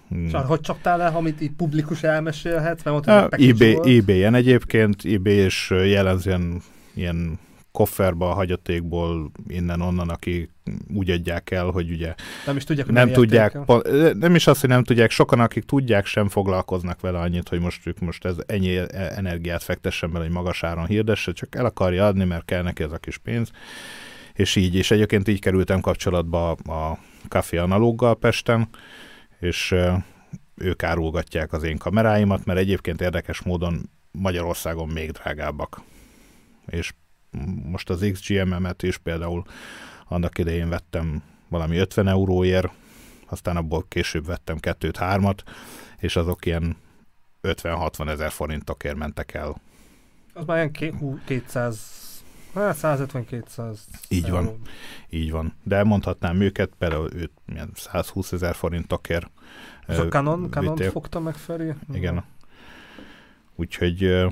Hmm. 0.08 0.28
Csak 0.28 0.46
hogy 0.46 0.60
csaptál 0.60 1.02
el, 1.02 1.16
amit 1.16 1.40
itt 1.40 1.56
publikus 1.56 2.02
elmesélhet? 2.02 2.84
Mert 2.84 3.06
mondtad, 3.06 3.40
eBay, 3.40 3.98
eBay-en 3.98 4.34
egyébként, 4.34 5.04
eBay 5.04 5.34
és 5.34 5.70
jellemzően 5.70 6.62
ilyen 6.94 7.38
kofferba, 7.74 8.30
a 8.30 8.34
hagyatékból, 8.34 9.30
innen-onnan, 9.46 10.08
aki 10.08 10.50
úgy 10.94 11.10
adják 11.10 11.50
el, 11.50 11.64
hogy 11.64 11.90
ugye 11.90 12.14
nem 12.46 12.56
is 12.56 12.64
tudják, 12.64 12.86
hogy 12.86 12.94
nem 12.94 13.12
tudják, 13.12 13.58
pont, 13.64 14.18
nem 14.18 14.34
is 14.34 14.46
azt, 14.46 14.60
hogy 14.60 14.68
nem 14.68 14.84
tudják, 14.84 15.10
sokan, 15.10 15.40
akik 15.40 15.64
tudják, 15.64 16.06
sem 16.06 16.28
foglalkoznak 16.28 17.00
vele 17.00 17.18
annyit, 17.18 17.48
hogy 17.48 17.60
most 17.60 17.86
ők 17.86 17.98
most 17.98 18.24
ez 18.24 18.36
ennyi 18.46 18.78
energiát 18.92 19.62
fektessen 19.62 20.12
bele, 20.12 20.24
hogy 20.24 20.32
magas 20.32 20.62
áron 20.62 20.86
hirdesse, 20.86 21.32
csak 21.32 21.54
el 21.54 21.64
akarja 21.64 22.06
adni, 22.06 22.24
mert 22.24 22.44
kell 22.44 22.62
neki 22.62 22.82
ez 22.82 22.92
a 22.92 22.98
kis 22.98 23.18
pénz. 23.18 23.50
És 24.32 24.56
így, 24.56 24.74
és 24.74 24.90
egyébként 24.90 25.28
így 25.28 25.40
kerültem 25.40 25.80
kapcsolatba 25.80 26.50
a 26.50 26.98
Café 27.28 27.56
Analóggal 27.56 28.16
Pesten, 28.16 28.68
és 29.40 29.74
ők 30.54 30.82
árulgatják 30.82 31.52
az 31.52 31.62
én 31.62 31.78
kameráimat, 31.78 32.44
mert 32.44 32.58
egyébként 32.58 33.00
érdekes 33.00 33.42
módon 33.42 33.90
Magyarországon 34.10 34.88
még 34.88 35.10
drágábbak. 35.10 35.80
És 36.66 36.92
most 37.64 37.90
az 37.90 38.08
XGM-emet 38.12 38.82
is 38.82 38.96
például 38.96 39.44
annak 40.08 40.38
idején 40.38 40.68
vettem 40.68 41.22
valami 41.48 41.76
50 41.76 42.08
euróért, 42.08 42.72
aztán 43.28 43.56
abból 43.56 43.84
később 43.88 44.26
vettem 44.26 44.58
kettőt, 44.58 44.96
hármat, 44.96 45.42
és 45.98 46.16
azok 46.16 46.46
ilyen 46.46 46.76
50-60 47.42 48.08
ezer 48.08 48.30
forintokért 48.30 48.96
mentek 48.96 49.34
el. 49.34 49.60
Az 50.32 50.44
már 50.44 50.70
ilyen 50.72 51.20
200 51.24 52.02
Hát 52.54 52.78
150-200. 52.82 53.78
Így 54.08 54.30
van, 54.30 54.44
euró. 54.44 54.58
így 55.10 55.30
van. 55.30 55.54
De 55.62 55.84
mondhatnám 55.84 56.40
őket, 56.40 56.70
például 56.78 57.10
őt 57.14 57.32
milyen 57.46 57.70
120 57.74 58.32
ezer 58.32 58.54
forintokért. 58.54 59.30
És 59.88 59.96
a 59.96 60.08
Canon, 60.08 60.50
Canon 60.50 60.76
fogta 60.76 61.20
meg 61.20 61.34
felé? 61.34 61.74
Igen. 61.92 62.24
Úgyhogy 63.54 64.26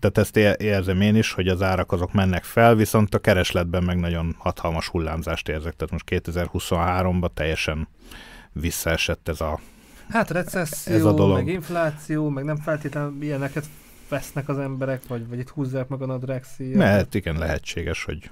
tehát 0.00 0.18
ezt 0.18 0.36
érzem 0.60 1.00
én 1.00 1.16
is, 1.16 1.32
hogy 1.32 1.48
az 1.48 1.62
árak 1.62 1.92
azok 1.92 2.12
mennek 2.12 2.44
fel, 2.44 2.74
viszont 2.74 3.14
a 3.14 3.18
keresletben 3.18 3.82
meg 3.82 3.98
nagyon 3.98 4.34
hatalmas 4.38 4.88
hullámzást 4.88 5.48
érzek. 5.48 5.76
Tehát 5.76 5.90
most 5.92 6.04
2023-ban 6.26 7.28
teljesen 7.34 7.88
visszaesett 8.52 9.28
ez 9.28 9.40
a 9.40 9.60
Hát 10.08 10.30
recesszió, 10.30 10.94
ez 10.94 11.04
a 11.04 11.12
dolog. 11.12 11.36
meg 11.36 11.46
infláció, 11.48 12.28
meg 12.28 12.44
nem 12.44 12.56
feltétlenül 12.56 13.22
ilyeneket 13.22 13.64
vesznek 14.08 14.48
az 14.48 14.58
emberek, 14.58 15.06
vagy, 15.06 15.28
vagy 15.28 15.38
itt 15.38 15.48
húzzák 15.48 15.88
meg 15.88 16.02
a 16.02 16.06
nadrág 16.06 16.44
Mert 16.58 17.14
igen, 17.14 17.38
lehetséges, 17.38 18.04
hogy, 18.04 18.30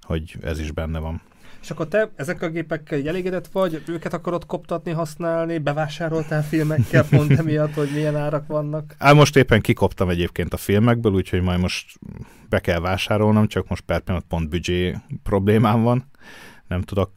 hogy 0.00 0.36
ez 0.42 0.58
is 0.58 0.70
benne 0.70 0.98
van. 0.98 1.22
És 1.62 1.70
akkor 1.70 1.88
te 1.88 2.10
ezek 2.16 2.42
a 2.42 2.48
gépekkel 2.48 2.98
így 2.98 3.06
elégedett 3.06 3.46
vagy, 3.46 3.82
őket 3.86 4.12
akarod 4.12 4.46
koptatni, 4.46 4.90
használni, 4.90 5.58
bevásároltál 5.58 6.42
filmekkel 6.42 7.04
pont 7.10 7.38
emiatt, 7.38 7.74
hogy 7.74 7.90
milyen 7.94 8.16
árak 8.16 8.46
vannak? 8.46 8.94
Á, 8.98 9.12
most 9.12 9.36
éppen 9.36 9.60
kikoptam 9.60 10.08
egyébként 10.08 10.52
a 10.52 10.56
filmekből, 10.56 11.12
úgyhogy 11.12 11.42
majd 11.42 11.60
most 11.60 11.98
be 12.48 12.58
kell 12.58 12.80
vásárolnom, 12.80 13.46
csak 13.46 13.68
most 13.68 13.82
per 13.82 14.00
pillanat 14.00 14.26
pont 14.28 14.48
büdzsé 14.48 14.96
problémám 15.22 15.82
van. 15.82 16.10
Nem 16.68 16.82
tudok 16.82 17.10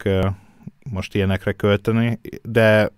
most 0.90 1.14
ilyenekre 1.14 1.52
költeni, 1.52 2.20
de 2.42 2.92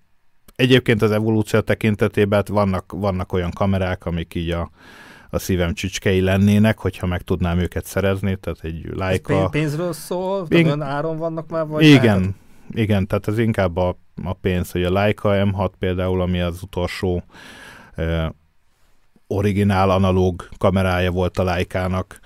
egyébként 0.56 1.02
az 1.02 1.10
evolúció 1.10 1.60
tekintetében 1.60 2.44
vannak, 2.48 2.92
vannak 2.92 3.32
olyan 3.32 3.50
kamerák, 3.50 4.06
amik 4.06 4.34
így 4.34 4.50
a, 4.50 4.70
a 5.30 5.38
szívem 5.38 5.74
csücskei 5.74 6.20
lennének, 6.20 6.78
hogyha 6.78 7.06
meg 7.06 7.22
tudnám 7.22 7.58
őket 7.58 7.84
szerezni, 7.84 8.36
tehát 8.36 8.58
egy 8.62 8.86
Leica... 8.94 9.42
Ez 9.42 9.50
pénzről 9.50 9.92
szól? 9.92 10.46
Én... 10.48 10.64
Olyan 10.64 10.82
áron 10.82 11.16
vannak 11.16 11.48
már? 11.48 11.66
Vagy 11.66 11.84
igen, 11.84 12.18
lehet? 12.18 12.34
igen, 12.70 13.06
tehát 13.06 13.28
ez 13.28 13.38
inkább 13.38 13.76
a, 13.76 13.96
a 14.24 14.32
pénz, 14.32 14.70
hogy 14.70 14.84
a 14.84 14.92
Leica 14.92 15.30
M6 15.32 15.70
például, 15.78 16.20
ami 16.20 16.40
az 16.40 16.62
utolsó 16.62 17.22
eh, 17.94 18.28
originál 19.26 19.90
analóg 19.90 20.48
kamerája 20.58 21.10
volt 21.10 21.38
a 21.38 21.44
Leica-nak, 21.44 22.20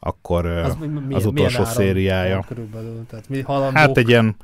akkor 0.00 0.46
az, 0.46 0.76
mi, 1.08 1.14
az 1.14 1.26
utolsó 1.26 1.64
szériája. 1.64 2.44
Körülbelül, 2.48 3.06
tehát 3.10 3.28
mi 3.28 3.44
hát 3.72 3.96
egy 3.96 4.08
ilyen, 4.08 4.36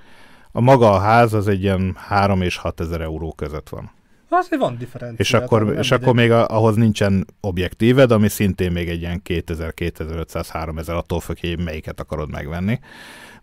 a 0.53 0.61
maga 0.61 0.93
a 0.93 0.99
ház 0.99 1.33
az 1.33 1.49
egy 1.49 1.63
ilyen 1.63 1.97
3 1.97 2.43
és 2.43 2.57
6 2.57 2.81
ezer 2.81 3.01
euró 3.01 3.33
között 3.33 3.69
van. 3.69 3.91
Azért 4.35 4.61
van 4.61 4.77
differencia. 4.77 5.25
És 5.25 5.33
akkor, 5.33 5.75
és 5.79 5.91
akkor 5.91 6.15
még 6.15 6.31
a, 6.31 6.47
ahhoz 6.47 6.77
nincsen 6.77 7.27
objektíved, 7.41 8.11
ami 8.11 8.29
szintén 8.29 8.73
még 8.73 8.89
egy 8.89 9.01
ilyen 9.01 9.23
2000, 9.23 9.75
2500, 9.75 10.49
3000, 10.49 10.97
attól 10.97 11.21
függ, 11.21 11.37
hogy 11.41 11.65
melyiket 11.65 12.01
akarod 12.01 12.31
megvenni. 12.31 12.79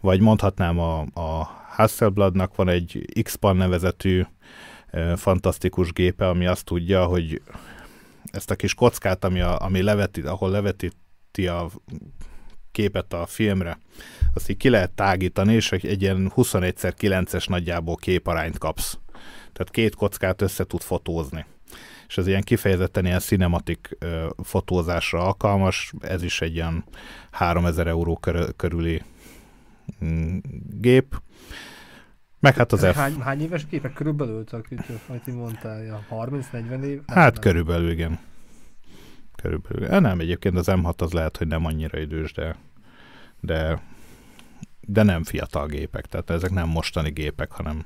Vagy 0.01 0.21
mondhatnám 0.21 0.79
a, 0.79 0.99
a 0.99 1.49
Hasselbladnak 1.69 2.55
van 2.55 2.69
egy 2.69 3.05
X-Pan 3.21 3.55
nevezetű 3.55 4.23
e, 4.87 5.15
fantasztikus 5.15 5.91
gépe, 5.91 6.27
ami 6.27 6.45
azt 6.45 6.65
tudja, 6.65 7.05
hogy 7.05 7.41
ezt 8.31 8.51
a 8.51 8.55
kis 8.55 8.73
kockát, 8.73 9.23
ami, 9.23 9.39
a, 9.39 9.59
ami 9.59 9.81
leveti, 9.81 10.21
ahol 10.21 10.49
levetíti 10.49 11.47
a 11.47 11.69
képet 12.71 13.13
a 13.13 13.25
filmre, 13.25 13.79
azt 14.33 14.49
így 14.49 14.57
ki 14.57 14.69
lehet 14.69 14.91
tágítani, 14.91 15.53
és 15.53 15.71
egy 15.71 16.01
ilyen 16.01 16.31
21x9-es 16.35 17.49
nagyjából 17.49 17.95
képarányt 17.95 18.57
kapsz 18.57 18.97
tehát 19.53 19.71
két 19.71 19.95
kockát 19.95 20.41
össze 20.41 20.63
tud 20.63 20.81
fotózni. 20.81 21.45
És 22.07 22.17
ez 22.17 22.27
ilyen 22.27 22.41
kifejezetten 22.41 23.05
ilyen 23.05 23.19
cinematik 23.19 23.95
ö, 23.99 24.27
fotózásra 24.43 25.23
alkalmas, 25.23 25.93
ez 26.01 26.23
is 26.23 26.41
egy 26.41 26.55
ilyen 26.55 26.83
3000 27.31 27.87
euró 27.87 28.17
kör, 28.17 28.55
körüli 28.55 29.01
mm, 30.05 30.37
gép. 30.79 31.21
Meg 32.39 32.55
hát 32.55 32.71
az 32.71 32.83
hány, 32.85 33.13
F... 33.13 33.17
Hány 33.17 33.41
éves 33.41 33.67
gépek 33.67 33.93
körülbelül, 33.93 34.43
amit 35.07 35.27
így 35.27 35.35
mondtál, 35.35 35.83
ja, 35.83 36.05
30-40 36.09 36.83
év? 36.83 37.01
Nem, 37.05 37.17
hát 37.17 37.33
nem. 37.33 37.41
körülbelül, 37.41 37.89
igen. 37.89 38.19
Körülbelül. 39.35 39.99
Nem, 39.99 40.19
egyébként 40.19 40.57
az 40.57 40.67
M6 40.69 41.01
az 41.01 41.11
lehet, 41.11 41.37
hogy 41.37 41.47
nem 41.47 41.65
annyira 41.65 41.99
idős, 41.99 42.33
de, 42.33 42.55
de, 43.39 43.81
de 44.81 45.03
nem 45.03 45.23
fiatal 45.23 45.67
gépek, 45.67 46.05
tehát 46.05 46.29
ezek 46.29 46.51
nem 46.51 46.67
mostani 46.67 47.09
gépek, 47.09 47.51
hanem 47.51 47.85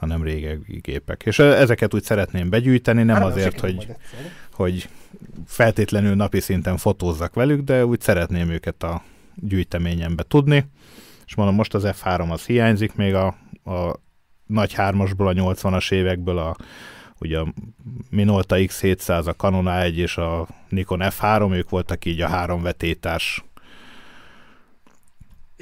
hanem 0.00 0.22
régebbi 0.22 0.78
gépek. 0.78 1.22
És 1.26 1.38
ezeket 1.38 1.94
úgy 1.94 2.02
szeretném 2.02 2.50
begyűjteni, 2.50 3.02
nem 3.02 3.16
hát, 3.16 3.24
azért, 3.24 3.60
hogy, 3.60 3.86
hogy 4.52 4.88
feltétlenül 5.46 6.14
napi 6.14 6.40
szinten 6.40 6.76
fotózzak 6.76 7.34
velük, 7.34 7.60
de 7.60 7.86
úgy 7.86 8.00
szeretném 8.00 8.50
őket 8.50 8.82
a 8.82 9.02
gyűjteményembe 9.34 10.22
tudni. 10.22 10.66
És 11.26 11.34
mondom, 11.34 11.54
most 11.54 11.74
az 11.74 11.82
F3 11.86 12.30
az 12.30 12.46
hiányzik, 12.46 12.94
még 12.94 13.14
a, 13.14 13.26
a 13.64 14.00
nagy 14.46 14.72
hármasból, 14.72 15.28
a 15.28 15.32
80-as 15.32 15.92
évekből 15.92 16.38
a 16.38 16.56
ugye 17.20 17.38
a 17.38 17.52
Minolta 18.10 18.56
X700, 18.58 19.26
a 19.26 19.32
Canon 19.32 19.64
A1 19.68 19.94
és 19.94 20.16
a 20.16 20.46
Nikon 20.68 21.00
F3, 21.02 21.52
ők 21.52 21.70
voltak 21.70 22.04
így 22.04 22.20
a 22.20 22.28
három 22.28 22.62
vetétás 22.62 23.44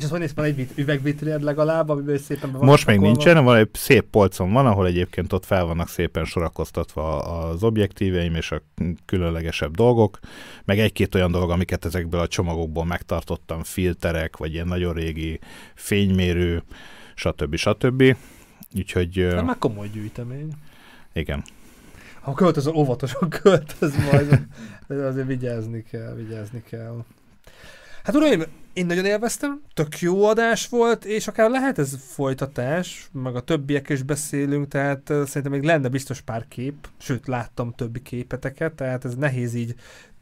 Az 0.09 0.15
van 0.15 0.23
néz, 0.23 0.35
van 0.35 0.45
egy 0.45 1.03
vit- 1.03 1.21
legalább, 1.21 1.89
amiből 1.89 2.19
szépen 2.19 2.53
be 2.53 2.59
van 2.59 2.67
Most 2.67 2.87
még 2.87 2.99
nincsen, 2.99 3.45
van 3.45 3.57
egy 3.57 3.69
szép 3.73 4.05
polcon 4.11 4.53
van, 4.53 4.67
ahol 4.67 4.87
egyébként 4.87 5.33
ott 5.33 5.45
fel 5.45 5.65
vannak 5.65 5.89
szépen 5.89 6.25
sorakoztatva 6.25 7.19
az 7.19 7.63
objektíveim 7.63 8.35
és 8.35 8.53
a 8.53 8.63
különlegesebb 9.05 9.75
dolgok, 9.75 10.19
meg 10.65 10.79
egy-két 10.79 11.15
olyan 11.15 11.31
dolog, 11.31 11.51
amiket 11.51 11.85
ezekből 11.85 12.21
a 12.21 12.29
csomagokból 12.29 12.85
megtartottam, 12.85 13.63
filterek, 13.63 14.37
vagy 14.37 14.53
ilyen 14.53 14.67
nagyon 14.67 14.93
régi 14.93 15.39
fénymérő, 15.75 16.63
stb. 17.15 17.57
stb. 17.57 18.17
Úgyhogy 18.77 19.19
ö, 19.19 19.35
De 19.35 19.43
már 19.43 19.59
komoly 19.59 19.89
gyűjtemény. 19.93 20.53
igen. 21.13 21.43
Ha 22.21 22.35
költözöl, 22.35 22.75
óvatosan 22.75 23.29
költöz 23.29 23.95
majd. 24.13 24.47
Azért 25.09 25.27
vigyázni 25.27 25.85
kell, 25.91 26.15
vigyázni 26.15 26.63
kell. 26.71 27.05
Hát 28.09 28.17
uraim, 28.17 28.43
én 28.73 28.87
nagyon 28.87 29.05
élveztem, 29.05 29.61
tök 29.75 29.99
jó 29.99 30.25
adás 30.25 30.69
volt, 30.69 31.05
és 31.05 31.29
akár 31.29 31.51
lehet 31.51 31.79
ez 31.79 31.97
folytatás, 32.01 33.09
meg 33.13 33.37
a 33.37 33.41
többiek 33.41 33.89
is 33.89 34.03
beszélünk, 34.03 34.69
tehát 34.69 35.07
szerintem 35.07 35.51
még 35.51 35.63
lenne 35.63 35.89
biztos 35.89 36.21
pár 36.21 36.49
kép, 36.49 36.89
sőt 36.99 37.27
láttam 37.27 37.73
többi 37.75 38.03
képeteket, 38.03 38.73
tehát 38.73 39.05
ez 39.05 39.15
nehéz 39.15 39.55
így 39.55 39.75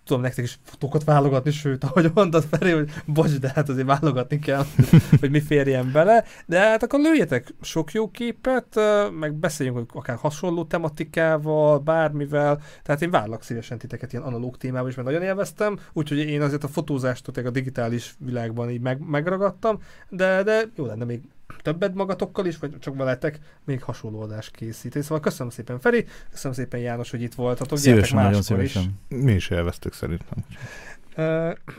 tudom 0.07 0.23
nektek 0.23 0.45
is 0.45 0.59
fotókat 0.63 1.05
válogatni, 1.05 1.51
sőt, 1.51 1.85
ahogy 1.85 2.11
mondtad 2.15 2.45
Feri, 2.51 2.71
hogy 2.71 2.91
bocs, 3.07 3.39
de 3.39 3.53
hát 3.55 3.69
azért 3.69 3.87
válogatni 3.87 4.39
kell, 4.39 4.65
hogy 5.21 5.31
mi 5.31 5.41
férjen 5.41 5.93
bele, 5.93 6.25
de 6.47 6.59
hát 6.59 6.83
akkor 6.83 7.01
lőjetek 7.01 7.55
sok 7.61 7.93
jó 7.93 8.11
képet, 8.11 8.81
meg 9.19 9.35
beszéljünk 9.35 9.95
akár 9.95 10.17
hasonló 10.17 10.65
tematikával, 10.65 11.79
bármivel, 11.79 12.61
tehát 12.83 13.03
én 13.03 13.11
várlak 13.11 13.43
szívesen 13.43 13.79
titeket 13.79 14.13
ilyen 14.13 14.25
analóg 14.25 14.57
témában 14.57 14.89
is, 14.89 14.95
mert 14.95 15.09
nagyon 15.09 15.23
élveztem, 15.23 15.79
úgyhogy 15.93 16.19
én 16.19 16.43
azért 16.43 16.65
a 16.65 16.69
fotózást 16.69 17.29
a 17.29 17.51
digitális 17.51 18.15
világban 18.19 18.71
így 18.71 18.81
meg, 18.81 19.09
megragadtam, 19.09 19.79
de, 20.09 20.43
de 20.43 20.63
jó 20.77 20.85
lenne 20.85 21.05
még 21.05 21.21
többet 21.63 21.95
magatokkal 21.95 22.47
is, 22.47 22.59
vagy 22.59 22.79
csak 22.79 22.97
veletek 22.97 23.39
még 23.65 23.83
hasonló 23.83 24.21
adást 24.21 24.51
készíteni. 24.51 25.05
Szóval 25.05 25.21
köszönöm 25.21 25.53
szépen 25.53 25.81
Feri, 25.81 26.07
köszönöm 26.31 26.57
szépen 26.57 26.81
János, 26.81 27.11
hogy 27.11 27.23
itt 27.23 27.35
voltatok. 27.35 27.79
Gyertek 27.79 28.05
Szívesen, 28.05 28.17
nagyon 28.17 28.33
máskor 28.33 28.63
is. 28.63 28.71
szívesen. 28.71 29.01
Mi 29.09 29.33
is 29.33 29.51
élveztük 29.51 29.93
szerintem. 29.93 30.45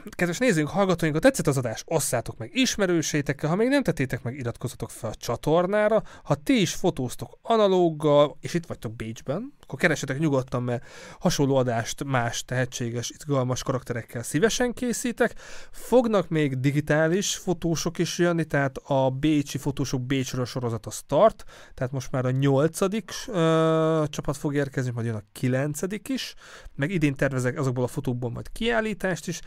Kedves 0.09 0.38
nézőink, 0.38 0.70
hallgatóink, 0.70 1.15
ha 1.15 1.22
tetszett 1.22 1.47
az 1.47 1.57
adás, 1.57 1.84
osszátok 1.86 2.38
meg 2.38 2.49
ismerősétekkel, 2.53 3.49
ha 3.49 3.55
még 3.55 3.68
nem 3.68 3.84
tettétek 3.84 4.24
meg, 4.24 4.38
iratkozzatok 4.38 4.89
fel 4.89 5.09
a 5.09 5.15
csatornára. 5.15 6.03
Ha 6.24 6.36
ti 6.36 6.61
is 6.61 6.74
fotóztok 6.74 7.38
analóggal, 7.41 8.38
és 8.41 8.53
itt 8.53 8.65
vagytok 8.65 8.95
Bécsben, 8.95 9.53
akkor 9.68 9.80
keresetek 9.80 10.20
nyugodtan, 10.20 10.63
mert 10.63 10.86
hasonló 11.20 11.55
adást 11.55 12.03
más 12.03 12.45
tehetséges, 12.45 13.09
izgalmas 13.09 13.63
karakterekkel 13.63 14.24
szívesen 14.24 14.74
készítek. 14.74 15.34
Fognak 15.72 16.30
még 16.30 16.59
digitális 16.59 17.36
fotósok 17.36 17.97
is 17.97 18.18
jönni, 18.18 18.45
tehát 18.45 18.78
a 18.78 19.09
Bécsi 19.09 19.57
fotósok 19.57 20.01
Bécsről 20.01 20.45
sorozat 20.45 20.86
a 20.86 20.89
Start, 20.89 21.43
tehát 21.74 21.91
most 21.91 22.11
már 22.11 22.26
a 22.26 22.32
nyolcadik 22.32 23.11
ö, 23.28 24.03
csapat 24.09 24.38
fog 24.38 24.55
érkezni, 24.55 24.91
majd 24.91 25.05
jön 25.05 25.15
a 25.15 25.24
kilencedik 25.32 26.09
is, 26.09 26.36
meg 26.76 26.91
idén 26.91 27.15
tervezek 27.15 27.59
azokból 27.59 27.84
a 27.84 27.88
fotókból 27.88 28.30
majd 28.30 28.51
kiállítást 28.51 29.28
is. 29.28 29.39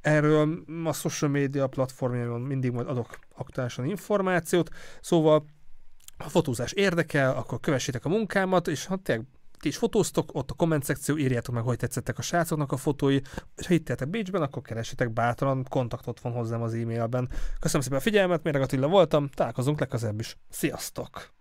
Erről 0.00 0.58
a 0.84 0.92
social 0.92 1.30
media 1.30 1.66
platformjaimon 1.66 2.40
mindig 2.40 2.70
majd 2.70 2.88
adok 2.88 3.18
aktuálisan 3.34 3.84
információt, 3.84 4.68
szóval 5.00 5.44
ha 6.18 6.28
fotózás 6.28 6.72
érdekel, 6.72 7.36
akkor 7.36 7.60
kövessétek 7.60 8.04
a 8.04 8.08
munkámat, 8.08 8.68
és 8.68 8.84
ha 8.84 8.96
tényleg 8.96 9.26
ti 9.58 9.68
is 9.68 9.76
fotóztok, 9.76 10.34
ott 10.34 10.50
a 10.50 10.54
komment 10.54 10.84
szekció, 10.84 11.16
írjátok 11.16 11.54
meg, 11.54 11.64
hogy 11.64 11.76
tetszettek 11.76 12.18
a 12.18 12.22
srácoknak 12.22 12.72
a 12.72 12.76
fotói, 12.76 13.20
és 13.56 13.66
ha 13.66 13.74
itt 13.74 13.88
éltek 13.88 14.08
Bécsben, 14.08 14.42
akkor 14.42 14.62
keressetek 14.62 15.12
bátran, 15.12 15.64
kontaktot 15.68 16.20
van 16.20 16.32
hozzám 16.32 16.62
az 16.62 16.74
e-mailben. 16.74 17.28
Köszönöm 17.60 17.82
szépen 17.82 17.98
a 17.98 18.02
figyelmet, 18.02 18.42
Méreg 18.42 18.62
Attila 18.62 18.88
voltam, 18.88 19.28
találkozunk 19.28 19.80
legközelebb 19.80 20.20
is. 20.20 20.36
Sziasztok! 20.50 21.35